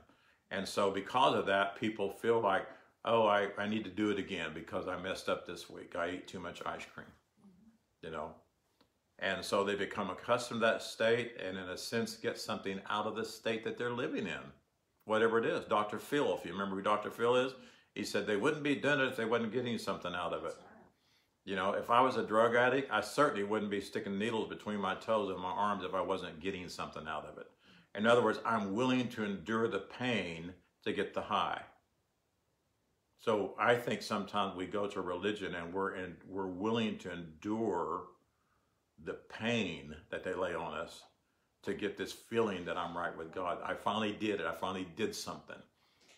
And 0.51 0.67
so 0.67 0.91
because 0.91 1.35
of 1.35 1.47
that, 1.47 1.79
people 1.79 2.11
feel 2.11 2.39
like, 2.39 2.67
oh, 3.05 3.25
I, 3.25 3.47
I 3.57 3.67
need 3.67 3.83
to 3.85 3.89
do 3.89 4.11
it 4.11 4.19
again 4.19 4.51
because 4.53 4.87
I 4.87 5.01
messed 5.01 5.29
up 5.29 5.47
this 5.47 5.69
week. 5.69 5.95
I 5.95 6.05
ate 6.05 6.27
too 6.27 6.39
much 6.39 6.61
ice 6.65 6.85
cream, 6.93 7.07
you 8.03 8.11
know. 8.11 8.31
And 9.19 9.43
so 9.43 9.63
they 9.63 9.75
become 9.75 10.09
accustomed 10.09 10.61
to 10.61 10.65
that 10.65 10.81
state 10.81 11.37
and 11.43 11.57
in 11.57 11.69
a 11.69 11.77
sense 11.77 12.15
get 12.15 12.37
something 12.37 12.81
out 12.89 13.05
of 13.05 13.15
the 13.15 13.25
state 13.25 13.63
that 13.63 13.77
they're 13.77 13.93
living 13.93 14.27
in, 14.27 14.41
whatever 15.05 15.39
it 15.39 15.45
is. 15.45 15.65
Dr. 15.65 15.99
Phil, 15.99 16.37
if 16.37 16.45
you 16.45 16.51
remember 16.51 16.75
who 16.75 16.81
Dr. 16.81 17.11
Phil 17.11 17.35
is, 17.35 17.53
he 17.93 18.03
said 18.03 18.25
they 18.25 18.37
wouldn't 18.37 18.63
be 18.63 18.75
doing 18.75 18.99
it 18.99 19.07
if 19.07 19.15
they 19.15 19.25
wasn't 19.25 19.53
getting 19.53 19.77
something 19.77 20.13
out 20.13 20.33
of 20.33 20.45
it. 20.45 20.55
You 21.45 21.55
know, 21.55 21.73
if 21.73 21.89
I 21.89 22.01
was 22.01 22.15
a 22.15 22.23
drug 22.23 22.55
addict, 22.55 22.91
I 22.91 23.01
certainly 23.01 23.43
wouldn't 23.43 23.69
be 23.69 23.81
sticking 23.81 24.17
needles 24.17 24.49
between 24.49 24.79
my 24.79 24.95
toes 24.95 25.29
and 25.29 25.39
my 25.39 25.51
arms 25.51 25.83
if 25.83 25.93
I 25.93 26.01
wasn't 26.01 26.39
getting 26.39 26.69
something 26.69 27.07
out 27.07 27.25
of 27.25 27.37
it. 27.37 27.47
In 27.95 28.07
other 28.07 28.23
words, 28.23 28.39
I'm 28.45 28.73
willing 28.73 29.09
to 29.09 29.23
endure 29.23 29.67
the 29.67 29.79
pain 29.79 30.53
to 30.83 30.93
get 30.93 31.13
the 31.13 31.21
high. 31.21 31.61
So 33.19 33.55
I 33.59 33.75
think 33.75 34.01
sometimes 34.01 34.55
we 34.55 34.65
go 34.65 34.87
to 34.87 35.01
religion 35.01 35.55
and 35.55 35.73
we're 35.73 35.95
in, 35.95 36.15
we're 36.27 36.47
willing 36.47 36.97
to 36.99 37.11
endure 37.11 38.03
the 39.05 39.13
pain 39.13 39.95
that 40.09 40.23
they 40.23 40.33
lay 40.33 40.53
on 40.55 40.73
us 40.73 41.03
to 41.63 41.73
get 41.73 41.97
this 41.97 42.11
feeling 42.11 42.65
that 42.65 42.77
I'm 42.77 42.97
right 42.97 43.15
with 43.17 43.33
God. 43.33 43.57
I 43.63 43.73
finally 43.73 44.11
did 44.13 44.39
it. 44.41 44.45
I 44.45 44.53
finally 44.53 44.87
did 44.95 45.15
something. 45.15 45.55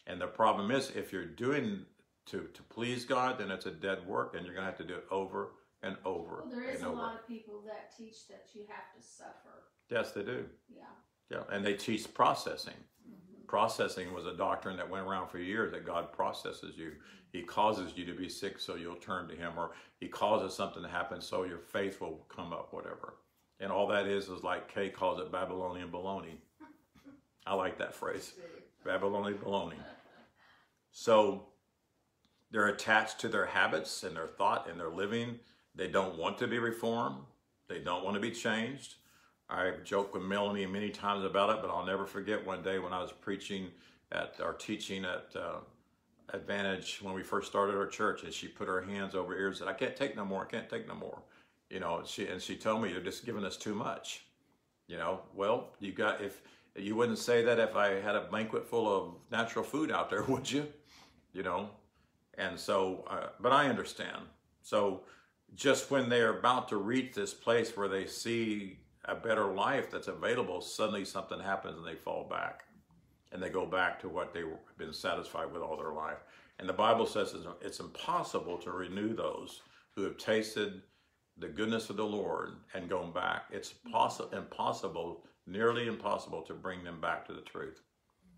And 0.08 0.20
the 0.20 0.28
problem 0.28 0.72
is, 0.72 0.92
if 0.96 1.12
you're 1.12 1.26
doing 1.26 1.86
to, 2.28 2.48
to 2.54 2.64
please 2.64 3.06
God, 3.06 3.38
then 3.40 3.52
it's 3.52 3.66
a 3.68 3.72
dead 3.72 4.06
work, 4.08 4.36
and 4.36 4.46
you're 4.46 4.56
going 4.56 4.66
to 4.66 4.72
have 4.72 4.78
to 4.80 4.84
do 4.84 4.96
it 4.96 5.06
over 5.12 5.50
and 5.84 5.96
over 6.06 6.44
Well, 6.46 6.50
there 6.52 6.70
is 6.70 6.82
a 6.82 6.88
over. 6.88 6.96
lot 6.96 7.16
of 7.16 7.28
people 7.28 7.62
that 7.68 7.96
teach 7.96 8.28
that 8.30 8.48
you 8.54 8.64
have 8.68 8.92
to 9.00 9.08
suffer. 9.08 9.64
Yes, 9.90 10.12
they 10.12 10.24
do. 10.24 10.46
Yeah. 10.68 10.84
Yeah, 11.30 11.44
and 11.52 11.64
they 11.66 11.74
teach 11.76 12.12
processing. 12.14 12.74
Mhm. 13.08 13.25
Processing 13.48 14.14
was 14.14 14.26
a 14.26 14.36
doctrine 14.36 14.78
that 14.78 14.90
went 14.90 15.06
around 15.06 15.30
for 15.30 15.40
years 15.40 15.72
that 15.72 15.86
God 15.86 16.12
processes 16.12 16.78
you. 16.78 16.94
He 17.32 17.42
causes 17.42 17.94
you 17.96 18.06
to 18.06 18.14
be 18.14 18.30
sick 18.30 18.60
so 18.60 18.76
you'll 18.76 18.96
turn 18.96 19.28
to 19.28 19.36
Him, 19.36 19.54
or 19.58 19.72
He 20.00 20.08
causes 20.08 20.56
something 20.56 20.82
to 20.84 20.90
happen 20.90 21.22
so 21.22 21.44
your 21.44 21.60
faith 21.60 22.02
will 22.02 22.26
come 22.30 22.54
up, 22.54 22.74
whatever. 22.74 23.16
And 23.60 23.72
all 23.72 23.88
that 23.88 24.08
is 24.08 24.30
is 24.30 24.44
like 24.44 24.74
Kay 24.74 24.90
calls 24.90 25.20
it 25.20 25.32
Babylonian 25.32 25.90
baloney. 25.90 26.38
I 27.46 27.54
like 27.54 27.78
that 27.78 27.94
phrase, 27.94 28.34
Babylonian 28.84 29.38
baloney. 29.38 29.78
So 30.92 31.48
they're 32.52 32.68
attached 32.68 33.20
to 33.20 33.28
their 33.28 33.46
habits 33.46 34.04
and 34.04 34.16
their 34.16 34.28
thought 34.28 34.70
and 34.70 34.80
their 34.80 34.90
living. 34.90 35.40
They 35.76 35.88
don't 35.88 36.18
want 36.18 36.38
to 36.40 36.48
be 36.48 36.58
reformed. 36.58 37.24
They 37.68 37.80
don't 37.80 38.04
want 38.04 38.16
to 38.16 38.22
be 38.22 38.32
changed. 38.32 38.96
I've 39.50 39.84
joked 39.84 40.14
with 40.14 40.24
Melanie 40.24 40.66
many 40.66 40.90
times 40.90 41.24
about 41.24 41.50
it, 41.52 41.62
but 41.62 41.70
I'll 41.70 41.86
never 41.86 42.06
forget 42.06 42.46
one 42.46 42.64
day 42.64 42.80
when 42.80 42.94
I 42.94 43.02
was 43.02 43.12
preaching 43.12 43.70
at 44.12 44.36
or 44.42 44.54
teaching 44.54 45.06
at 45.06 45.28
uh, 45.36 45.58
Advantage 46.34 47.00
when 47.04 47.14
we 47.14 47.22
first 47.22 47.48
started 47.48 47.76
our 47.76 47.86
church, 47.86 48.24
and 48.24 48.34
she 48.34 48.48
put 48.48 48.68
her 48.68 48.82
hands 48.82 49.14
over 49.14 49.34
her 49.34 49.40
ears 49.40 49.60
and 49.60 49.68
said, 49.68 49.68
"I 49.68 49.78
can't 49.78 49.96
take 49.96 50.16
no 50.16 50.26
more. 50.26 50.44
I 50.44 50.46
can't 50.50 50.68
take 50.68 50.88
no 50.88 50.96
more." 50.96 51.22
You 51.70 51.80
know, 51.80 52.02
she 52.04 52.28
and 52.28 52.42
she 52.42 52.56
told 52.56 52.82
me 52.82 52.92
you're 52.92 53.02
just 53.02 53.26
giving 53.26 53.46
us 53.46 53.58
too 53.58 53.76
much. 53.76 54.26
You 54.88 54.98
know, 54.98 55.22
well, 55.36 55.70
you 55.80 55.92
got 55.92 56.22
if 56.22 56.42
you 56.76 56.96
wouldn't 56.96 57.20
say 57.20 57.44
that 57.44 57.60
if 57.60 57.76
I 57.76 58.00
had 58.02 58.16
a 58.16 58.22
banquet 58.22 58.68
full 58.68 58.88
of 58.88 59.14
natural 59.32 59.64
food 59.64 59.92
out 59.92 60.10
there, 60.10 60.24
would 60.28 60.52
you? 60.52 60.68
You 61.32 61.44
know, 61.44 61.70
and 62.38 62.60
so, 62.60 63.06
uh, 63.08 63.28
but 63.40 63.52
I 63.52 63.70
understand. 63.70 64.24
So, 64.64 65.02
just 65.54 65.92
when 65.92 66.10
they're 66.10 66.40
about 66.40 66.70
to 66.70 66.78
reach 66.78 67.14
this 67.14 67.36
place 67.36 67.78
where 67.78 67.88
they 67.88 68.08
see 68.08 68.80
a 69.08 69.16
better 69.16 69.46
life 69.46 69.92
that's 69.92 70.08
available, 70.08 70.62
suddenly 70.62 71.06
something 71.06 71.40
happens 71.40 71.78
and 71.78 71.86
they 71.86 71.96
fall 71.96 72.28
back. 72.30 72.64
And 73.32 73.42
they 73.42 73.50
go 73.50 73.66
back 73.66 74.00
to 74.02 74.10
what 74.10 74.34
they've 74.34 74.46
been 74.78 74.94
satisfied 74.94 75.52
with 75.52 75.62
all 75.62 75.78
their 75.78 75.94
life. 75.94 76.20
And 76.60 76.70
the 76.70 76.74
Bible 76.74 77.06
says 77.06 77.34
it's- 77.34 77.80
impossible 77.80 78.58
to 78.60 78.72
renew 78.72 79.14
those 79.14 79.62
who 79.96 80.04
have 80.04 80.18
tasted 80.18 80.82
the 81.38 81.50
goodness 81.50 81.90
of 81.90 81.98
the 81.98 82.06
Lord 82.06 82.56
and 82.74 82.90
gone 82.90 83.12
back. 83.12 83.46
It's 83.52 83.74
possi- 83.94 84.32
impossible, 84.34 85.26
nearly 85.46 85.88
impossible, 85.88 86.44
to 86.44 86.54
bring 86.54 86.84
them 86.84 87.02
back 87.02 87.26
to 87.28 87.34
the 87.34 87.42
truth. 87.42 87.82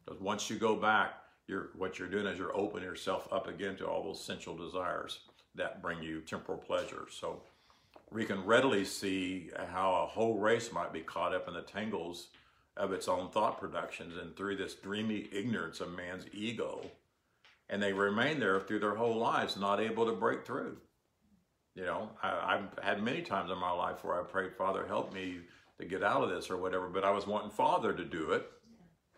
Because 0.04 0.20
once 0.20 0.50
you 0.50 0.58
go 0.58 0.76
back, 0.76 1.22
you're, 1.48 1.70
what 1.76 2.00
you're 2.00 2.10
doing 2.10 2.26
is 2.26 2.40
you're 2.40 2.58
opening 2.58 2.86
yourself 2.88 3.32
up 3.32 3.48
again 3.48 3.78
to 3.78 3.88
all 3.88 4.04
those 4.04 4.24
sensual 4.24 4.58
desires 4.58 5.20
that 5.56 5.82
bring 5.82 6.02
you 6.02 6.22
temporal 6.22 6.58
pleasure. 6.58 7.08
So 7.12 7.44
we 8.12 8.26
can 8.26 8.46
readily 8.46 8.86
see 8.86 9.50
how 9.72 10.04
a 10.04 10.08
whole 10.08 10.40
race 10.40 10.72
might 10.72 10.94
be 10.94 11.02
caught 11.02 11.34
up 11.34 11.48
in 11.48 11.54
the 11.54 11.62
tangles 11.62 12.30
of 12.76 12.92
its 12.92 13.08
own 13.08 13.30
thought 13.30 13.60
productions 13.60 14.16
and 14.18 14.36
through 14.36 14.56
this 14.56 14.76
dreamy 14.76 15.28
ignorance 15.32 15.80
of 15.82 15.92
man's 15.92 16.26
ego 16.32 16.82
and 17.70 17.82
they 17.82 17.94
remain 17.94 18.40
there 18.40 18.60
through 18.60 18.80
their 18.80 18.96
whole 18.96 19.18
lives, 19.18 19.58
not 19.58 19.80
able 19.80 20.06
to 20.06 20.14
break 20.14 20.46
through. 20.46 20.78
You 21.76 21.86
know, 21.86 22.10
I, 22.24 22.56
I've 22.56 22.84
had 22.84 23.04
many 23.04 23.22
times 23.22 23.52
in 23.52 23.60
my 23.60 23.72
life 23.72 24.04
where 24.04 24.20
I 24.20 24.24
prayed, 24.24 24.56
Father, 24.56 24.86
help 24.88 25.14
me 25.14 25.40
to 25.80 25.86
get 25.86 26.04
out 26.04 26.24
of 26.24 26.30
this 26.30 26.50
or 26.50 26.58
whatever, 26.58 26.88
but 26.88 27.04
I 27.04 27.12
was 27.12 27.28
wanting 27.28 27.52
Father 27.52 27.94
to 27.94 28.04
do 28.04 28.32
it 28.32 28.50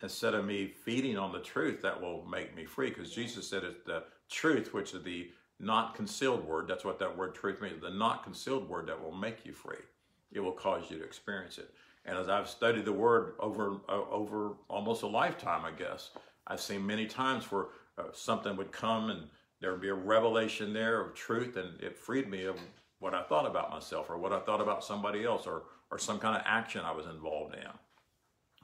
instead 0.02 0.34
of 0.34 0.46
me 0.46 0.68
feeding 0.68 1.18
on 1.18 1.32
the 1.32 1.40
truth 1.40 1.82
that 1.82 2.02
will 2.02 2.26
make 2.26 2.56
me 2.56 2.66
free. 2.66 2.90
Because 2.90 3.12
Jesus 3.12 3.48
said 3.48 3.64
it's 3.64 3.86
the 3.86 4.04
truth, 4.30 4.74
which 4.74 4.94
is 4.94 5.04
the 5.04 5.30
not 5.60 5.95
concealed 5.95 6.45
word. 6.45 6.68
That's 6.68 6.86
what 6.86 6.99
that 6.99 7.18
word 7.18 7.36
truth 7.36 7.62
means. 7.62 7.82
The 7.82 7.89
not 7.89 8.24
concealed 8.24 8.70
word 8.70 8.88
that 8.88 9.01
will 9.01 9.12
make 9.12 9.45
you 9.45 9.53
free. 9.53 9.84
It 10.32 10.39
will 10.39 10.53
cause 10.53 10.89
you 10.89 10.97
to 10.97 11.03
experience 11.03 11.57
it. 11.57 11.74
And 12.05 12.18
as 12.18 12.30
I've 12.30 12.47
studied 12.47 12.86
the 12.86 12.93
word 12.93 13.34
over 13.39 13.78
uh, 13.89 14.01
over 14.10 14.53
almost 14.70 15.03
a 15.03 15.07
lifetime, 15.07 15.66
I 15.66 15.72
guess 15.72 16.12
I've 16.47 16.62
seen 16.62 16.86
many 16.86 17.05
times 17.05 17.51
where 17.51 17.66
uh, 17.97 18.03
something 18.14 18.55
would 18.55 18.72
come 18.72 19.10
and 19.10 19.28
there 19.62 19.72
would 19.72 19.82
be 19.82 19.89
a 19.89 19.93
revelation 19.93 20.72
there 20.74 21.01
of 21.01 21.14
truth, 21.14 21.57
and 21.57 21.80
it 21.82 21.97
freed 21.97 22.30
me 22.30 22.45
of 22.45 22.57
what 22.99 23.14
I 23.14 23.24
thought 23.24 23.45
about 23.45 23.70
myself 23.70 24.10
or 24.10 24.18
what 24.18 24.32
I 24.32 24.39
thought 24.39 24.62
about 24.62 24.84
somebody 24.84 25.26
else 25.26 25.45
or 25.45 25.64
or 25.91 25.99
some 25.99 26.20
kind 26.20 26.38
of 26.38 26.43
action 26.45 26.82
I 26.86 26.91
was 26.91 27.05
involved 27.05 27.55
in. 27.55 27.70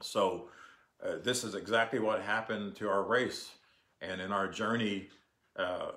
So 0.00 0.48
uh, 1.04 1.16
this 1.22 1.44
is 1.44 1.54
exactly 1.54 1.98
what 1.98 2.22
happened 2.22 2.76
to 2.76 2.88
our 2.88 3.02
race, 3.02 3.50
and 4.00 4.20
in 4.20 4.32
our 4.32 4.48
journey. 4.48 5.08
Uh, 5.58 5.90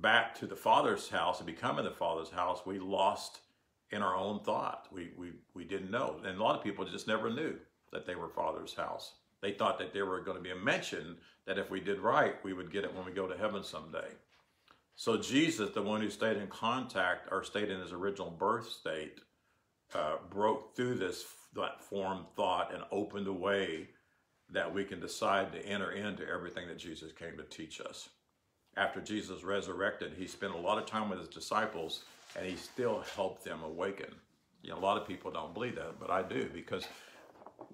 back 0.00 0.34
to 0.36 0.46
the 0.46 0.56
Father's 0.56 1.08
house 1.08 1.38
and 1.38 1.46
becoming 1.46 1.84
the 1.84 1.90
Father's 1.90 2.30
house, 2.30 2.62
we 2.66 2.78
lost 2.78 3.40
in 3.90 4.02
our 4.02 4.16
own 4.16 4.40
thought. 4.40 4.88
We, 4.90 5.10
we, 5.16 5.32
we 5.54 5.64
didn't 5.64 5.90
know. 5.90 6.16
And 6.24 6.38
a 6.38 6.42
lot 6.42 6.56
of 6.56 6.64
people 6.64 6.84
just 6.84 7.06
never 7.06 7.30
knew 7.30 7.56
that 7.92 8.06
they 8.06 8.14
were 8.14 8.28
Father's 8.28 8.74
house. 8.74 9.14
They 9.40 9.52
thought 9.52 9.78
that 9.78 9.92
there 9.92 10.06
were 10.06 10.20
going 10.20 10.36
to 10.36 10.42
be 10.42 10.50
a 10.50 10.56
mention 10.56 11.16
that 11.46 11.58
if 11.58 11.70
we 11.70 11.80
did 11.80 12.00
right, 12.00 12.34
we 12.42 12.52
would 12.52 12.72
get 12.72 12.84
it 12.84 12.94
when 12.94 13.04
we 13.04 13.12
go 13.12 13.26
to 13.26 13.36
heaven 13.36 13.62
someday. 13.62 14.08
So 14.96 15.16
Jesus, 15.16 15.70
the 15.70 15.82
one 15.82 16.00
who 16.00 16.10
stayed 16.10 16.36
in 16.36 16.46
contact 16.46 17.28
or 17.30 17.44
stayed 17.44 17.70
in 17.70 17.80
his 17.80 17.92
original 17.92 18.30
birth 18.30 18.68
state, 18.68 19.20
uh, 19.94 20.16
broke 20.30 20.74
through 20.74 20.94
this 20.94 21.24
that 21.54 21.80
formed 21.80 22.24
thought 22.34 22.74
and 22.74 22.82
opened 22.90 23.28
a 23.28 23.32
way 23.32 23.88
that 24.50 24.72
we 24.72 24.84
can 24.84 25.00
decide 25.00 25.52
to 25.52 25.66
enter 25.66 25.92
into 25.92 26.28
everything 26.28 26.66
that 26.66 26.78
Jesus 26.78 27.12
came 27.12 27.36
to 27.36 27.44
teach 27.44 27.80
us 27.80 28.08
after 28.76 29.00
Jesus 29.00 29.44
resurrected, 29.44 30.12
he 30.16 30.26
spent 30.26 30.54
a 30.54 30.58
lot 30.58 30.78
of 30.78 30.86
time 30.86 31.08
with 31.08 31.18
his 31.18 31.28
disciples 31.28 32.04
and 32.36 32.46
he 32.46 32.56
still 32.56 33.04
helped 33.14 33.44
them 33.44 33.62
awaken. 33.62 34.12
You 34.62 34.70
know, 34.70 34.78
a 34.78 34.80
lot 34.80 35.00
of 35.00 35.06
people 35.06 35.30
don't 35.30 35.54
believe 35.54 35.76
that, 35.76 36.00
but 36.00 36.10
I 36.10 36.22
do 36.22 36.48
because 36.52 36.86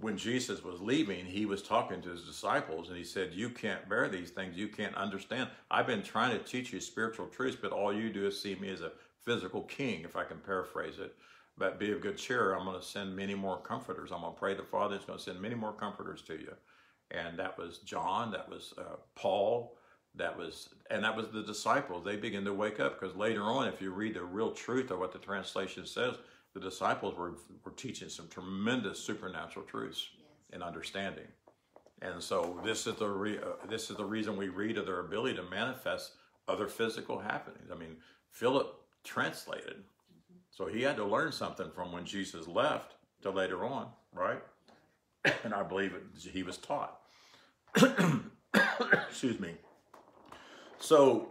when 0.01 0.17
Jesus 0.17 0.63
was 0.63 0.81
leaving, 0.81 1.25
he 1.25 1.47
was 1.47 1.63
talking 1.63 2.01
to 2.03 2.11
his 2.11 2.25
disciples 2.25 2.89
and 2.89 2.97
he 2.97 3.05
said, 3.05 3.33
You 3.33 3.51
can't 3.51 3.89
bear 3.89 4.09
these 4.09 4.31
things. 4.31 4.57
You 4.57 4.69
can't 4.69 4.95
understand. 4.95 5.49
I've 5.71 5.87
been 5.87 6.03
trying 6.03 6.37
to 6.37 6.45
teach 6.45 6.73
you 6.73 6.81
spiritual 6.81 7.27
truths, 7.27 7.57
but 7.61 7.73
all 7.73 7.93
you 7.93 8.11
do 8.11 8.27
is 8.27 8.41
see 8.41 8.55
me 8.57 8.71
as 8.71 8.81
a 8.81 8.93
physical 9.25 9.63
king, 9.63 10.03
if 10.03 10.17
I 10.17 10.25
can 10.25 10.39
paraphrase 10.39 10.99
it. 10.99 11.15
But 11.59 11.79
be 11.79 11.93
of 11.93 12.01
good 12.01 12.17
cheer. 12.17 12.55
I'm 12.55 12.65
going 12.65 12.81
to 12.81 12.85
send 12.85 13.15
many 13.15 13.35
more 13.35 13.59
comforters. 13.59 14.11
I'm 14.13 14.23
going 14.23 14.33
to 14.33 14.39
pray 14.39 14.55
the 14.55 14.63
Father 14.63 14.97
is 14.97 15.05
going 15.05 15.19
to 15.19 15.25
send 15.25 15.41
many 15.41 15.55
more 15.55 15.73
comforters 15.73 16.23
to 16.23 16.35
you. 16.35 16.55
And 17.11 17.39
that 17.39 17.59
was 17.59 17.79
John, 17.79 18.31
that 18.33 18.49
was 18.49 18.73
uh, 18.79 18.97
Paul, 19.15 19.77
that 20.17 20.37
was 20.37 20.71
and 20.91 21.05
that 21.05 21.17
was 21.17 21.29
the 21.29 21.43
disciples. 21.43 22.05
They 22.05 22.17
begin 22.17 22.45
to 22.45 22.53
wake 22.53 22.81
up 22.81 22.99
because 22.99 23.17
later 23.17 23.43
on 23.43 23.69
if 23.69 23.81
you 23.81 23.93
read 23.93 24.15
the 24.15 24.25
real 24.25 24.51
truth 24.51 24.91
of 24.91 24.99
what 24.99 25.13
the 25.13 25.19
translation 25.19 25.87
says 25.87 26.17
the 26.53 26.61
disciples 26.61 27.17
were, 27.17 27.35
were 27.65 27.71
teaching 27.73 28.09
some 28.09 28.27
tremendous 28.29 28.99
supernatural 28.99 29.65
truths 29.67 30.09
yes. 30.19 30.27
and 30.53 30.63
understanding. 30.65 31.29
And 32.03 32.21
so 32.21 32.61
this 32.65 32.89
is 32.89 32.97
the 32.97 33.07
re, 33.07 33.39
uh, 33.39 33.67
this 33.69 33.89
is 33.89 33.97
the 33.97 34.05
reason 34.05 34.37
we 34.37 34.49
read 34.49 34.79
of 34.79 34.87
their 34.87 35.01
ability 35.01 35.37
to 35.37 35.45
manifest 35.45 36.13
other 36.49 36.67
physical 36.67 37.19
happenings. 37.19 37.71
I 37.73 37.77
mean 37.77 37.97
philip 38.31 38.75
translated. 39.05 39.77
Mm-hmm. 39.77 40.39
so 40.51 40.67
he 40.67 40.83
had 40.83 40.97
to 40.97 41.05
learn 41.05 41.33
something 41.33 41.71
from 41.75 41.91
when 41.91 42.05
jesus 42.05 42.47
left 42.47 42.95
to 43.23 43.31
later 43.31 43.65
on 43.65 43.89
right? 44.13 44.43
And 45.45 45.55
i 45.55 45.63
believe 45.63 45.95
it, 45.95 46.03
he 46.33 46.43
was 46.43 46.59
taught. 46.59 47.01
Excuse 49.09 49.39
me 49.39 49.55
so, 50.81 51.29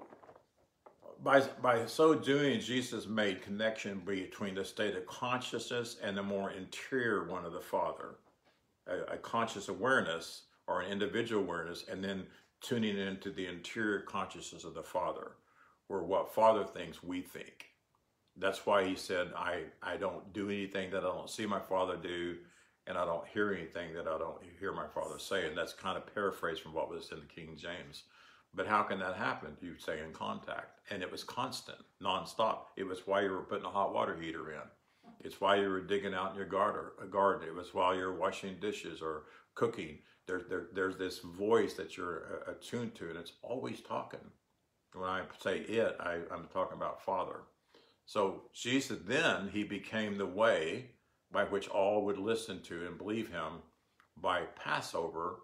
by, 1.23 1.41
by 1.61 1.85
so 1.85 2.15
doing, 2.15 2.59
Jesus 2.59 3.07
made 3.07 3.41
connection 3.41 4.01
between 4.05 4.55
the 4.55 4.63
state 4.63 4.95
of 4.95 5.05
consciousness 5.07 5.97
and 6.01 6.15
the 6.15 6.23
more 6.23 6.51
interior 6.51 7.25
one 7.25 7.45
of 7.45 7.51
the 7.51 7.59
Father, 7.59 8.15
a, 8.87 9.13
a 9.13 9.17
conscious 9.17 9.67
awareness 9.67 10.43
or 10.67 10.81
an 10.81 10.91
individual 10.91 11.43
awareness, 11.43 11.85
and 11.91 12.03
then 12.03 12.25
tuning 12.61 12.97
into 12.97 13.31
the 13.31 13.47
interior 13.47 14.01
consciousness 14.01 14.63
of 14.63 14.75
the 14.75 14.83
Father, 14.83 15.31
where 15.87 16.03
what 16.03 16.33
Father 16.33 16.63
thinks, 16.63 17.03
we 17.03 17.21
think. 17.21 17.65
That's 18.37 18.65
why 18.65 18.85
he 18.85 18.95
said, 18.95 19.31
I, 19.35 19.63
I 19.81 19.97
don't 19.97 20.31
do 20.31 20.49
anything 20.49 20.91
that 20.91 21.03
I 21.03 21.07
don't 21.07 21.29
see 21.29 21.45
my 21.45 21.59
Father 21.59 21.97
do, 21.97 22.37
and 22.87 22.97
I 22.97 23.05
don't 23.05 23.27
hear 23.27 23.53
anything 23.53 23.93
that 23.95 24.07
I 24.07 24.17
don't 24.17 24.41
hear 24.59 24.73
my 24.73 24.87
Father 24.87 25.19
say. 25.19 25.47
And 25.47 25.57
that's 25.57 25.73
kind 25.73 25.97
of 25.97 26.13
paraphrased 26.13 26.61
from 26.61 26.73
what 26.73 26.89
was 26.89 27.11
in 27.11 27.19
the 27.19 27.25
King 27.25 27.57
James. 27.57 28.03
But 28.53 28.67
how 28.67 28.83
can 28.83 28.99
that 28.99 29.15
happen? 29.15 29.55
You 29.61 29.75
stay 29.77 30.01
in 30.03 30.11
contact. 30.11 30.79
And 30.89 31.03
it 31.03 31.11
was 31.11 31.23
constant, 31.23 31.77
nonstop. 32.03 32.61
It 32.77 32.83
was 32.83 33.05
why 33.05 33.21
you 33.21 33.31
were 33.31 33.43
putting 33.43 33.65
a 33.65 33.69
hot 33.69 33.93
water 33.93 34.17
heater 34.19 34.51
in. 34.51 34.61
It's 35.19 35.39
why 35.39 35.57
you 35.57 35.69
were 35.69 35.81
digging 35.81 36.13
out 36.13 36.31
in 36.31 36.37
your 36.37 36.45
garden. 36.45 37.47
It 37.47 37.53
was 37.53 37.73
while 37.73 37.95
you're 37.95 38.15
washing 38.15 38.57
dishes 38.59 39.01
or 39.01 39.23
cooking. 39.55 39.99
There, 40.27 40.41
there, 40.49 40.67
there's 40.73 40.97
this 40.97 41.19
voice 41.19 41.73
that 41.73 41.97
you're 41.97 42.43
uh, 42.47 42.51
attuned 42.51 42.95
to, 42.95 43.09
and 43.09 43.17
it's 43.17 43.33
always 43.41 43.81
talking. 43.81 44.19
When 44.93 45.09
I 45.09 45.23
say 45.39 45.59
it, 45.59 45.95
I, 45.99 46.19
I'm 46.31 46.47
talking 46.51 46.77
about 46.77 47.03
Father. 47.03 47.41
So 48.05 48.43
Jesus 48.53 48.99
then, 49.05 49.49
he 49.51 49.63
became 49.63 50.17
the 50.17 50.25
way 50.25 50.91
by 51.31 51.43
which 51.43 51.67
all 51.67 52.05
would 52.05 52.17
listen 52.17 52.61
to 52.63 52.87
and 52.87 52.97
believe 52.97 53.29
him 53.29 53.61
by 54.17 54.43
Passover 54.55 55.41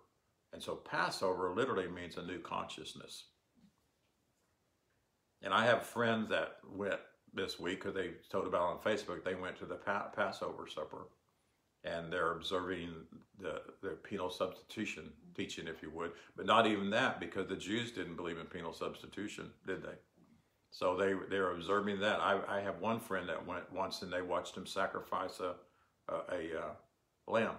and 0.55 0.63
so 0.63 0.75
Passover 0.75 1.53
literally 1.53 1.89
means 1.89 2.15
a 2.15 2.23
new 2.23 2.39
consciousness. 2.39 3.25
And 5.41 5.53
I 5.53 5.65
have 5.65 5.83
friends 5.83 6.29
that 6.29 6.59
went 6.65 7.01
this 7.33 7.59
week 7.59 7.81
because 7.81 7.93
they 7.93 8.11
told 8.29 8.47
about 8.47 8.61
on 8.61 8.77
Facebook 8.77 9.25
they 9.25 9.35
went 9.35 9.57
to 9.57 9.65
the 9.65 9.75
pa- 9.75 10.11
Passover 10.15 10.65
supper 10.73 11.07
and 11.83 12.11
they're 12.11 12.31
observing 12.31 12.93
the, 13.37 13.63
the 13.81 13.97
penal 14.01 14.29
substitution 14.29 15.11
teaching, 15.35 15.67
if 15.67 15.81
you 15.83 15.89
would. 15.89 16.13
But 16.37 16.45
not 16.45 16.67
even 16.67 16.89
that 16.91 17.19
because 17.19 17.47
the 17.47 17.57
Jews 17.57 17.91
didn't 17.91 18.15
believe 18.15 18.37
in 18.37 18.45
penal 18.45 18.71
substitution, 18.71 19.49
did 19.67 19.83
they? 19.83 19.97
So 20.71 20.95
they 20.95 21.15
they're 21.29 21.51
observing 21.51 21.99
that. 21.99 22.21
I, 22.21 22.39
I 22.47 22.61
have 22.61 22.79
one 22.79 23.01
friend 23.01 23.27
that 23.27 23.45
went 23.45 23.69
once 23.73 24.03
and 24.03 24.11
they 24.11 24.21
watched 24.21 24.55
him 24.55 24.65
sacrifice 24.65 25.41
a 25.41 25.55
a, 26.07 26.15
a 26.15 26.59
uh, 26.61 26.73
lamb 27.27 27.55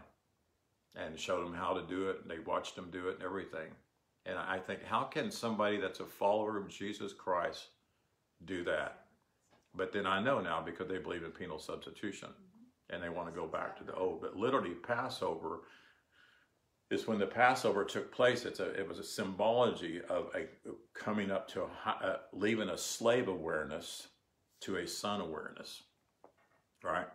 and 0.96 1.18
showed 1.18 1.44
them 1.44 1.54
how 1.54 1.74
to 1.74 1.82
do 1.86 2.08
it, 2.08 2.20
and 2.22 2.30
they 2.30 2.38
watched 2.38 2.76
them 2.76 2.90
do 2.90 3.08
it 3.08 3.14
and 3.14 3.22
everything. 3.22 3.70
And 4.24 4.38
I 4.38 4.58
think, 4.58 4.82
how 4.84 5.04
can 5.04 5.30
somebody 5.30 5.78
that's 5.78 6.00
a 6.00 6.04
follower 6.04 6.58
of 6.58 6.68
Jesus 6.68 7.12
Christ 7.12 7.68
do 8.44 8.64
that? 8.64 9.04
But 9.74 9.92
then 9.92 10.06
I 10.06 10.22
know 10.22 10.40
now 10.40 10.62
because 10.64 10.88
they 10.88 10.98
believe 10.98 11.22
in 11.22 11.30
penal 11.30 11.58
substitution 11.58 12.30
and 12.90 13.02
they 13.02 13.08
want 13.08 13.28
to 13.28 13.38
go 13.38 13.46
back 13.46 13.76
to 13.78 13.84
the 13.84 13.94
old. 13.94 14.20
But 14.20 14.36
literally, 14.36 14.70
Passover 14.70 15.60
is 16.90 17.06
when 17.06 17.18
the 17.18 17.26
Passover 17.26 17.84
took 17.84 18.12
place. 18.12 18.44
It's 18.44 18.60
a, 18.60 18.70
it 18.78 18.88
was 18.88 18.98
a 18.98 19.04
symbology 19.04 20.00
of 20.08 20.30
a 20.34 20.46
coming 20.94 21.30
up 21.30 21.48
to 21.48 21.62
a, 21.62 21.88
uh, 21.88 22.16
leaving 22.32 22.70
a 22.70 22.78
slave 22.78 23.28
awareness 23.28 24.08
to 24.62 24.76
a 24.76 24.86
son 24.86 25.20
awareness, 25.20 25.82
right? 26.82 27.06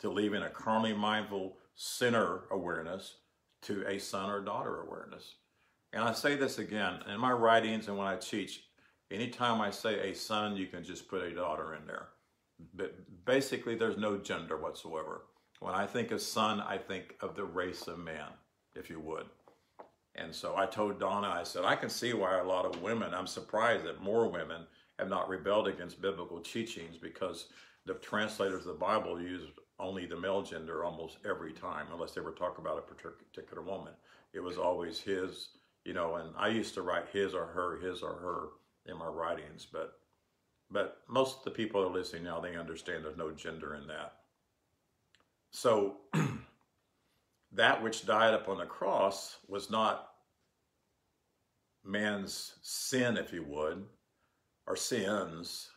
To 0.00 0.10
leaving 0.10 0.42
a 0.42 0.50
carnally 0.50 0.94
mindful 0.94 1.56
sinner 1.82 2.42
awareness 2.52 3.16
to 3.60 3.84
a 3.88 3.98
son 3.98 4.30
or 4.30 4.40
daughter 4.40 4.82
awareness. 4.82 5.34
And 5.92 6.04
I 6.04 6.12
say 6.12 6.36
this 6.36 6.58
again 6.58 7.00
in 7.12 7.18
my 7.18 7.32
writings 7.32 7.88
and 7.88 7.98
when 7.98 8.06
I 8.06 8.14
teach, 8.14 8.62
anytime 9.10 9.60
I 9.60 9.70
say 9.70 10.10
a 10.10 10.14
son, 10.14 10.56
you 10.56 10.68
can 10.68 10.84
just 10.84 11.08
put 11.08 11.24
a 11.24 11.34
daughter 11.34 11.74
in 11.74 11.84
there. 11.84 12.10
But 12.72 12.94
basically, 13.24 13.74
there's 13.74 13.96
no 13.96 14.16
gender 14.16 14.56
whatsoever. 14.56 15.22
When 15.58 15.74
I 15.74 15.86
think 15.86 16.12
of 16.12 16.22
son, 16.22 16.60
I 16.60 16.78
think 16.78 17.16
of 17.20 17.34
the 17.34 17.44
race 17.44 17.88
of 17.88 17.98
man, 17.98 18.28
if 18.76 18.88
you 18.88 19.00
would. 19.00 19.26
And 20.14 20.32
so 20.32 20.54
I 20.56 20.66
told 20.66 21.00
Donna, 21.00 21.28
I 21.28 21.42
said, 21.42 21.64
I 21.64 21.74
can 21.74 21.90
see 21.90 22.12
why 22.12 22.38
a 22.38 22.44
lot 22.44 22.64
of 22.64 22.80
women, 22.80 23.12
I'm 23.12 23.26
surprised 23.26 23.84
that 23.86 24.00
more 24.00 24.28
women 24.28 24.66
have 25.00 25.08
not 25.08 25.28
rebelled 25.28 25.66
against 25.66 26.00
biblical 26.00 26.38
teachings 26.38 26.96
because 26.96 27.48
the 27.86 27.94
translators 27.94 28.66
of 28.66 28.74
the 28.74 28.84
Bible 28.84 29.20
use 29.20 29.42
only 29.82 30.06
the 30.06 30.18
male 30.18 30.42
gender 30.42 30.84
almost 30.84 31.18
every 31.28 31.52
time, 31.52 31.86
unless 31.92 32.12
they 32.12 32.20
were 32.20 32.32
talking 32.32 32.64
about 32.64 32.78
a 32.78 32.94
particular 32.94 33.62
woman. 33.62 33.92
It 34.32 34.40
was 34.40 34.56
always 34.56 35.00
his, 35.00 35.48
you 35.84 35.92
know, 35.92 36.16
and 36.16 36.30
I 36.36 36.48
used 36.48 36.74
to 36.74 36.82
write 36.82 37.08
his 37.12 37.34
or 37.34 37.46
her, 37.46 37.78
his 37.80 38.02
or 38.02 38.14
her 38.14 38.48
in 38.90 38.98
my 38.98 39.06
writings, 39.06 39.66
but 39.70 39.98
but 40.70 41.02
most 41.06 41.38
of 41.38 41.44
the 41.44 41.50
people 41.50 41.82
that 41.82 41.88
are 41.88 41.92
listening 41.92 42.24
now, 42.24 42.40
they 42.40 42.56
understand 42.56 43.04
there's 43.04 43.16
no 43.18 43.30
gender 43.30 43.74
in 43.74 43.86
that. 43.88 44.14
So 45.50 45.96
that 47.52 47.82
which 47.82 48.06
died 48.06 48.32
upon 48.32 48.56
the 48.56 48.64
cross 48.64 49.36
was 49.48 49.70
not 49.70 50.08
man's 51.84 52.54
sin, 52.62 53.18
if 53.18 53.34
you 53.34 53.44
would, 53.44 53.84
our 54.66 54.76
sins, 54.76 55.68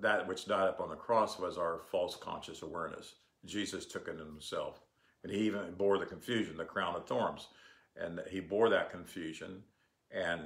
that 0.00 0.28
which 0.28 0.44
died 0.44 0.68
upon 0.68 0.90
the 0.90 0.96
cross 0.96 1.38
was 1.38 1.56
our 1.56 1.80
false 1.90 2.16
conscious 2.16 2.60
awareness. 2.60 3.14
Jesus 3.44 3.86
took 3.86 4.08
it 4.08 4.18
himself. 4.18 4.80
And 5.22 5.32
he 5.32 5.40
even 5.40 5.74
bore 5.74 5.98
the 5.98 6.06
confusion, 6.06 6.56
the 6.56 6.64
crown 6.64 6.96
of 6.96 7.06
thorns. 7.06 7.48
And 7.96 8.20
he 8.30 8.40
bore 8.40 8.68
that 8.70 8.90
confusion. 8.90 9.62
And 10.10 10.40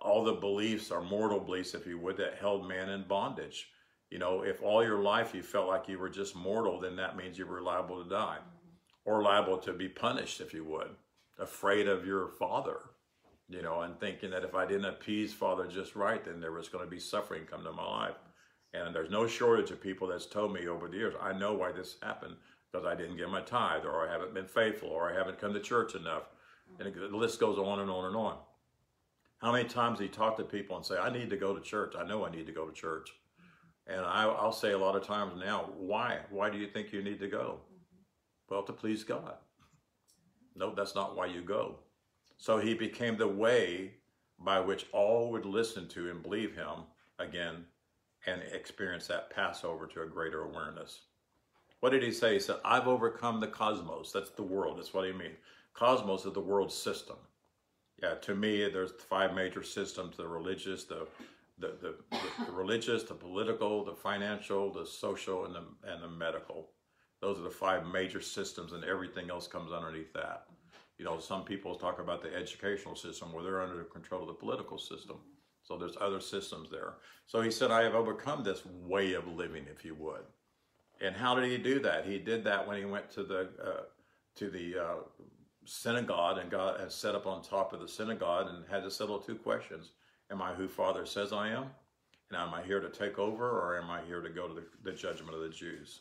all 0.00 0.24
the 0.24 0.32
beliefs 0.32 0.90
are 0.90 1.02
mortal 1.02 1.40
beliefs, 1.40 1.74
if 1.74 1.86
you 1.86 1.98
would, 1.98 2.16
that 2.18 2.38
held 2.38 2.68
man 2.68 2.88
in 2.90 3.04
bondage. 3.04 3.68
You 4.10 4.18
know, 4.18 4.42
if 4.42 4.62
all 4.62 4.84
your 4.84 5.00
life 5.00 5.34
you 5.34 5.42
felt 5.42 5.68
like 5.68 5.88
you 5.88 5.98
were 5.98 6.08
just 6.08 6.34
mortal, 6.34 6.80
then 6.80 6.96
that 6.96 7.16
means 7.16 7.38
you 7.38 7.46
were 7.46 7.62
liable 7.62 8.02
to 8.02 8.08
die 8.08 8.38
or 9.04 9.22
liable 9.22 9.58
to 9.58 9.72
be 9.72 9.88
punished, 9.88 10.40
if 10.40 10.52
you 10.52 10.64
would, 10.64 10.90
afraid 11.38 11.88
of 11.88 12.06
your 12.06 12.28
father, 12.28 12.78
you 13.48 13.62
know, 13.62 13.80
and 13.82 13.98
thinking 13.98 14.30
that 14.30 14.44
if 14.44 14.54
I 14.54 14.66
didn't 14.66 14.84
appease 14.86 15.32
father 15.32 15.66
just 15.66 15.96
right, 15.96 16.24
then 16.24 16.40
there 16.40 16.52
was 16.52 16.68
going 16.68 16.84
to 16.84 16.90
be 16.90 17.00
suffering 17.00 17.44
come 17.44 17.64
to 17.64 17.72
my 17.72 17.84
life. 17.84 18.16
And 18.72 18.94
there's 18.94 19.10
no 19.10 19.26
shortage 19.26 19.70
of 19.70 19.80
people 19.80 20.08
that's 20.08 20.26
told 20.26 20.52
me 20.52 20.68
over 20.68 20.88
the 20.88 20.96
years, 20.96 21.14
I 21.20 21.32
know 21.32 21.54
why 21.54 21.72
this 21.72 21.96
happened 22.02 22.36
because 22.70 22.86
I 22.86 22.94
didn't 22.94 23.16
give 23.16 23.28
my 23.28 23.40
tithe, 23.40 23.84
or 23.84 24.08
I 24.08 24.12
haven't 24.12 24.32
been 24.32 24.46
faithful, 24.46 24.88
or 24.88 25.10
I 25.10 25.16
haven't 25.16 25.40
come 25.40 25.52
to 25.54 25.60
church 25.60 25.96
enough. 25.96 26.24
And 26.78 26.94
the 26.94 27.16
list 27.16 27.40
goes 27.40 27.58
on 27.58 27.80
and 27.80 27.90
on 27.90 28.04
and 28.04 28.16
on. 28.16 28.36
How 29.38 29.52
many 29.52 29.68
times 29.68 29.98
he 29.98 30.06
talked 30.06 30.38
to 30.38 30.44
people 30.44 30.76
and 30.76 30.86
say, 30.86 30.96
I 30.96 31.10
need 31.10 31.30
to 31.30 31.36
go 31.36 31.54
to 31.54 31.60
church. 31.60 31.94
I 31.98 32.06
know 32.06 32.24
I 32.24 32.30
need 32.30 32.46
to 32.46 32.52
go 32.52 32.66
to 32.66 32.72
church. 32.72 33.10
And 33.86 34.02
I, 34.02 34.26
will 34.26 34.52
say 34.52 34.72
a 34.72 34.78
lot 34.78 34.94
of 34.94 35.04
times 35.04 35.32
now, 35.36 35.70
why? 35.76 36.20
Why 36.30 36.48
do 36.48 36.58
you 36.58 36.68
think 36.68 36.92
you 36.92 37.02
need 37.02 37.18
to 37.20 37.28
go? 37.28 37.58
Well, 38.48 38.62
to 38.62 38.72
please 38.72 39.02
God. 39.02 39.34
No, 40.54 40.74
that's 40.74 40.94
not 40.94 41.16
why 41.16 41.26
you 41.26 41.40
go. 41.40 41.76
So 42.36 42.58
he 42.58 42.74
became 42.74 43.16
the 43.16 43.26
way 43.26 43.94
by 44.38 44.60
which 44.60 44.86
all 44.92 45.30
would 45.32 45.44
listen 45.44 45.88
to 45.88 46.10
and 46.10 46.22
believe 46.22 46.54
him 46.54 46.84
again 47.18 47.64
and 48.26 48.42
experience 48.52 49.06
that 49.06 49.30
Passover 49.30 49.86
to 49.86 50.02
a 50.02 50.06
greater 50.06 50.42
awareness. 50.42 51.00
What 51.80 51.90
did 51.90 52.02
he 52.02 52.12
say? 52.12 52.34
He 52.34 52.40
said, 52.40 52.56
I've 52.64 52.88
overcome 52.88 53.40
the 53.40 53.46
cosmos. 53.46 54.12
That's 54.12 54.30
the 54.30 54.42
world. 54.42 54.78
That's 54.78 54.92
what 54.92 55.06
he 55.06 55.12
means. 55.12 55.38
Cosmos 55.72 56.26
is 56.26 56.32
the 56.32 56.40
world 56.40 56.72
system. 56.72 57.16
Yeah, 58.02 58.14
to 58.14 58.34
me, 58.34 58.68
there's 58.68 58.92
five 59.08 59.34
major 59.34 59.62
systems, 59.62 60.16
the 60.16 60.26
religious, 60.26 60.84
the 60.84 61.06
the, 61.60 61.74
the, 61.80 61.94
the, 62.46 62.52
religious, 62.52 63.02
the 63.02 63.14
political, 63.14 63.84
the 63.84 63.94
financial, 63.94 64.72
the 64.72 64.86
social, 64.86 65.44
and 65.44 65.54
the, 65.54 65.62
and 65.86 66.02
the 66.02 66.08
medical. 66.08 66.70
Those 67.20 67.38
are 67.38 67.42
the 67.42 67.50
five 67.50 67.86
major 67.86 68.20
systems, 68.20 68.72
and 68.72 68.82
everything 68.82 69.28
else 69.30 69.46
comes 69.46 69.70
underneath 69.70 70.12
that. 70.14 70.46
You 70.98 71.04
know, 71.04 71.18
some 71.18 71.44
people 71.44 71.74
talk 71.74 71.98
about 71.98 72.22
the 72.22 72.34
educational 72.34 72.96
system 72.96 73.32
where 73.32 73.44
they're 73.44 73.60
under 73.60 73.76
the 73.76 73.84
control 73.84 74.22
of 74.22 74.28
the 74.28 74.34
political 74.34 74.78
system. 74.78 75.16
So 75.70 75.78
there's 75.78 75.96
other 76.00 76.18
systems 76.18 76.68
there. 76.68 76.94
So 77.28 77.42
he 77.42 77.50
said, 77.52 77.70
I 77.70 77.84
have 77.84 77.94
overcome 77.94 78.42
this 78.42 78.66
way 78.66 79.12
of 79.12 79.28
living, 79.28 79.66
if 79.70 79.84
you 79.84 79.94
would. 79.94 80.22
And 81.00 81.14
how 81.14 81.36
did 81.36 81.48
he 81.48 81.58
do 81.58 81.78
that? 81.78 82.04
He 82.04 82.18
did 82.18 82.42
that 82.42 82.66
when 82.66 82.76
he 82.76 82.84
went 82.84 83.08
to 83.12 83.22
the 83.22 83.50
uh, 83.64 83.82
to 84.34 84.50
the 84.50 84.76
uh, 84.76 84.94
synagogue 85.64 86.38
and 86.38 86.50
got 86.50 86.80
and 86.80 86.90
set 86.90 87.14
up 87.14 87.28
on 87.28 87.40
top 87.40 87.72
of 87.72 87.78
the 87.78 87.86
synagogue 87.86 88.48
and 88.48 88.64
had 88.68 88.82
to 88.82 88.90
settle 88.90 89.20
two 89.20 89.36
questions: 89.36 89.92
Am 90.32 90.42
I 90.42 90.54
who 90.54 90.66
Father 90.66 91.06
says 91.06 91.32
I 91.32 91.50
am? 91.50 91.66
And 92.30 92.36
am 92.36 92.52
I 92.52 92.62
here 92.62 92.80
to 92.80 92.90
take 92.90 93.20
over, 93.20 93.48
or 93.48 93.78
am 93.80 93.90
I 93.90 94.00
here 94.08 94.22
to 94.22 94.28
go 94.28 94.48
to 94.48 94.54
the, 94.54 94.66
the 94.82 94.92
judgment 94.92 95.36
of 95.36 95.42
the 95.42 95.50
Jews? 95.50 96.00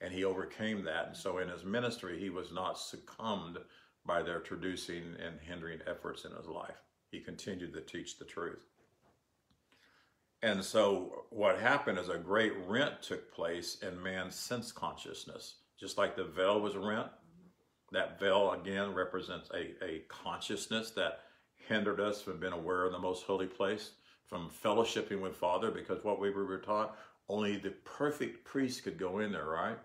And 0.00 0.14
he 0.14 0.22
overcame 0.22 0.84
that. 0.84 1.08
And 1.08 1.16
so 1.16 1.38
in 1.38 1.48
his 1.48 1.64
ministry, 1.64 2.20
he 2.20 2.30
was 2.30 2.52
not 2.52 2.78
succumbed 2.78 3.58
by 4.06 4.22
their 4.22 4.38
traducing 4.38 5.16
and 5.18 5.40
hindering 5.40 5.80
efforts 5.88 6.24
in 6.24 6.30
his 6.36 6.46
life. 6.46 6.82
He 7.10 7.18
continued 7.18 7.72
to 7.74 7.80
teach 7.80 8.16
the 8.16 8.24
truth. 8.24 8.68
And 10.42 10.64
so 10.64 11.24
what 11.30 11.58
happened 11.58 11.98
is 11.98 12.08
a 12.08 12.18
great 12.18 12.52
rent 12.66 13.00
took 13.00 13.32
place 13.32 13.78
in 13.82 14.02
man's 14.02 14.34
sense 14.34 14.72
consciousness. 14.72 15.56
Just 15.78 15.98
like 15.98 16.16
the 16.16 16.24
veil 16.24 16.60
was 16.60 16.76
rent, 16.76 17.08
that 17.92 18.18
veil 18.18 18.52
again 18.52 18.92
represents 18.92 19.50
a, 19.50 19.84
a 19.84 20.00
consciousness 20.08 20.90
that 20.92 21.20
hindered 21.68 22.00
us 22.00 22.22
from 22.22 22.40
being 22.40 22.52
aware 22.52 22.84
of 22.84 22.92
the 22.92 22.98
most 22.98 23.24
holy 23.24 23.46
place, 23.46 23.92
from 24.26 24.50
fellowshipping 24.64 25.20
with 25.20 25.36
Father, 25.36 25.70
because 25.70 26.02
what 26.02 26.20
we 26.20 26.30
were 26.30 26.58
taught, 26.58 26.96
only 27.28 27.56
the 27.56 27.70
perfect 27.84 28.44
priest 28.44 28.82
could 28.82 28.98
go 28.98 29.20
in 29.20 29.30
there, 29.30 29.46
right? 29.46 29.78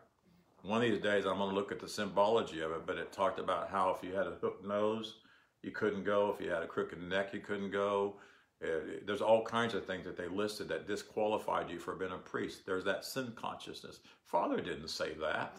One 0.64 0.84
of 0.84 0.90
these 0.90 1.02
days 1.02 1.26
I'm 1.26 1.38
going 1.38 1.50
to 1.50 1.56
look 1.56 1.72
at 1.72 1.80
the 1.80 1.88
symbology 1.88 2.62
of 2.62 2.72
it, 2.72 2.86
but 2.86 2.98
it 2.98 3.12
talked 3.12 3.40
about 3.40 3.70
how 3.70 3.92
if 3.92 4.04
you 4.08 4.16
had 4.16 4.28
a 4.28 4.38
hooked 4.42 4.66
nose, 4.66 5.18
you 5.62 5.72
couldn't 5.72 6.04
go. 6.04 6.34
If 6.34 6.44
you 6.44 6.52
had 6.52 6.64
a 6.64 6.68
crooked 6.68 7.02
neck, 7.02 7.34
you 7.34 7.42
couldn't 7.42 7.72
go. 7.72 8.16
Uh, 8.64 8.98
there's 9.06 9.22
all 9.22 9.44
kinds 9.44 9.76
of 9.76 9.86
things 9.86 10.06
that 10.06 10.18
they 10.18 10.28
listed 10.28 10.68
that 10.68 10.88
disqualified 10.88 11.70
you 11.70 11.78
for 11.78 11.96
being 11.96 12.12
a 12.12 12.18
priest. 12.18 12.66
There's 12.66 12.86
that 12.86 13.06
sin 13.06 13.34
consciousness. 13.36 14.00
Father 14.26 14.60
didn't 14.60 14.90
say 14.90 15.14
that. 15.22 15.56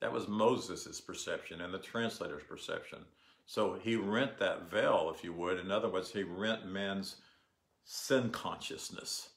That 0.00 0.12
was 0.12 0.28
Moses' 0.28 1.00
perception 1.00 1.62
and 1.62 1.72
the 1.72 1.78
translator's 1.78 2.42
perception. 2.42 2.98
So 3.46 3.78
he 3.80 3.96
rent 3.96 4.38
that 4.38 4.70
veil, 4.70 5.10
if 5.14 5.24
you 5.24 5.32
would. 5.32 5.58
In 5.58 5.70
other 5.70 5.88
words, 5.88 6.10
he 6.10 6.24
rent 6.24 6.66
man's 6.66 7.16
sin 7.84 8.30
consciousness. 8.30 9.30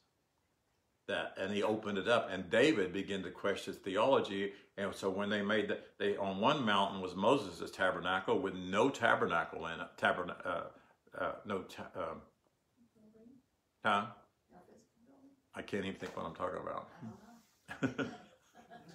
That 1.08 1.34
and 1.38 1.52
he 1.52 1.62
opened 1.62 1.98
it 1.98 2.06
up, 2.06 2.28
and 2.30 2.50
David 2.50 2.92
began 2.92 3.22
to 3.22 3.30
question 3.30 3.72
theology. 3.72 4.52
And 4.76 4.94
so 4.94 5.10
when 5.10 5.30
they 5.30 5.42
made 5.42 5.68
that, 5.68 5.86
they 5.98 6.16
on 6.16 6.38
one 6.38 6.64
mountain 6.64 7.00
was 7.00 7.16
Moses' 7.16 7.70
tabernacle 7.70 8.38
with 8.38 8.54
no 8.54 8.90
tabernacle 8.90 9.66
in 9.66 9.80
it, 9.80 9.88
tabernacle. 9.96 10.42
Uh, 10.44 10.60
uh, 11.18 11.32
no, 11.44 11.64
um, 11.96 12.20
huh? 13.84 14.06
I 15.54 15.62
can't 15.62 15.84
even 15.84 15.98
think 15.98 16.16
what 16.16 16.26
I'm 16.26 16.34
talking 16.34 16.60
about. 16.60 16.88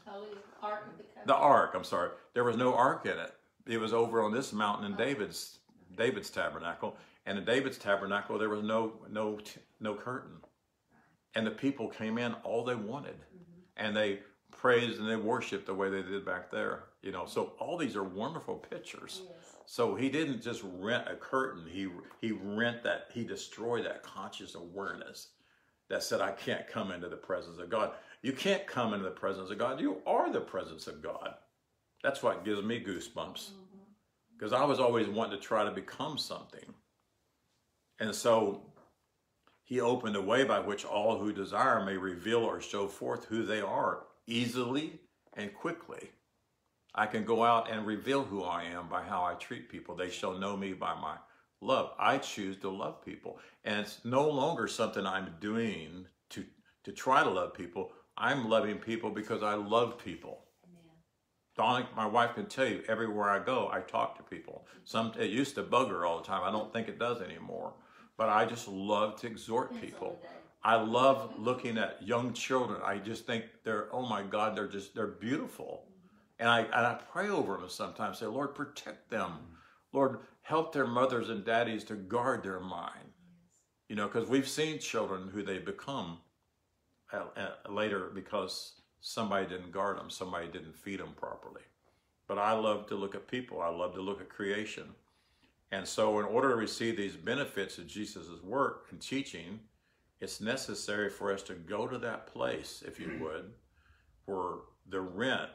Holy 0.05 0.27
Ark 0.61 0.83
of 0.87 1.27
the 1.27 1.35
ark. 1.35 1.71
I'm 1.75 1.83
sorry. 1.83 2.11
There 2.33 2.43
was 2.43 2.57
no 2.57 2.73
ark 2.73 3.05
in 3.05 3.17
it. 3.17 3.33
It 3.67 3.77
was 3.77 3.93
over 3.93 4.21
on 4.21 4.31
this 4.31 4.53
mountain 4.53 4.91
in 4.91 4.97
David's 4.97 5.59
David's 5.97 6.29
tabernacle, 6.29 6.95
and 7.25 7.37
in 7.37 7.45
David's 7.45 7.77
tabernacle 7.77 8.37
there 8.37 8.49
was 8.49 8.63
no 8.63 8.93
no 9.09 9.39
no 9.79 9.95
curtain, 9.95 10.37
and 11.33 11.45
the 11.45 11.51
people 11.51 11.87
came 11.87 12.17
in 12.17 12.33
all 12.43 12.63
they 12.63 12.75
wanted, 12.75 13.15
and 13.77 13.95
they 13.95 14.19
praised 14.51 14.99
and 14.99 15.09
they 15.09 15.15
worshiped 15.15 15.65
the 15.65 15.73
way 15.73 15.89
they 15.89 16.01
did 16.01 16.25
back 16.25 16.51
there. 16.51 16.85
You 17.01 17.11
know, 17.11 17.25
so 17.25 17.53
all 17.59 17.77
these 17.77 17.95
are 17.95 18.03
wonderful 18.03 18.55
pictures. 18.55 19.21
Yes. 19.25 19.54
So 19.65 19.95
he 19.95 20.09
didn't 20.09 20.41
just 20.41 20.63
rent 20.77 21.07
a 21.07 21.15
curtain. 21.15 21.65
He 21.67 21.87
he 22.21 22.31
rent 22.31 22.83
that. 22.83 23.07
He 23.13 23.23
destroyed 23.23 23.85
that 23.85 24.03
conscious 24.03 24.55
awareness 24.55 25.29
that 25.89 26.03
said, 26.03 26.21
"I 26.21 26.31
can't 26.31 26.67
come 26.67 26.91
into 26.91 27.09
the 27.09 27.17
presence 27.17 27.59
of 27.59 27.69
God." 27.69 27.93
You 28.21 28.33
can't 28.33 28.65
come 28.65 28.93
into 28.93 29.05
the 29.05 29.11
presence 29.11 29.51
of 29.51 29.57
God. 29.59 29.79
You 29.79 30.01
are 30.07 30.31
the 30.31 30.41
presence 30.41 30.87
of 30.87 31.01
God. 31.01 31.35
That's 32.03 32.23
what 32.23 32.45
gives 32.45 32.61
me 32.63 32.83
goosebumps 32.83 33.51
mm-hmm. 33.51 33.79
because 34.33 34.53
I 34.53 34.63
was 34.63 34.79
always 34.79 35.07
wanting 35.07 35.39
to 35.39 35.43
try 35.45 35.63
to 35.63 35.71
become 35.71 36.17
something, 36.17 36.73
and 37.99 38.13
so 38.13 38.61
he 39.63 39.81
opened 39.81 40.15
a 40.15 40.21
way 40.21 40.43
by 40.43 40.59
which 40.59 40.85
all 40.85 41.17
who 41.17 41.33
desire 41.33 41.83
may 41.83 41.97
reveal 41.97 42.43
or 42.43 42.61
show 42.61 42.87
forth 42.87 43.25
who 43.25 43.43
they 43.43 43.61
are 43.61 44.03
easily 44.27 44.99
and 45.33 45.53
quickly. 45.53 46.11
I 46.97 47.05
can 47.07 47.25
go 47.25 47.43
out 47.43 47.69
and 47.69 47.85
reveal 47.85 48.23
who 48.23 48.43
I 48.43 48.63
am 48.63 48.87
by 48.87 49.03
how 49.03 49.23
I 49.23 49.33
treat 49.33 49.69
people. 49.69 49.95
They 49.95 50.09
shall 50.09 50.37
know 50.37 50.55
me 50.55 50.71
by 50.71 50.95
my 50.95 51.17
love. 51.59 51.91
I 51.99 52.17
choose 52.19 52.55
to 52.57 52.69
love 52.69 53.03
people. 53.03 53.37
And 53.65 53.81
it's 53.81 53.99
no 54.05 54.29
longer 54.29 54.67
something 54.67 55.05
I'm 55.05 55.35
doing 55.41 56.05
to, 56.29 56.45
to 56.85 56.91
try 56.93 57.21
to 57.21 57.29
love 57.29 57.53
people. 57.53 57.91
I'm 58.17 58.49
loving 58.49 58.77
people 58.77 59.09
because 59.09 59.43
I 59.43 59.55
love 59.55 59.97
people. 59.97 60.39
Donna, 61.57 61.87
my 61.95 62.05
wife 62.05 62.35
can 62.35 62.45
tell 62.47 62.67
you, 62.67 62.83
everywhere 62.87 63.29
I 63.29 63.39
go, 63.39 63.69
I 63.71 63.79
talk 63.81 64.17
to 64.17 64.23
people. 64.23 64.65
Some 64.83 65.13
it 65.19 65.29
used 65.29 65.55
to 65.55 65.63
bug 65.63 65.89
her 65.89 66.05
all 66.05 66.17
the 66.17 66.23
time. 66.25 66.43
I 66.43 66.51
don't 66.51 66.71
think 66.71 66.87
it 66.87 66.99
does 66.99 67.21
anymore. 67.21 67.73
But 68.17 68.29
I 68.29 68.45
just 68.45 68.67
love 68.67 69.19
to 69.21 69.27
exhort 69.27 69.79
people. 69.81 70.17
I 70.63 70.75
love 70.75 71.33
looking 71.37 71.77
at 71.77 72.01
young 72.01 72.33
children. 72.33 72.81
I 72.83 72.97
just 72.97 73.25
think 73.25 73.45
they're, 73.63 73.87
oh 73.93 74.07
my 74.07 74.23
God, 74.23 74.55
they're 74.55 74.67
just, 74.67 74.95
they're 74.95 75.07
beautiful. 75.07 75.84
And 76.39 76.49
I, 76.49 76.61
and 76.61 76.73
I 76.73 76.99
pray 77.11 77.29
over 77.29 77.57
them 77.57 77.69
sometimes, 77.69 78.19
say, 78.19 78.25
Lord, 78.25 78.55
protect 78.55 79.09
them. 79.09 79.31
Lord, 79.93 80.19
help 80.41 80.73
their 80.73 80.87
mothers 80.87 81.29
and 81.29 81.45
daddies 81.45 81.83
to 81.85 81.95
guard 81.95 82.43
their 82.43 82.59
mind. 82.59 83.11
You 83.87 83.95
know, 83.95 84.07
because 84.07 84.27
we've 84.27 84.47
seen 84.47 84.79
children 84.79 85.29
who 85.29 85.43
they 85.43 85.59
become 85.59 86.17
uh, 87.13 87.25
uh, 87.37 87.71
later 87.71 88.11
because 88.13 88.81
somebody 88.99 89.45
didn't 89.45 89.71
guard 89.71 89.97
them, 89.97 90.09
somebody 90.09 90.47
didn't 90.47 90.75
feed 90.75 90.99
them 90.99 91.13
properly. 91.15 91.61
But 92.27 92.39
I 92.39 92.53
love 92.53 92.87
to 92.87 92.95
look 92.95 93.15
at 93.15 93.27
people, 93.27 93.61
I 93.61 93.69
love 93.69 93.93
to 93.93 94.01
look 94.01 94.19
at 94.19 94.29
creation. 94.29 94.89
And 95.71 95.87
so, 95.87 96.19
in 96.19 96.25
order 96.25 96.49
to 96.49 96.55
receive 96.55 96.97
these 96.97 97.15
benefits 97.15 97.77
of 97.77 97.87
Jesus' 97.87 98.41
work 98.43 98.87
and 98.91 99.01
teaching, 99.01 99.59
it's 100.19 100.41
necessary 100.41 101.09
for 101.09 101.31
us 101.31 101.43
to 101.43 101.53
go 101.53 101.87
to 101.87 101.97
that 101.99 102.27
place, 102.27 102.83
if 102.87 102.99
you 102.99 103.19
would, 103.21 103.51
where 104.25 104.55
the 104.89 105.01
rent, 105.01 105.51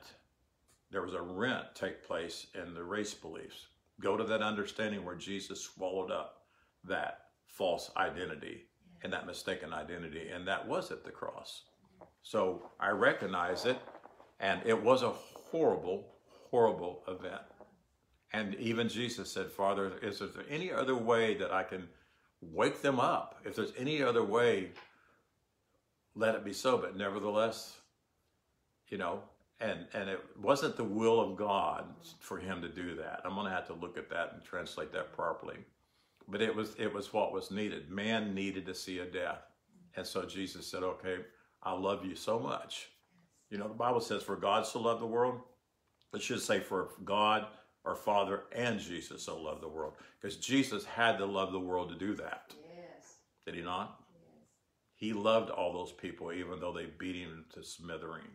there 0.91 1.03
was 1.03 1.15
a 1.15 1.23
rent 1.23 1.67
take 1.75 2.05
place 2.05 2.47
in 2.55 2.75
the 2.75 2.83
race 2.83 3.15
beliefs. 3.15 3.67
Go 4.01 4.17
to 4.17 4.25
that 4.25 4.43
understanding 4.43 5.05
where 5.05 5.15
Jesus 5.15 5.61
swallowed 5.61 6.11
up 6.11 6.43
that 6.85 7.27
false 7.47 7.91
identity 7.97 8.67
and 9.03 9.13
that 9.13 9.27
mistaken 9.27 9.73
identity, 9.73 10.29
and 10.29 10.47
that 10.47 10.67
was 10.67 10.91
at 10.91 11.05
the 11.05 11.11
cross. 11.11 11.65
So 12.23 12.71
I 12.79 12.91
recognize 12.91 13.65
it, 13.65 13.79
and 14.41 14.61
it 14.65 14.81
was 14.83 15.03
a 15.03 15.11
horrible, 15.11 16.07
horrible 16.51 17.03
event. 17.09 17.43
And 18.33 18.55
even 18.57 18.89
Jesus 18.89 19.31
said, 19.31 19.51
Father, 19.51 19.93
is 20.03 20.19
there 20.19 20.29
any 20.49 20.73
other 20.73 20.95
way 20.95 21.35
that 21.35 21.53
I 21.53 21.63
can 21.63 21.89
wake 22.41 22.83
them 22.83 23.01
up? 23.01 23.41
If 23.45 23.57
there's 23.57 23.73
any 23.77 24.03
other 24.03 24.23
way, 24.23 24.71
let 26.15 26.35
it 26.35 26.45
be 26.45 26.53
so. 26.53 26.79
But 26.79 26.97
nevertheless, 26.97 27.77
you 28.89 28.99
know, 28.99 29.23
and 29.61 29.87
and 29.93 30.09
it 30.09 30.21
wasn't 30.41 30.77
the 30.77 30.85
will 30.85 31.21
of 31.21 31.37
God 31.37 31.85
for 32.21 32.39
him 32.39 32.63
to 32.63 32.69
do 32.69 32.95
that. 32.97 33.21
I'm 33.25 33.35
going 33.35 33.47
to 33.47 33.53
have 33.53 33.67
to 33.67 33.75
look 33.75 33.99
at 33.99 34.11
that 34.11 34.33
and 34.35 34.43
translate 34.45 34.93
that 34.93 35.13
properly. 35.13 35.59
But 36.29 36.43
it 36.43 36.55
was 36.55 36.75
it 36.79 36.93
was 36.93 37.13
what 37.13 37.33
was 37.33 37.51
needed. 37.51 37.91
Man 37.91 38.35
needed 38.35 38.67
to 38.67 38.75
see 38.75 38.99
a 38.99 39.07
death, 39.07 39.43
and 39.97 40.07
so 40.07 40.25
Jesus 40.25 40.67
said, 40.67 40.83
"Okay, 40.83 41.19
I 41.63 41.73
love 41.73 42.05
you 42.05 42.15
so 42.15 42.39
much." 42.39 42.89
You 43.51 43.59
know, 43.59 43.69
the 43.69 43.75
Bible 43.75 44.01
says, 44.01 44.23
"For 44.23 44.37
God 44.37 44.67
so 44.67 44.81
loved 44.81 45.03
the 45.03 45.07
world." 45.07 45.41
It 46.15 46.23
should 46.23 46.41
say, 46.41 46.61
"For 46.61 46.91
God." 47.05 47.47
Our 47.87 47.97
Father 47.97 48.43
and 48.53 48.79
Jesus 48.79 49.23
so 49.23 49.41
loved 49.41 49.63
the 49.63 49.69
world. 49.69 49.95
Because 50.21 50.37
Jesus 50.37 50.85
had 50.85 51.17
to 51.17 51.25
love 51.25 51.51
the 51.51 51.59
world 51.59 51.89
to 51.89 51.95
do 51.95 52.15
that. 52.17 52.55
Yes, 52.63 53.15
Did 53.47 53.55
he 53.55 53.63
not? 53.63 54.05
yes. 54.13 54.49
He 54.97 55.15
loved 55.15 55.49
all 55.49 55.73
those 55.73 55.91
people, 55.91 56.31
even 56.31 56.61
though 56.61 56.75
they 56.75 56.85
beat 56.99 57.17
him 57.17 57.47
to 57.55 57.65
smithering. 57.65 58.29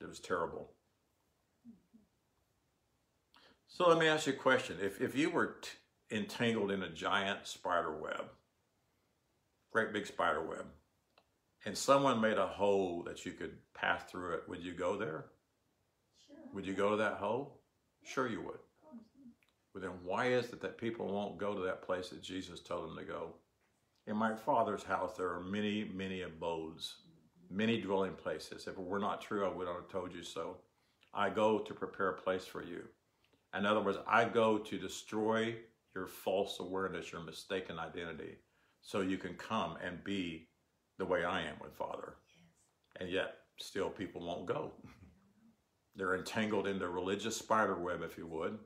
It 0.00 0.08
was 0.08 0.20
terrible. 0.20 0.70
So 3.68 3.88
let 3.88 3.98
me 3.98 4.08
ask 4.08 4.26
you 4.26 4.32
a 4.32 4.36
question. 4.36 4.78
If, 4.80 5.00
if 5.00 5.14
you 5.14 5.30
were 5.30 5.56
t- 5.60 6.16
entangled 6.16 6.70
in 6.70 6.82
a 6.82 6.88
giant 6.88 7.46
spider 7.46 7.94
web, 7.94 8.24
great 9.70 9.92
big 9.92 10.06
spider 10.06 10.42
web, 10.42 10.66
and 11.66 11.76
someone 11.76 12.20
made 12.20 12.38
a 12.38 12.46
hole 12.46 13.02
that 13.06 13.26
you 13.26 13.32
could 13.32 13.56
pass 13.74 14.04
through 14.04 14.34
it, 14.34 14.44
would 14.48 14.62
you 14.62 14.72
go 14.72 14.96
there? 14.96 15.26
Sure. 16.26 16.36
Would 16.54 16.66
you 16.66 16.74
go 16.74 16.90
to 16.90 16.96
that 16.96 17.14
hole? 17.14 17.60
Sure, 18.04 18.28
you 18.28 18.40
would. 18.42 18.58
But 19.74 19.82
then 19.82 19.92
why 20.04 20.28
is 20.28 20.46
it 20.54 20.62
that 20.62 20.78
people 20.78 21.06
won't 21.06 21.36
go 21.36 21.54
to 21.54 21.60
that 21.64 21.82
place 21.82 22.08
that 22.08 22.22
Jesus 22.22 22.60
told 22.60 22.88
them 22.88 22.96
to 22.96 23.04
go? 23.04 23.34
In 24.06 24.16
my 24.16 24.34
Father's 24.34 24.84
house, 24.84 25.16
there 25.18 25.28
are 25.28 25.42
many, 25.42 25.90
many 25.92 26.22
abodes, 26.22 26.94
many 27.50 27.80
dwelling 27.80 28.14
places. 28.14 28.66
If 28.66 28.74
it 28.74 28.80
were 28.80 28.98
not 28.98 29.20
true, 29.20 29.44
I 29.44 29.48
would 29.48 29.66
not 29.66 29.76
have 29.76 29.88
told 29.88 30.14
you 30.14 30.22
so. 30.22 30.58
I 31.14 31.30
go 31.30 31.58
to 31.58 31.74
prepare 31.74 32.10
a 32.10 32.20
place 32.20 32.44
for 32.44 32.62
you. 32.62 32.82
In 33.56 33.64
other 33.64 33.80
words, 33.80 33.98
I 34.06 34.26
go 34.26 34.58
to 34.58 34.78
destroy 34.78 35.56
your 35.94 36.06
false 36.06 36.60
awareness, 36.60 37.12
your 37.12 37.22
mistaken 37.22 37.78
identity, 37.78 38.36
so 38.82 39.00
you 39.00 39.16
can 39.16 39.34
come 39.34 39.76
and 39.82 40.04
be 40.04 40.48
the 40.98 41.06
way 41.06 41.24
I 41.24 41.42
am 41.42 41.56
with 41.62 41.74
Father. 41.74 42.16
And 43.00 43.10
yet, 43.10 43.34
still, 43.58 43.88
people 43.88 44.26
won't 44.26 44.46
go. 44.46 44.72
They're 45.96 46.16
entangled 46.16 46.66
in 46.66 46.78
the 46.78 46.88
religious 46.88 47.36
spider 47.36 47.74
web, 47.74 48.02
if 48.02 48.18
you 48.18 48.26
would, 48.26 48.58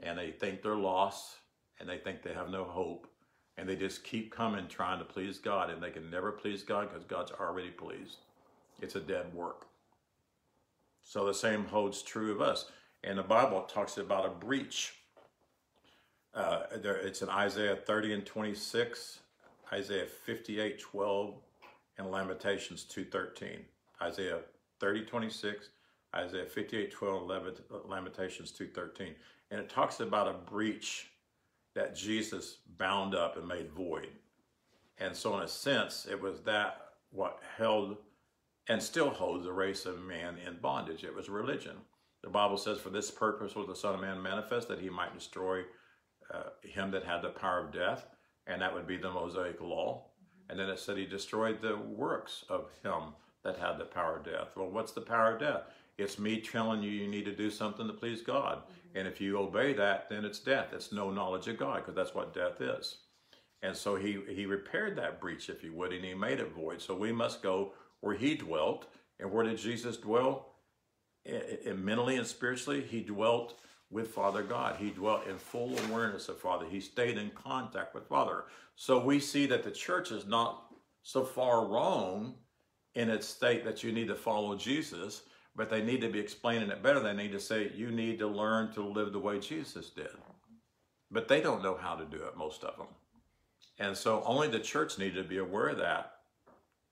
and 0.00 0.18
they 0.18 0.30
think 0.30 0.62
they're 0.62 0.76
lost 0.76 1.36
and 1.78 1.88
they 1.88 1.98
think 1.98 2.22
they 2.22 2.32
have 2.32 2.48
no 2.48 2.64
hope. 2.64 3.06
And 3.58 3.68
they 3.68 3.76
just 3.76 4.04
keep 4.04 4.30
coming 4.30 4.68
trying 4.68 5.00
to 5.00 5.04
please 5.04 5.38
God, 5.38 5.68
and 5.68 5.82
they 5.82 5.90
can 5.90 6.08
never 6.08 6.30
please 6.30 6.62
God 6.62 6.88
because 6.88 7.04
God's 7.04 7.32
already 7.32 7.70
pleased. 7.70 8.18
It's 8.80 8.94
a 8.94 9.00
dead 9.00 9.34
work. 9.34 9.66
So 11.02 11.26
the 11.26 11.34
same 11.34 11.64
holds 11.64 12.02
true 12.02 12.30
of 12.30 12.40
us. 12.40 12.66
And 13.02 13.18
the 13.18 13.22
Bible 13.22 13.62
talks 13.62 13.98
about 13.98 14.26
a 14.26 14.30
breach. 14.30 14.94
Uh, 16.34 16.64
there, 16.76 16.96
it's 16.96 17.22
in 17.22 17.28
Isaiah 17.28 17.74
30 17.74 18.14
and 18.14 18.26
26, 18.26 19.18
Isaiah 19.72 20.06
58, 20.06 20.78
12, 20.78 21.34
and 21.98 22.10
Lamentations 22.10 22.86
2.13. 22.88 23.58
Isaiah 24.00 24.40
30, 24.78 25.04
26, 25.04 25.70
Isaiah 26.14 26.46
58, 26.46 26.92
12, 26.92 27.22
11, 27.22 27.54
Lamentations 27.88 28.52
2.13. 28.52 29.14
And 29.50 29.60
it 29.60 29.68
talks 29.68 29.98
about 30.00 30.28
a 30.28 30.34
breach 30.50 31.08
that 31.78 31.94
Jesus 31.94 32.56
bound 32.76 33.14
up 33.14 33.36
and 33.36 33.46
made 33.46 33.70
void. 33.70 34.08
And 34.98 35.14
so 35.14 35.36
in 35.36 35.44
a 35.44 35.48
sense, 35.48 36.08
it 36.10 36.20
was 36.20 36.40
that 36.40 36.80
what 37.10 37.38
held 37.56 37.98
and 38.68 38.82
still 38.82 39.10
holds 39.10 39.44
the 39.44 39.52
race 39.52 39.86
of 39.86 40.02
man 40.02 40.38
in 40.44 40.56
bondage. 40.60 41.04
It 41.04 41.14
was 41.14 41.28
religion. 41.28 41.76
The 42.24 42.30
Bible 42.30 42.56
says, 42.56 42.80
For 42.80 42.90
this 42.90 43.12
purpose 43.12 43.54
was 43.54 43.68
the 43.68 43.76
Son 43.76 43.94
of 43.94 44.00
Man 44.00 44.20
manifest, 44.20 44.66
that 44.66 44.80
he 44.80 44.90
might 44.90 45.14
destroy 45.14 45.60
uh, 46.34 46.50
him 46.62 46.90
that 46.90 47.04
had 47.04 47.22
the 47.22 47.28
power 47.28 47.64
of 47.64 47.72
death, 47.72 48.06
and 48.48 48.60
that 48.60 48.74
would 48.74 48.88
be 48.88 48.96
the 48.96 49.12
Mosaic 49.12 49.60
law. 49.60 50.06
And 50.50 50.58
then 50.58 50.68
it 50.68 50.80
said 50.80 50.96
he 50.96 51.06
destroyed 51.06 51.62
the 51.62 51.76
works 51.76 52.44
of 52.48 52.70
him 52.82 53.14
that 53.44 53.56
had 53.56 53.78
the 53.78 53.84
power 53.84 54.16
of 54.16 54.24
death. 54.24 54.48
Well, 54.56 54.68
what's 54.68 54.92
the 54.92 55.00
power 55.00 55.34
of 55.34 55.40
death? 55.40 55.62
It's 55.98 56.18
me 56.18 56.40
telling 56.40 56.82
you 56.82 56.90
you 56.90 57.08
need 57.08 57.24
to 57.24 57.34
do 57.34 57.50
something 57.50 57.86
to 57.86 57.92
please 57.92 58.22
God. 58.22 58.58
Mm-hmm. 58.58 58.98
And 58.98 59.08
if 59.08 59.20
you 59.20 59.38
obey 59.38 59.72
that, 59.74 60.08
then 60.08 60.24
it's 60.24 60.38
death. 60.38 60.68
It's 60.72 60.92
no 60.92 61.10
knowledge 61.10 61.48
of 61.48 61.58
God, 61.58 61.76
because 61.76 61.94
that's 61.94 62.14
what 62.14 62.32
death 62.34 62.60
is. 62.60 62.98
And 63.62 63.76
so 63.76 63.96
he, 63.96 64.20
he 64.28 64.46
repaired 64.46 64.96
that 64.96 65.20
breach, 65.20 65.48
if 65.48 65.64
you 65.64 65.72
would, 65.74 65.92
and 65.92 66.04
he 66.04 66.14
made 66.14 66.38
it 66.38 66.52
void. 66.52 66.80
So 66.80 66.94
we 66.94 67.10
must 67.10 67.42
go 67.42 67.72
where 68.00 68.14
he 68.14 68.36
dwelt. 68.36 68.86
And 69.18 69.32
where 69.32 69.44
did 69.44 69.58
Jesus 69.58 69.96
dwell? 69.96 70.54
I- 71.26 71.72
mentally 71.72 72.16
and 72.16 72.26
spiritually, 72.26 72.80
he 72.80 73.00
dwelt 73.00 73.58
with 73.90 74.08
Father 74.08 74.44
God. 74.44 74.76
He 74.76 74.90
dwelt 74.90 75.26
in 75.26 75.36
full 75.36 75.76
awareness 75.86 76.28
of 76.28 76.38
Father. 76.38 76.66
He 76.70 76.78
stayed 76.78 77.18
in 77.18 77.30
contact 77.30 77.94
with 77.94 78.06
Father. 78.06 78.44
So 78.76 79.04
we 79.04 79.18
see 79.18 79.46
that 79.46 79.64
the 79.64 79.72
church 79.72 80.12
is 80.12 80.26
not 80.26 80.62
so 81.02 81.24
far 81.24 81.66
wrong 81.66 82.34
in 82.94 83.10
its 83.10 83.26
state 83.26 83.64
that 83.64 83.82
you 83.82 83.90
need 83.90 84.08
to 84.08 84.14
follow 84.14 84.56
Jesus, 84.56 85.22
but 85.58 85.68
they 85.68 85.82
need 85.82 86.00
to 86.00 86.08
be 86.08 86.20
explaining 86.20 86.70
it 86.70 86.84
better. 86.84 87.00
They 87.00 87.12
need 87.12 87.32
to 87.32 87.40
say, 87.40 87.72
you 87.74 87.90
need 87.90 88.20
to 88.20 88.28
learn 88.28 88.72
to 88.74 88.80
live 88.80 89.12
the 89.12 89.18
way 89.18 89.40
Jesus 89.40 89.90
did. 89.90 90.06
But 91.10 91.26
they 91.26 91.40
don't 91.40 91.64
know 91.64 91.76
how 91.76 91.96
to 91.96 92.04
do 92.04 92.22
it, 92.22 92.36
most 92.36 92.62
of 92.62 92.76
them. 92.76 92.86
And 93.80 93.96
so 93.96 94.22
only 94.24 94.46
the 94.46 94.60
church 94.60 94.98
needed 94.98 95.20
to 95.20 95.28
be 95.28 95.38
aware 95.38 95.70
of 95.70 95.78
that. 95.78 96.12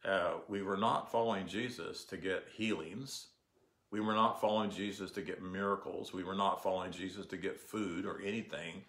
Uh, 0.04 0.38
we 0.48 0.62
were 0.62 0.76
not 0.76 1.12
following 1.12 1.46
Jesus 1.46 2.04
to 2.06 2.16
get 2.16 2.42
healings. 2.56 3.28
We 3.92 4.00
were 4.00 4.14
not 4.14 4.40
following 4.40 4.70
Jesus 4.70 5.12
to 5.12 5.22
get 5.22 5.40
miracles. 5.40 6.12
We 6.12 6.24
were 6.24 6.34
not 6.34 6.60
following 6.60 6.90
Jesus 6.90 7.24
to 7.26 7.36
get 7.36 7.60
food 7.60 8.04
or 8.04 8.20
anything. 8.20 8.82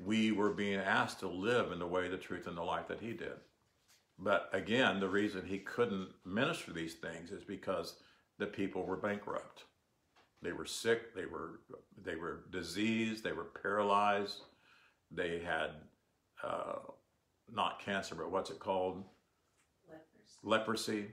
We 0.00 0.32
were 0.32 0.50
being 0.50 0.80
asked 0.80 1.20
to 1.20 1.28
live 1.28 1.70
in 1.70 1.78
the 1.78 1.86
way, 1.86 2.08
the 2.08 2.16
truth, 2.16 2.48
and 2.48 2.56
the 2.56 2.62
life 2.62 2.88
that 2.88 3.00
he 3.00 3.12
did. 3.12 3.38
But 4.18 4.50
again, 4.52 4.98
the 4.98 5.08
reason 5.08 5.46
he 5.46 5.58
couldn't 5.58 6.08
minister 6.24 6.72
these 6.72 6.94
things 6.94 7.30
is 7.30 7.44
because 7.44 7.94
the 8.42 8.48
people 8.48 8.84
were 8.84 8.96
bankrupt. 8.96 9.64
They 10.42 10.52
were 10.52 10.66
sick, 10.66 11.14
they 11.14 11.26
were 11.26 11.60
they 12.04 12.16
were 12.16 12.44
diseased, 12.50 13.22
they 13.22 13.32
were 13.32 13.46
paralyzed, 13.62 14.40
they 15.12 15.38
had 15.38 15.70
uh, 16.42 16.80
not 17.48 17.80
cancer, 17.80 18.16
but 18.16 18.32
what's 18.32 18.50
it 18.50 18.58
called? 18.58 19.04
leprosy, 20.42 21.06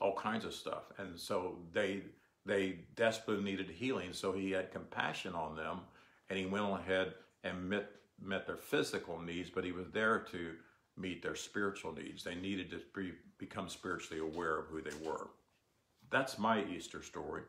all 0.00 0.14
kinds 0.14 0.44
of 0.44 0.54
stuff. 0.54 0.84
And 0.98 1.18
so 1.18 1.58
they 1.72 2.02
they 2.46 2.78
desperately 2.94 3.42
needed 3.42 3.68
healing. 3.70 4.12
So 4.12 4.32
he 4.32 4.52
had 4.52 4.70
compassion 4.70 5.34
on 5.34 5.56
them, 5.56 5.80
and 6.30 6.38
he 6.38 6.46
went 6.46 6.64
ahead 6.72 7.14
and 7.42 7.68
met 7.68 7.90
met 8.22 8.46
their 8.46 8.56
physical 8.56 9.20
needs, 9.20 9.50
but 9.50 9.64
he 9.64 9.72
was 9.72 9.90
there 9.92 10.20
to 10.30 10.54
meet 10.96 11.22
their 11.22 11.34
spiritual 11.34 11.92
needs. 11.92 12.22
They 12.22 12.36
needed 12.36 12.70
to 12.70 12.80
be, 12.94 13.12
become 13.38 13.68
spiritually 13.68 14.20
aware 14.20 14.58
of 14.58 14.66
who 14.66 14.80
they 14.82 14.96
were. 15.04 15.28
That's 16.10 16.38
my 16.38 16.64
Easter 16.64 17.02
story. 17.02 17.42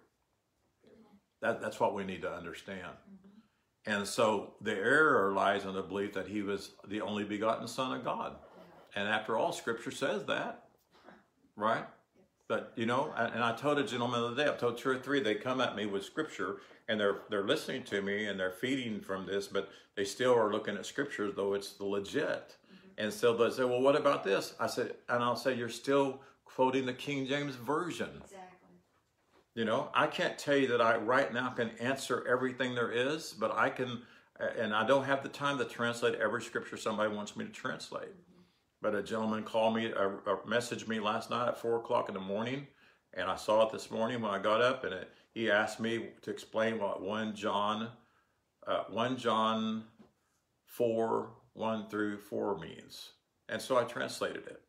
That, 1.41 1.61
that's 1.61 1.79
what 1.79 1.93
we 1.93 2.03
need 2.03 2.21
to 2.23 2.31
understand. 2.31 2.81
Mm-hmm. 2.81 3.91
And 3.91 4.07
so 4.07 4.55
the 4.61 4.73
error 4.73 5.31
lies 5.33 5.65
in 5.65 5.73
the 5.73 5.81
belief 5.81 6.13
that 6.13 6.27
he 6.27 6.41
was 6.41 6.71
the 6.87 7.01
only 7.01 7.23
begotten 7.23 7.67
Son 7.67 7.97
of 7.97 8.03
God. 8.03 8.35
And 8.95 9.07
after 9.07 9.37
all, 9.37 9.51
Scripture 9.51 9.91
says 9.91 10.25
that, 10.25 10.65
right? 11.55 11.85
But 12.47 12.73
you 12.75 12.85
know, 12.85 13.13
and 13.15 13.43
I 13.43 13.55
told 13.55 13.77
a 13.77 13.83
gentleman 13.83 14.21
the 14.21 14.27
other 14.27 14.35
day, 14.35 14.49
I've 14.49 14.59
told 14.59 14.77
two 14.77 14.89
or 14.89 14.97
three, 14.97 15.21
they 15.21 15.35
come 15.35 15.61
at 15.61 15.75
me 15.75 15.85
with 15.85 16.03
Scripture 16.03 16.57
and 16.87 16.99
they're 16.99 17.19
they're 17.29 17.45
listening 17.45 17.83
to 17.83 18.01
me 18.01 18.25
and 18.25 18.39
they're 18.39 18.51
feeding 18.51 18.99
from 18.99 19.27
this, 19.27 19.47
but 19.47 19.69
they 19.95 20.03
still 20.03 20.33
are 20.33 20.51
looking 20.51 20.75
at 20.75 20.85
Scripture 20.85 21.31
though 21.31 21.53
it's 21.53 21.73
the 21.73 21.85
legit. 21.85 22.57
Mm-hmm. 22.57 23.03
And 23.05 23.13
so 23.13 23.37
they 23.37 23.55
say, 23.55 23.63
well, 23.63 23.81
what 23.81 23.95
about 23.95 24.23
this? 24.23 24.55
I 24.59 24.67
said, 24.67 24.95
and 25.07 25.23
I'll 25.23 25.35
say, 25.35 25.53
you're 25.53 25.69
still 25.69 26.21
quoting 26.43 26.85
the 26.85 26.93
King 26.93 27.27
James 27.27 27.55
Version. 27.55 28.09
Exactly. 28.15 28.48
You 29.59 29.65
know, 29.65 29.89
I 29.93 30.07
can't 30.07 30.37
tell 30.37 30.55
you 30.55 30.67
that 30.67 30.81
I 30.81 30.95
right 30.95 31.33
now 31.33 31.49
can 31.49 31.71
answer 31.81 32.25
everything 32.25 32.75
there 32.75 32.93
is, 32.93 33.35
but 33.37 33.53
I 33.53 33.69
can, 33.69 34.03
and 34.57 34.73
I 34.73 34.87
don't 34.87 35.03
have 35.03 35.21
the 35.21 35.27
time 35.27 35.57
to 35.57 35.65
translate 35.65 36.15
every 36.15 36.41
scripture 36.41 36.77
somebody 36.77 37.13
wants 37.13 37.35
me 37.35 37.43
to 37.43 37.51
translate. 37.51 38.15
But 38.81 38.95
a 38.95 39.03
gentleman 39.03 39.43
called 39.43 39.75
me, 39.75 39.87
or, 39.87 40.21
or 40.25 40.43
messaged 40.43 40.87
me 40.87 41.01
last 41.01 41.29
night 41.29 41.49
at 41.49 41.59
four 41.59 41.75
o'clock 41.75 42.07
in 42.07 42.13
the 42.13 42.21
morning, 42.21 42.67
and 43.13 43.29
I 43.29 43.35
saw 43.35 43.67
it 43.67 43.73
this 43.73 43.91
morning 43.91 44.21
when 44.21 44.31
I 44.31 44.39
got 44.39 44.61
up, 44.61 44.85
and 44.85 44.93
it, 44.93 45.11
he 45.33 45.51
asked 45.51 45.81
me 45.81 46.07
to 46.21 46.31
explain 46.31 46.79
what 46.79 47.01
one 47.01 47.35
John, 47.35 47.89
uh, 48.65 48.83
one 48.87 49.17
John 49.17 49.83
four 50.63 51.31
1 51.55 51.89
through 51.89 52.19
4 52.19 52.59
means. 52.59 53.09
And 53.49 53.61
so 53.61 53.75
I 53.75 53.83
translated 53.83 54.47
it. 54.47 54.61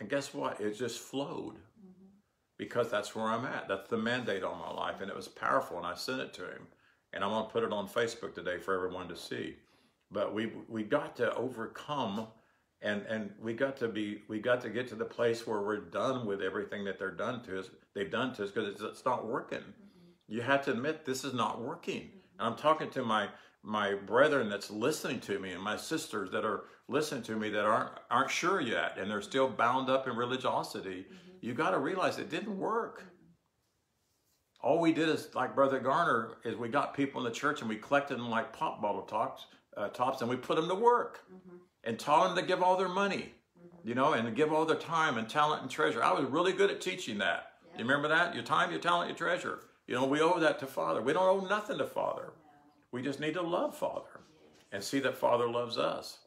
And 0.00 0.08
guess 0.08 0.34
what? 0.34 0.60
It 0.60 0.76
just 0.76 0.98
flowed 0.98 1.58
because 2.58 2.90
that's 2.90 3.14
where 3.14 3.26
I'm 3.26 3.44
at. 3.44 3.68
That's 3.68 3.88
the 3.88 3.96
mandate 3.96 4.44
on 4.44 4.58
my 4.58 4.70
life. 4.70 5.00
And 5.00 5.10
it 5.10 5.16
was 5.16 5.28
powerful. 5.28 5.78
And 5.78 5.86
I 5.86 5.94
sent 5.94 6.20
it 6.20 6.32
to 6.34 6.42
him. 6.42 6.66
And 7.12 7.22
I'm 7.22 7.30
going 7.30 7.44
to 7.44 7.50
put 7.50 7.64
it 7.64 7.72
on 7.72 7.88
Facebook 7.88 8.34
today 8.34 8.58
for 8.58 8.74
everyone 8.74 9.08
to 9.08 9.16
see. 9.16 9.56
But 10.10 10.34
we, 10.34 10.52
we 10.68 10.82
got 10.82 11.16
to 11.16 11.34
overcome 11.34 12.28
and, 12.82 13.02
and 13.06 13.30
we 13.40 13.54
got 13.54 13.76
to 13.78 13.88
be 13.88 14.22
we 14.28 14.38
got 14.40 14.60
to 14.62 14.68
get 14.68 14.88
to 14.88 14.94
the 14.94 15.04
place 15.04 15.46
where 15.46 15.60
we're 15.60 15.80
done 15.80 16.26
with 16.26 16.42
everything 16.42 16.84
that 16.84 16.98
they're 16.98 17.10
done 17.10 17.42
to 17.44 17.58
us 17.58 17.70
they've 17.94 18.10
done 18.10 18.34
to 18.34 18.44
us 18.44 18.50
because 18.50 18.68
it's, 18.68 18.82
it's 18.82 19.04
not 19.04 19.26
working 19.26 19.58
mm-hmm. 19.58 20.10
you 20.28 20.42
have 20.42 20.64
to 20.64 20.72
admit 20.72 21.04
this 21.04 21.24
is 21.24 21.32
not 21.32 21.62
working 21.62 22.00
mm-hmm. 22.00 22.40
and 22.40 22.48
i'm 22.48 22.56
talking 22.56 22.90
to 22.90 23.04
my 23.04 23.28
my 23.62 23.94
brethren 23.94 24.48
that's 24.48 24.70
listening 24.70 25.20
to 25.20 25.38
me 25.38 25.52
and 25.52 25.62
my 25.62 25.76
sisters 25.76 26.30
that 26.32 26.44
are 26.44 26.64
listening 26.88 27.22
to 27.22 27.36
me 27.36 27.48
that 27.48 27.64
aren't 27.64 27.92
aren't 28.10 28.30
sure 28.30 28.60
yet 28.60 28.98
and 28.98 29.10
they're 29.10 29.22
still 29.22 29.48
bound 29.48 29.88
up 29.88 30.08
in 30.08 30.16
religiosity 30.16 31.06
mm-hmm. 31.06 31.31
You 31.42 31.52
got 31.52 31.70
to 31.70 31.78
realize 31.78 32.18
it 32.18 32.30
didn't 32.30 32.56
work. 32.56 33.04
All 34.62 34.78
we 34.78 34.92
did 34.92 35.08
is 35.08 35.28
like 35.34 35.54
brother 35.56 35.80
garner 35.80 36.36
is 36.44 36.56
we 36.56 36.68
got 36.68 36.94
people 36.94 37.20
in 37.20 37.24
the 37.24 37.36
church 37.36 37.60
and 37.60 37.68
we 37.68 37.76
collected 37.76 38.16
them 38.16 38.30
like 38.30 38.52
pop 38.52 38.80
bottle 38.80 39.02
tops 39.02 39.46
uh, 39.76 39.88
tops 39.88 40.20
and 40.20 40.30
we 40.30 40.36
put 40.36 40.54
them 40.56 40.68
to 40.68 40.74
work 40.74 41.24
and 41.82 41.98
taught 41.98 42.28
them 42.28 42.36
to 42.36 42.46
give 42.46 42.62
all 42.62 42.76
their 42.76 42.88
money 42.88 43.34
you 43.82 43.96
know 43.96 44.12
and 44.12 44.24
to 44.24 44.30
give 44.30 44.52
all 44.52 44.64
their 44.64 44.76
time 44.76 45.18
and 45.18 45.28
talent 45.28 45.62
and 45.62 45.70
treasure. 45.70 46.02
I 46.02 46.12
was 46.12 46.24
really 46.26 46.52
good 46.52 46.70
at 46.70 46.80
teaching 46.80 47.18
that. 47.18 47.54
You 47.76 47.82
remember 47.82 48.06
that? 48.08 48.34
Your 48.34 48.44
time 48.44 48.70
your 48.70 48.80
talent 48.80 49.08
your 49.08 49.16
treasure. 49.16 49.58
You 49.88 49.96
know 49.96 50.06
we 50.06 50.20
owe 50.20 50.38
that 50.38 50.60
to 50.60 50.66
father. 50.68 51.02
We 51.02 51.12
don't 51.12 51.44
owe 51.44 51.48
nothing 51.48 51.78
to 51.78 51.86
father. 51.86 52.32
We 52.92 53.02
just 53.02 53.18
need 53.18 53.34
to 53.34 53.42
love 53.42 53.76
father 53.76 54.20
and 54.70 54.84
see 54.84 55.00
that 55.00 55.16
father 55.16 55.50
loves 55.50 55.76
us 55.76 56.18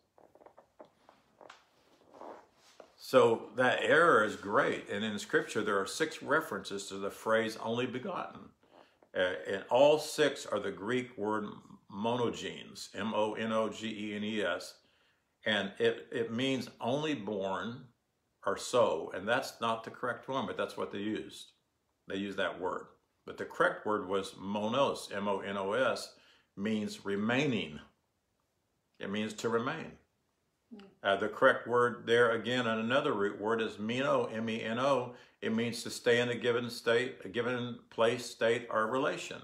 so 3.07 3.51
that 3.55 3.83
error 3.83 4.23
is 4.23 4.35
great. 4.35 4.89
And 4.89 5.05
in 5.05 5.19
scripture 5.19 5.61
there 5.61 5.79
are 5.79 5.85
six 5.85 6.23
references 6.23 6.87
to 6.87 6.95
the 6.95 7.11
phrase 7.11 7.55
only 7.63 7.85
begotten. 7.85 8.49
Uh, 9.15 9.33
and 9.47 9.63
all 9.69 9.99
six 9.99 10.47
are 10.47 10.59
the 10.59 10.71
greek 10.71 11.15
word 11.15 11.45
monogenes 11.95 12.89
m-o-n-o-g-e-n-e-s 12.95 14.73
and 15.45 15.71
it, 15.77 16.07
it 16.11 16.33
means 16.33 16.71
only 16.81 17.13
born 17.13 17.83
or 18.43 18.57
so. 18.57 19.11
And 19.13 19.27
that's 19.27 19.61
not 19.61 19.83
the 19.83 19.91
correct 19.91 20.27
one 20.27 20.47
but 20.47 20.57
that's 20.57 20.75
what 20.75 20.91
they 20.91 20.97
used. 20.97 21.51
They 22.07 22.17
used 22.17 22.39
that 22.39 22.59
word. 22.59 22.87
But 23.27 23.37
the 23.37 23.45
correct 23.45 23.85
word 23.85 24.09
was 24.09 24.33
monos 24.35 25.09
m-o-n-o-s 25.13 26.11
means 26.57 27.05
remaining. 27.05 27.79
It 28.99 29.11
means 29.11 29.33
to 29.33 29.49
remain 29.49 29.91
uh, 31.03 31.15
the 31.15 31.27
correct 31.27 31.67
word 31.67 32.03
there 32.05 32.31
again 32.31 32.67
and 32.67 32.79
another 32.79 33.13
root 33.13 33.39
word 33.39 33.61
is 33.61 33.79
meno 33.79 34.25
m-e-n-o 34.25 35.13
it 35.41 35.53
means 35.53 35.83
to 35.83 35.89
stay 35.89 36.19
in 36.19 36.29
a 36.29 36.35
given 36.35 36.69
state 36.69 37.17
a 37.23 37.29
given 37.29 37.77
place 37.89 38.25
state 38.25 38.67
or 38.69 38.87
relation 38.87 39.41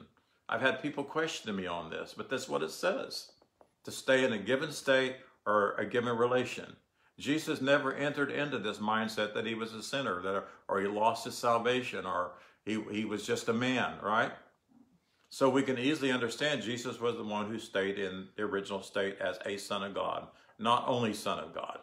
i've 0.50 0.62
had 0.62 0.82
people 0.82 1.04
question 1.04 1.56
me 1.56 1.68
on 1.68 1.90
this 1.90 2.14
but 2.16 2.30
that's 2.30 2.50
what 2.50 2.64
it 2.64 2.72
says 2.72 3.32
to 3.84 3.92
stay 3.92 4.24
in 4.24 4.34
a 4.34 4.38
given 4.38 4.72
state 4.72 5.16
or 5.46 5.74
a 5.78 5.86
given 5.86 6.18
relation. 6.18 6.76
Jesus 7.18 7.62
never 7.62 7.94
entered 7.94 8.32
into 8.32 8.58
this 8.58 8.78
mindset 8.78 9.34
that 9.34 9.46
he 9.46 9.56
was 9.56 9.74
a 9.74 9.84
sinner, 9.84 10.22
that 10.22 10.46
or 10.68 10.80
he 10.80 10.88
lost 10.88 11.26
his 11.26 11.38
salvation, 11.38 12.06
or 12.06 12.32
he, 12.66 12.82
he 12.92 13.06
was 13.06 13.26
just 13.26 13.50
a 13.50 13.54
man, 13.54 13.94
right? 14.02 14.32
So 15.30 15.50
we 15.50 15.64
can 15.64 15.78
easily 15.78 16.12
understand 16.12 16.62
Jesus 16.62 17.00
was 17.00 17.16
the 17.16 17.24
one 17.24 17.48
who 17.48 17.60
stayed 17.60 18.00
in 18.00 18.28
the 18.36 18.44
original 18.44 18.82
state 18.82 19.18
as 19.20 19.38
a 19.46 19.58
son 19.58 19.84
of 19.84 19.94
God, 19.94 20.28
not 20.62 20.86
only 20.88 21.14
son 21.14 21.40
of 21.40 21.54
God. 21.54 21.80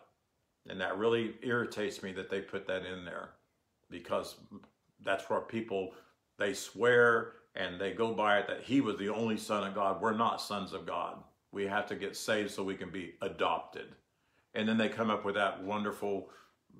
And 0.68 0.80
that 0.80 0.98
really 0.98 1.34
irritates 1.42 2.02
me 2.02 2.12
that 2.12 2.30
they 2.30 2.40
put 2.40 2.66
that 2.66 2.84
in 2.84 3.04
there 3.04 3.30
because 3.90 4.36
that's 5.04 5.28
where 5.30 5.40
people 5.40 5.92
they 6.38 6.54
swear 6.54 7.32
and 7.54 7.80
they 7.80 7.92
go 7.92 8.12
by 8.12 8.38
it 8.38 8.46
that 8.46 8.62
he 8.62 8.80
was 8.80 8.96
the 8.96 9.08
only 9.08 9.36
son 9.36 9.66
of 9.66 9.74
God. 9.74 10.00
We're 10.00 10.16
not 10.16 10.40
sons 10.40 10.72
of 10.72 10.86
God. 10.86 11.16
We 11.50 11.66
have 11.66 11.86
to 11.86 11.96
get 11.96 12.16
saved 12.16 12.50
so 12.50 12.62
we 12.62 12.76
can 12.76 12.90
be 12.90 13.14
adopted. 13.22 13.86
And 14.54 14.68
then 14.68 14.76
they 14.78 14.88
come 14.88 15.10
up 15.10 15.24
with 15.24 15.34
that 15.34 15.62
wonderful 15.62 16.28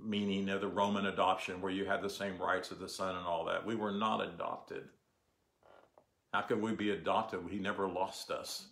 meaning 0.01 0.49
of 0.51 0.61
the 0.61 0.69
Roman 0.69 1.07
adoption 1.07 1.61
where 1.61 1.73
you 1.73 1.85
have 1.87 2.03
the 2.03 2.11
same 2.11 2.39
rights 2.39 2.71
of 2.71 2.79
the 2.79 2.89
son 2.89 3.17
and 3.17 3.27
all 3.27 3.45
that. 3.47 3.67
We 3.67 3.75
were 3.75 3.91
not 3.91 4.21
adopted. 4.21 4.85
How 6.33 6.43
could 6.43 6.61
we 6.61 6.73
be 6.73 6.91
adopted? 6.91 7.41
He 7.51 7.59
never 7.59 7.89
lost 7.89 8.31
us. 8.31 8.69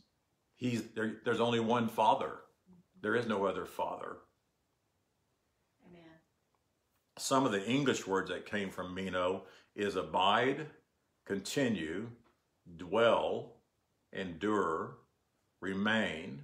He's 0.57 0.83
there, 0.95 1.16
there's 1.24 1.41
only 1.41 1.61
one 1.61 1.89
father. 1.89 2.33
There 3.01 3.15
is 3.15 3.27
no 3.27 3.45
other 3.45 3.67
father. 3.67 4.17
Amen. 5.87 6.21
Some 7.19 7.45
of 7.47 7.53
the 7.53 7.65
English 7.67 8.07
words 8.07 8.31
that 8.31 8.47
came 8.47 8.71
from 8.71 8.95
meno 8.95 9.45
is 9.75 9.97
abide, 9.97 10.67
continue, 11.27 12.11
dwell, 12.77 13.57
endure, 14.13 14.99
remain, 15.61 16.43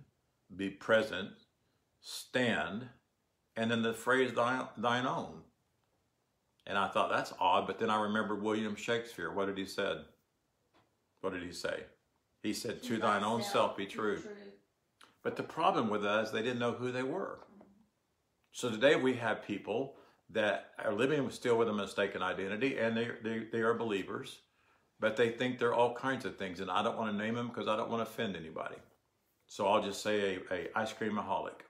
be 0.54 0.70
present, 0.70 1.30
stand, 2.00 2.88
and 3.56 3.70
then 3.70 3.82
the 3.82 3.94
phrase 3.94 4.32
thine, 4.32 5.06
own. 5.06 5.42
And 6.66 6.78
I 6.78 6.88
thought 6.88 7.10
that's 7.10 7.32
odd, 7.40 7.66
but 7.66 7.78
then 7.78 7.90
I 7.90 8.00
remembered 8.00 8.42
William 8.42 8.76
Shakespeare. 8.76 9.32
What 9.32 9.46
did 9.46 9.58
he 9.58 9.66
said? 9.66 10.04
What 11.20 11.32
did 11.32 11.42
he 11.42 11.52
say? 11.52 11.84
He 12.42 12.52
said, 12.52 12.82
"To 12.84 12.98
thine 12.98 13.24
own 13.24 13.42
self 13.42 13.76
be 13.76 13.86
true." 13.86 14.22
But 15.22 15.36
the 15.36 15.42
problem 15.42 15.88
with 15.88 16.04
is 16.04 16.30
they 16.30 16.42
didn't 16.42 16.58
know 16.58 16.72
who 16.72 16.90
they 16.90 17.02
were. 17.02 17.40
So 18.52 18.70
today 18.70 18.96
we 18.96 19.14
have 19.14 19.46
people 19.46 19.96
that 20.30 20.70
are 20.82 20.92
living 20.92 21.30
still 21.30 21.56
with 21.56 21.68
a 21.68 21.72
mistaken 21.72 22.22
identity, 22.22 22.78
and 22.78 22.96
they 22.96 23.10
they, 23.22 23.46
they 23.52 23.60
are 23.60 23.74
believers, 23.74 24.38
but 25.00 25.16
they 25.16 25.30
think 25.30 25.58
they're 25.58 25.74
all 25.74 25.94
kinds 25.94 26.24
of 26.24 26.36
things, 26.36 26.60
and 26.60 26.70
I 26.70 26.82
don't 26.82 26.98
want 26.98 27.12
to 27.12 27.24
name 27.24 27.34
them 27.34 27.48
because 27.48 27.68
I 27.68 27.76
don't 27.76 27.90
want 27.90 28.04
to 28.04 28.10
offend 28.10 28.36
anybody. 28.36 28.76
So 29.46 29.66
I'll 29.66 29.82
just 29.82 30.02
say 30.02 30.38
a, 30.50 30.54
a 30.54 30.68
ice 30.74 30.92
creamaholic. 30.92 31.60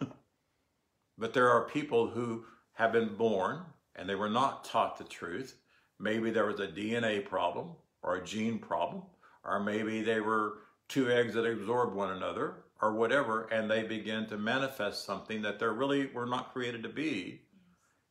but 1.18 1.32
there 1.32 1.48
are 1.48 1.68
people 1.68 2.08
who 2.08 2.44
have 2.74 2.92
been 2.92 3.14
born 3.16 3.62
and 3.96 4.08
they 4.08 4.14
were 4.14 4.30
not 4.30 4.64
taught 4.64 4.98
the 4.98 5.04
truth. 5.04 5.56
Maybe 5.98 6.30
there 6.30 6.46
was 6.46 6.60
a 6.60 6.66
DNA 6.66 7.24
problem 7.24 7.72
or 8.02 8.16
a 8.16 8.24
gene 8.24 8.58
problem, 8.58 9.02
or 9.44 9.60
maybe 9.60 10.02
they 10.02 10.20
were 10.20 10.58
two 10.88 11.10
eggs 11.10 11.34
that 11.34 11.44
absorbed 11.44 11.94
one 11.94 12.16
another 12.16 12.64
or 12.82 12.94
whatever, 12.94 13.42
and 13.52 13.70
they 13.70 13.82
begin 13.82 14.26
to 14.26 14.38
manifest 14.38 15.04
something 15.04 15.42
that 15.42 15.58
they 15.58 15.66
really 15.66 16.06
were 16.06 16.26
not 16.26 16.52
created 16.52 16.82
to 16.82 16.88
be. 16.88 17.42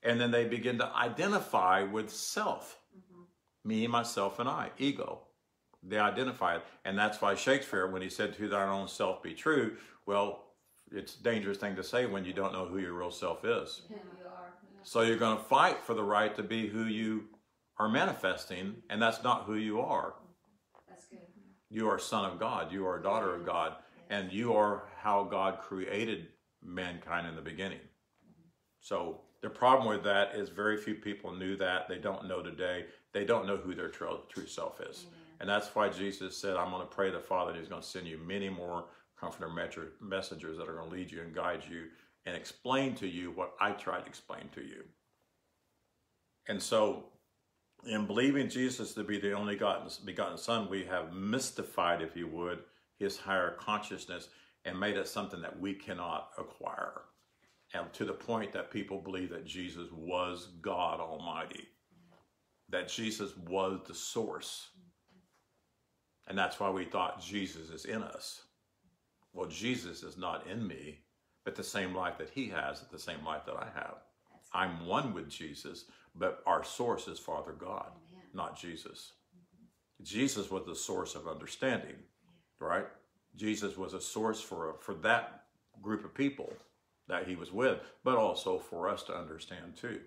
And 0.03 0.19
then 0.19 0.31
they 0.31 0.45
begin 0.45 0.77
to 0.77 0.95
identify 0.95 1.83
with 1.83 2.09
self, 2.09 2.79
mm-hmm. 2.97 3.23
me, 3.67 3.87
myself, 3.87 4.39
and 4.39 4.47
I, 4.47 4.69
ego 4.77 5.23
they 5.83 5.97
identify 5.97 6.55
it. 6.55 6.63
And 6.85 6.97
that's 6.97 7.21
why 7.21 7.35
Shakespeare, 7.35 7.87
when 7.87 8.01
he 8.01 8.09
said, 8.09 8.35
To 8.35 8.47
thine 8.47 8.69
own 8.69 8.87
self 8.87 9.23
be 9.23 9.33
true, 9.33 9.77
well, 10.05 10.45
it's 10.91 11.15
a 11.15 11.23
dangerous 11.23 11.57
thing 11.57 11.75
to 11.75 11.83
say 11.83 12.05
when 12.05 12.25
you 12.25 12.33
don't 12.33 12.53
know 12.53 12.65
who 12.65 12.79
your 12.79 12.93
real 12.93 13.11
self 13.11 13.45
is. 13.45 13.83
Who 13.87 13.95
you 13.95 14.01
are. 14.25 14.53
yeah. 14.73 14.79
So 14.83 15.01
you're 15.01 15.17
going 15.17 15.37
to 15.37 15.43
fight 15.43 15.83
for 15.83 15.93
the 15.93 16.03
right 16.03 16.35
to 16.35 16.43
be 16.43 16.67
who 16.67 16.85
you 16.85 17.25
are 17.77 17.87
manifesting, 17.87 18.75
and 18.89 19.01
that's 19.01 19.23
not 19.23 19.43
who 19.45 19.55
you 19.55 19.79
are. 19.79 20.13
Mm-hmm. 20.13 20.89
That's 20.89 21.05
good. 21.05 21.19
You 21.69 21.89
are 21.89 21.97
a 21.97 22.01
son 22.01 22.25
of 22.25 22.39
God, 22.39 22.71
you 22.71 22.85
are 22.87 22.99
a 22.99 23.03
daughter 23.03 23.29
of 23.33 23.41
mm-hmm. 23.41 23.51
God, 23.51 23.73
and 24.09 24.31
you 24.31 24.53
are 24.53 24.83
how 25.01 25.23
God 25.23 25.59
created 25.59 26.27
mankind 26.63 27.27
in 27.27 27.35
the 27.35 27.41
beginning. 27.41 27.79
So 28.81 29.21
the 29.41 29.49
problem 29.49 29.87
with 29.87 30.03
that 30.03 30.35
is 30.35 30.49
very 30.49 30.77
few 30.77 30.95
people 30.95 31.33
knew 31.33 31.55
that. 31.57 31.87
They 31.87 31.97
don't 31.97 32.27
know 32.27 32.41
today. 32.41 32.85
They 33.13 33.25
don't 33.25 33.47
know 33.47 33.57
who 33.57 33.73
their 33.75 33.89
true, 33.89 34.19
true 34.29 34.47
self 34.47 34.81
is. 34.81 35.05
And 35.39 35.49
that's 35.49 35.73
why 35.73 35.89
Jesus 35.89 36.37
said, 36.37 36.57
I'm 36.57 36.71
going 36.71 36.81
to 36.81 36.93
pray 36.93 37.11
the 37.11 37.19
Father, 37.19 37.51
and 37.51 37.59
He's 37.59 37.69
going 37.69 37.81
to 37.81 37.87
send 37.87 38.07
you 38.07 38.17
many 38.17 38.49
more 38.49 38.85
comforter 39.19 39.49
messengers 40.01 40.57
that 40.57 40.67
are 40.67 40.75
going 40.75 40.89
to 40.89 40.95
lead 40.95 41.11
you 41.11 41.21
and 41.21 41.33
guide 41.33 41.63
you 41.69 41.85
and 42.25 42.35
explain 42.35 42.95
to 42.95 43.07
you 43.07 43.31
what 43.31 43.53
I 43.59 43.71
tried 43.71 44.01
to 44.01 44.07
explain 44.07 44.49
to 44.53 44.61
you. 44.61 44.83
And 46.47 46.61
so, 46.61 47.05
in 47.85 48.05
believing 48.05 48.49
Jesus 48.49 48.93
to 48.93 49.03
be 49.03 49.19
the 49.19 49.33
only 49.33 49.55
begotten 49.55 50.37
Son, 50.37 50.69
we 50.69 50.83
have 50.85 51.13
mystified, 51.13 52.01
if 52.01 52.15
you 52.15 52.27
would, 52.27 52.59
His 52.99 53.17
higher 53.17 53.55
consciousness 53.59 54.29
and 54.65 54.79
made 54.79 54.97
it 54.97 55.07
something 55.07 55.41
that 55.41 55.59
we 55.59 55.73
cannot 55.73 56.29
acquire. 56.37 57.01
And 57.73 57.91
to 57.93 58.05
the 58.05 58.13
point 58.13 58.51
that 58.53 58.71
people 58.71 58.99
believe 58.99 59.29
that 59.29 59.45
Jesus 59.45 59.87
was 59.91 60.49
God 60.61 60.99
Almighty, 60.99 61.67
that 62.69 62.89
Jesus 62.89 63.35
was 63.37 63.79
the 63.87 63.95
source. 63.95 64.69
And 66.27 66.37
that's 66.37 66.59
why 66.59 66.69
we 66.69 66.85
thought 66.85 67.23
Jesus 67.23 67.69
is 67.69 67.85
in 67.85 68.03
us. 68.03 68.43
Well, 69.33 69.47
Jesus 69.47 70.03
is 70.03 70.17
not 70.17 70.45
in 70.47 70.67
me, 70.67 70.99
but 71.45 71.55
the 71.55 71.63
same 71.63 71.95
life 71.95 72.17
that 72.17 72.29
he 72.29 72.47
has, 72.49 72.83
the 72.91 72.99
same 72.99 73.23
life 73.25 73.45
that 73.45 73.55
I 73.55 73.67
have. 73.73 73.95
I'm 74.53 74.85
one 74.85 75.13
with 75.13 75.29
Jesus, 75.29 75.85
but 76.15 76.41
our 76.45 76.63
source 76.63 77.07
is 77.07 77.19
Father 77.19 77.53
God, 77.53 77.91
Amen. 78.11 78.23
not 78.33 78.59
Jesus. 78.59 79.13
Jesus 80.01 80.49
was 80.49 80.65
the 80.65 80.75
source 80.75 81.15
of 81.15 81.27
understanding, 81.27 81.95
right? 82.59 82.85
Jesus 83.35 83.77
was 83.77 83.93
a 83.93 84.01
source 84.01 84.41
for 84.41 84.75
for 84.79 84.93
that 84.95 85.43
group 85.81 86.03
of 86.03 86.13
people 86.13 86.53
that 87.07 87.27
he 87.27 87.35
was 87.35 87.51
with, 87.51 87.79
but 88.03 88.17
also 88.17 88.59
for 88.59 88.87
us 88.87 89.03
to 89.03 89.15
understand 89.17 89.75
too. 89.75 89.99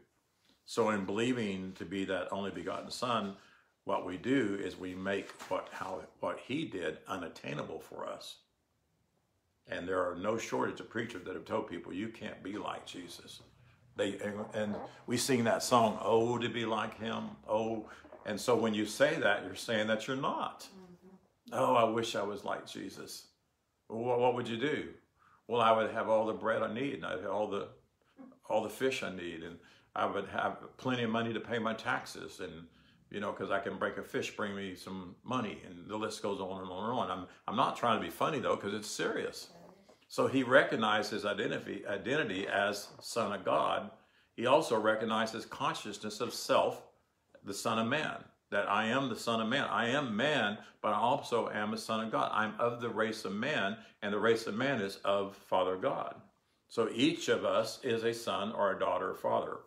So, 0.64 0.90
in 0.90 1.05
believing 1.05 1.72
to 1.78 1.84
be 1.84 2.05
that 2.07 2.32
only 2.32 2.50
begotten 2.50 2.90
Son, 2.90 3.36
what 3.84 4.07
we 4.07 4.16
do 4.16 4.59
is 4.62 4.78
we 4.78 4.94
make 4.94 5.30
what 5.50 5.68
how 5.72 6.03
what 6.20 6.38
he 6.38 6.64
did 6.64 6.98
unattainable 7.09 7.80
for 7.80 8.07
us. 8.07 8.36
And 9.68 9.88
there 9.88 10.03
are 10.03 10.16
no 10.16 10.38
shortage 10.38 10.80
of 10.80 10.90
preachers 10.90 11.24
that 11.24 11.34
have 11.34 11.44
told 11.44 11.68
people 11.68 11.92
you 11.92 12.09
can't 12.09 12.42
be 12.42 12.59
like 12.59 12.86
Jesus. 12.86 13.40
They 13.96 14.18
and 14.55 14.74
we 15.07 15.16
sing 15.16 15.44
that 15.44 15.62
song, 15.62 15.98
"Oh, 16.00 16.38
to 16.38 16.48
be 16.48 16.64
like 16.64 16.98
Him." 16.98 17.30
Oh, 17.48 17.88
and 18.24 18.40
so 18.40 18.57
when 18.57 18.72
you 18.72 18.86
say 18.86 19.16
that, 19.16 19.44
you're 19.44 19.55
saying 19.55 19.88
that 19.88 20.07
you're 20.07 20.16
not. 20.16 20.62
Mm-hmm. 20.62 20.91
Oh, 21.53 21.74
I 21.74 21.84
wish 21.84 22.16
I 22.16 22.22
was 22.22 22.44
like 22.44 22.66
Jesus. 22.66 23.26
Well, 23.88 24.18
what 24.18 24.34
would 24.34 24.48
you 24.48 24.57
do? 24.57 24.88
Well, 25.48 25.61
I 25.61 25.70
would 25.70 25.90
have 25.90 26.09
all 26.09 26.24
the 26.24 26.32
bread 26.32 26.62
I 26.62 26.72
need, 26.72 26.94
and 26.94 27.07
I'd 27.07 27.20
have 27.20 27.30
all 27.30 27.46
the 27.46 27.68
all 28.48 28.62
the 28.62 28.70
fish 28.70 29.03
I 29.03 29.14
need, 29.14 29.42
and 29.42 29.59
I 29.94 30.07
would 30.07 30.28
have 30.28 30.59
plenty 30.78 31.03
of 31.03 31.11
money 31.11 31.32
to 31.32 31.40
pay 31.40 31.59
my 31.59 31.74
taxes, 31.74 32.40
and 32.40 32.66
you 33.11 33.20
know, 33.20 33.32
because 33.32 33.50
I 33.50 33.59
can 33.59 33.78
break 33.78 33.98
a 33.98 34.03
fish, 34.03 34.34
bring 34.34 34.57
me 34.57 34.74
some 34.74 35.14
money, 35.24 35.59
and 35.66 35.86
the 35.86 35.96
list 35.96 36.22
goes 36.22 36.40
on 36.40 36.62
and 36.62 36.70
on 36.70 36.84
and 36.84 36.98
on. 36.98 37.11
I'm 37.11 37.26
I'm 37.46 37.57
not 37.57 37.76
trying 37.76 38.00
to 38.00 38.05
be 38.05 38.11
funny 38.11 38.38
though, 38.38 38.57
because 38.57 38.72
it's 38.72 38.88
serious. 38.88 39.50
So 40.09 40.26
he 40.26 40.42
recognized 40.42 41.11
his 41.11 41.26
identity 41.26 41.86
identity 41.86 42.46
as 42.48 42.88
Son 43.00 43.32
of 43.32 43.44
God. 43.44 43.90
He 44.36 44.46
also 44.46 44.80
recognized 44.80 45.34
his 45.34 45.44
consciousness 45.44 46.20
of 46.20 46.32
self, 46.32 46.82
the 47.44 47.53
Son 47.53 47.78
of 47.78 47.86
Man. 47.86 48.24
That 48.53 48.70
I 48.70 48.86
am 48.86 49.09
the 49.09 49.16
Son 49.16 49.40
of 49.40 49.48
Man. 49.48 49.66
I 49.68 49.88
am 49.88 50.14
man, 50.14 50.59
but 50.80 50.92
I 50.92 50.98
also 50.98 51.48
am 51.48 51.72
a 51.72 51.78
Son 51.78 52.05
of 52.05 52.12
God. 52.12 52.30
I'm 52.32 52.55
of 52.61 52.80
the 52.80 52.90
race 52.90 53.24
of 53.24 53.32
man, 53.32 53.76
and 54.03 54.14
the 54.14 54.20
race 54.20 54.46
of 54.46 54.55
man 54.55 54.80
is 54.80 54.96
of 55.05 55.36
Father 55.36 55.76
God. 55.76 56.14
So 56.72 56.88
each 56.94 57.28
of 57.28 57.44
us 57.44 57.80
is 57.82 58.03
a 58.03 58.14
son 58.14 58.50
or 58.53 58.72
a 58.72 58.78
daughter 58.78 59.11
or 59.11 59.14
father. 59.14 59.59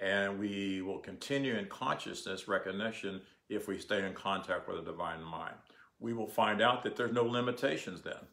And 0.00 0.40
we 0.40 0.82
will 0.82 0.98
continue 0.98 1.54
in 1.54 1.66
consciousness 1.66 2.48
recognition 2.48 3.20
if 3.48 3.68
we 3.68 3.78
stay 3.78 4.04
in 4.04 4.14
contact 4.14 4.66
with 4.66 4.78
the 4.78 4.90
divine 4.90 5.22
mind. 5.22 5.54
We 6.00 6.12
will 6.12 6.26
find 6.26 6.60
out 6.60 6.82
that 6.82 6.96
there's 6.96 7.12
no 7.12 7.22
limitations 7.22 8.02
then. 8.02 8.26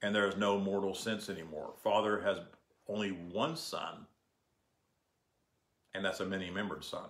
And 0.00 0.14
there 0.14 0.28
is 0.28 0.36
no 0.36 0.60
mortal 0.60 0.94
sense 0.94 1.28
anymore. 1.28 1.74
Father 1.82 2.20
has 2.20 2.38
only 2.86 3.10
one 3.10 3.56
son, 3.56 4.06
and 5.94 6.04
that's 6.04 6.20
a 6.20 6.24
many 6.24 6.50
membered 6.50 6.84
son, 6.84 7.08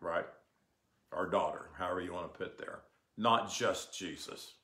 right? 0.00 0.26
Or 1.12 1.26
daughter, 1.26 1.70
however 1.76 2.00
you 2.00 2.12
want 2.12 2.32
to 2.32 2.38
put 2.38 2.58
there. 2.58 2.80
Not 3.16 3.52
just 3.52 3.98
Jesus. 3.98 4.54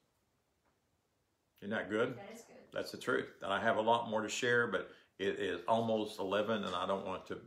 Isn't 1.61 1.70
that 1.70 1.90
good? 1.90 2.16
That 2.16 2.30
is 2.34 2.42
good. 2.42 2.57
That's 2.72 2.90
the 2.90 2.99
truth. 2.99 3.28
And 3.42 3.53
I 3.53 3.61
have 3.61 3.78
a 3.78 3.80
lot 3.80 4.11
more 4.11 4.20
to 4.20 4.28
share, 4.28 4.66
but 4.66 4.90
it 5.18 5.38
is 5.38 5.61
almost 5.66 6.18
11 6.18 6.64
and 6.64 6.74
I 6.74 6.86
don't 6.86 7.07
want 7.07 7.26
to 7.28 7.38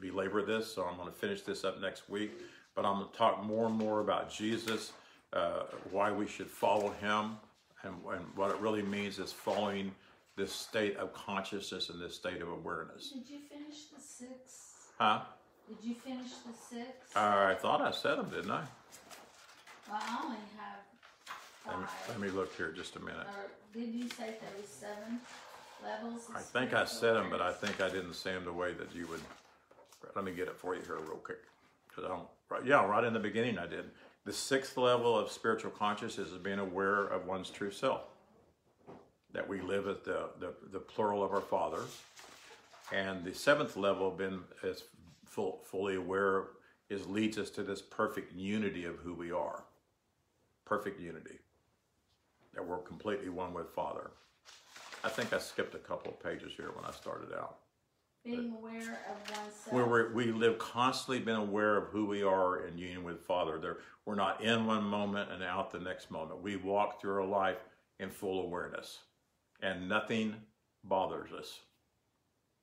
belabor 0.00 0.42
this, 0.42 0.72
so 0.72 0.84
I'm 0.84 0.96
going 0.96 1.08
to 1.08 1.14
finish 1.14 1.42
this 1.42 1.64
up 1.64 1.80
next 1.80 2.08
week. 2.08 2.32
But 2.74 2.84
I'm 2.84 2.98
going 3.00 3.10
to 3.10 3.18
talk 3.18 3.44
more 3.44 3.66
and 3.66 3.74
more 3.74 4.00
about 4.00 4.30
Jesus, 4.30 4.92
uh, 5.32 5.64
why 5.90 6.12
we 6.12 6.26
should 6.26 6.48
follow 6.48 6.90
him, 7.00 7.36
and, 7.82 7.94
and 8.12 8.24
what 8.36 8.50
it 8.50 8.60
really 8.60 8.82
means 8.82 9.18
is 9.18 9.32
following 9.32 9.92
this 10.36 10.52
state 10.52 10.96
of 10.96 11.12
consciousness 11.12 11.90
and 11.90 12.00
this 12.00 12.14
state 12.14 12.40
of 12.40 12.48
awareness. 12.48 13.10
Did 13.10 13.28
you 13.28 13.40
finish 13.50 13.86
the 13.94 14.00
six? 14.00 14.74
Huh? 14.96 15.22
Did 15.68 15.76
you 15.82 15.94
finish 15.94 16.30
the 16.46 16.52
six? 16.76 17.14
I 17.14 17.54
thought 17.54 17.80
I 17.80 17.90
said 17.90 18.16
them, 18.16 18.30
didn't 18.30 18.50
I? 18.50 18.64
Well, 19.88 20.00
I 20.00 20.20
only 20.24 20.36
have 20.58 20.78
Let 21.66 21.78
me, 21.80 21.86
five. 21.86 22.08
let 22.08 22.20
me 22.20 22.28
look 22.30 22.54
here 22.56 22.72
just 22.72 22.96
a 22.96 23.00
minute. 23.00 23.26
Or 23.26 23.50
did 23.78 23.94
you 23.94 24.08
say 24.08 24.34
there 24.40 24.50
was 24.58 24.68
seven 24.68 25.20
levels? 25.82 26.22
I 26.34 26.40
think 26.40 26.72
I 26.72 26.84
said 26.84 27.14
them, 27.14 27.28
but 27.30 27.42
I 27.42 27.52
think 27.52 27.80
I 27.80 27.88
didn't 27.88 28.14
say 28.14 28.32
them 28.32 28.44
the 28.44 28.52
way 28.52 28.72
that 28.74 28.94
you 28.94 29.06
would. 29.08 29.20
Let 30.16 30.24
me 30.24 30.32
get 30.32 30.48
it 30.48 30.56
for 30.56 30.74
you 30.74 30.80
here 30.82 30.96
real 30.96 31.16
quick. 31.16 31.38
Cause 31.94 32.04
I 32.04 32.08
don't, 32.08 32.28
right, 32.48 32.64
yeah, 32.64 32.84
right 32.86 33.04
in 33.04 33.12
the 33.12 33.18
beginning 33.18 33.58
I 33.58 33.66
did. 33.66 33.84
The 34.24 34.32
sixth 34.32 34.76
level 34.76 35.18
of 35.18 35.30
spiritual 35.30 35.70
consciousness 35.70 36.28
is 36.28 36.38
being 36.38 36.58
aware 36.58 37.04
of 37.06 37.26
one's 37.26 37.50
true 37.50 37.70
self. 37.70 38.02
That 39.32 39.48
we 39.48 39.60
live 39.60 39.86
at 39.86 40.04
the, 40.04 40.30
the, 40.38 40.54
the 40.72 40.78
plural 40.78 41.22
of 41.22 41.32
our 41.32 41.40
Father. 41.40 41.80
And 42.92 43.24
the 43.24 43.34
seventh 43.34 43.76
level 43.76 44.10
been 44.10 44.40
is 44.62 44.84
full, 45.38 45.60
fully 45.62 45.94
aware 45.94 46.46
is 46.90 47.06
leads 47.06 47.38
us 47.38 47.48
to 47.48 47.62
this 47.62 47.80
perfect 47.80 48.32
unity 48.32 48.84
of 48.84 48.96
who 48.96 49.14
we 49.14 49.30
are. 49.30 49.62
Perfect 50.64 51.00
unity. 51.00 51.38
That 52.54 52.66
we're 52.66 52.78
completely 52.78 53.28
one 53.28 53.54
with 53.54 53.70
Father. 53.70 54.10
I 55.04 55.08
think 55.08 55.32
I 55.32 55.38
skipped 55.38 55.76
a 55.76 55.78
couple 55.78 56.10
of 56.10 56.20
pages 56.20 56.54
here 56.56 56.72
when 56.74 56.84
I 56.84 56.90
started 56.90 57.32
out. 57.32 57.58
Being 58.24 58.52
aware 58.58 58.98
of 59.08 59.30
oneself. 59.30 59.72
Where 59.72 59.86
we're, 59.86 60.12
we 60.12 60.32
live 60.32 60.58
constantly 60.58 61.20
being 61.20 61.36
aware 61.36 61.76
of 61.76 61.84
who 61.90 62.06
we 62.06 62.24
are 62.24 62.66
in 62.66 62.76
union 62.76 63.04
with 63.04 63.24
Father. 63.24 63.60
There, 63.60 63.76
we're 64.06 64.16
not 64.16 64.42
in 64.42 64.66
one 64.66 64.82
moment 64.82 65.30
and 65.30 65.44
out 65.44 65.70
the 65.70 65.78
next 65.78 66.10
moment. 66.10 66.42
We 66.42 66.56
walk 66.56 67.00
through 67.00 67.14
our 67.14 67.24
life 67.24 67.58
in 68.00 68.10
full 68.10 68.42
awareness, 68.42 68.98
and 69.62 69.88
nothing 69.88 70.34
bothers 70.82 71.30
us. 71.30 71.60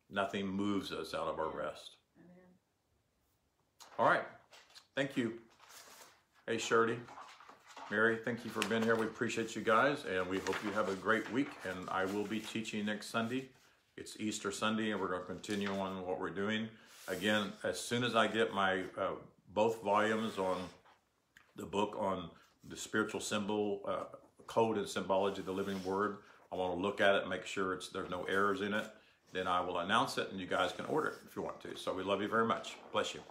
Nothing 0.09 0.45
moves 0.45 0.91
us 0.91 1.13
out 1.13 1.27
of 1.27 1.39
our 1.39 1.55
rest. 1.55 1.94
All 3.97 4.05
right. 4.05 4.23
Thank 4.95 5.15
you. 5.15 5.33
Hey, 6.47 6.57
Shirley, 6.57 6.97
Mary, 7.89 8.17
thank 8.25 8.43
you 8.43 8.51
for 8.51 8.59
being 8.67 8.83
here. 8.83 8.95
We 8.95 9.05
appreciate 9.05 9.55
you 9.55 9.61
guys, 9.61 10.03
and 10.03 10.27
we 10.27 10.39
hope 10.39 10.57
you 10.65 10.71
have 10.71 10.89
a 10.89 10.95
great 10.95 11.31
week. 11.31 11.49
And 11.69 11.89
I 11.89 12.03
will 12.03 12.25
be 12.25 12.41
teaching 12.41 12.85
next 12.85 13.07
Sunday. 13.07 13.49
It's 13.95 14.19
Easter 14.19 14.51
Sunday, 14.51 14.91
and 14.91 14.99
we're 14.99 15.07
going 15.07 15.21
to 15.21 15.27
continue 15.27 15.69
on 15.69 16.05
what 16.05 16.19
we're 16.19 16.29
doing. 16.29 16.67
Again, 17.07 17.53
as 17.63 17.79
soon 17.79 18.03
as 18.03 18.15
I 18.17 18.27
get 18.27 18.53
my 18.53 18.81
uh, 18.97 19.11
both 19.53 19.81
volumes 19.81 20.37
on 20.37 20.57
the 21.55 21.65
book 21.65 21.95
on 21.97 22.29
the 22.67 22.75
spiritual 22.75 23.21
symbol 23.21 23.79
uh, 23.87 24.15
code 24.45 24.77
and 24.77 24.89
symbology 24.89 25.39
of 25.39 25.45
the 25.45 25.53
living 25.53 25.81
word, 25.85 26.17
I 26.51 26.57
want 26.57 26.75
to 26.75 26.81
look 26.81 26.99
at 26.99 27.15
it, 27.15 27.29
make 27.29 27.45
sure 27.45 27.73
it's 27.73 27.87
there's 27.87 28.09
no 28.09 28.25
errors 28.25 28.59
in 28.59 28.73
it. 28.73 28.87
Then 29.31 29.47
I 29.47 29.61
will 29.61 29.79
announce 29.79 30.17
it, 30.17 30.31
and 30.31 30.39
you 30.39 30.47
guys 30.47 30.73
can 30.73 30.85
order 30.85 31.07
it 31.07 31.15
if 31.25 31.37
you 31.37 31.43
want 31.43 31.61
to. 31.61 31.77
So 31.77 31.93
we 31.93 32.03
love 32.03 32.21
you 32.21 32.27
very 32.27 32.45
much. 32.45 32.75
Bless 32.91 33.13
you. 33.13 33.21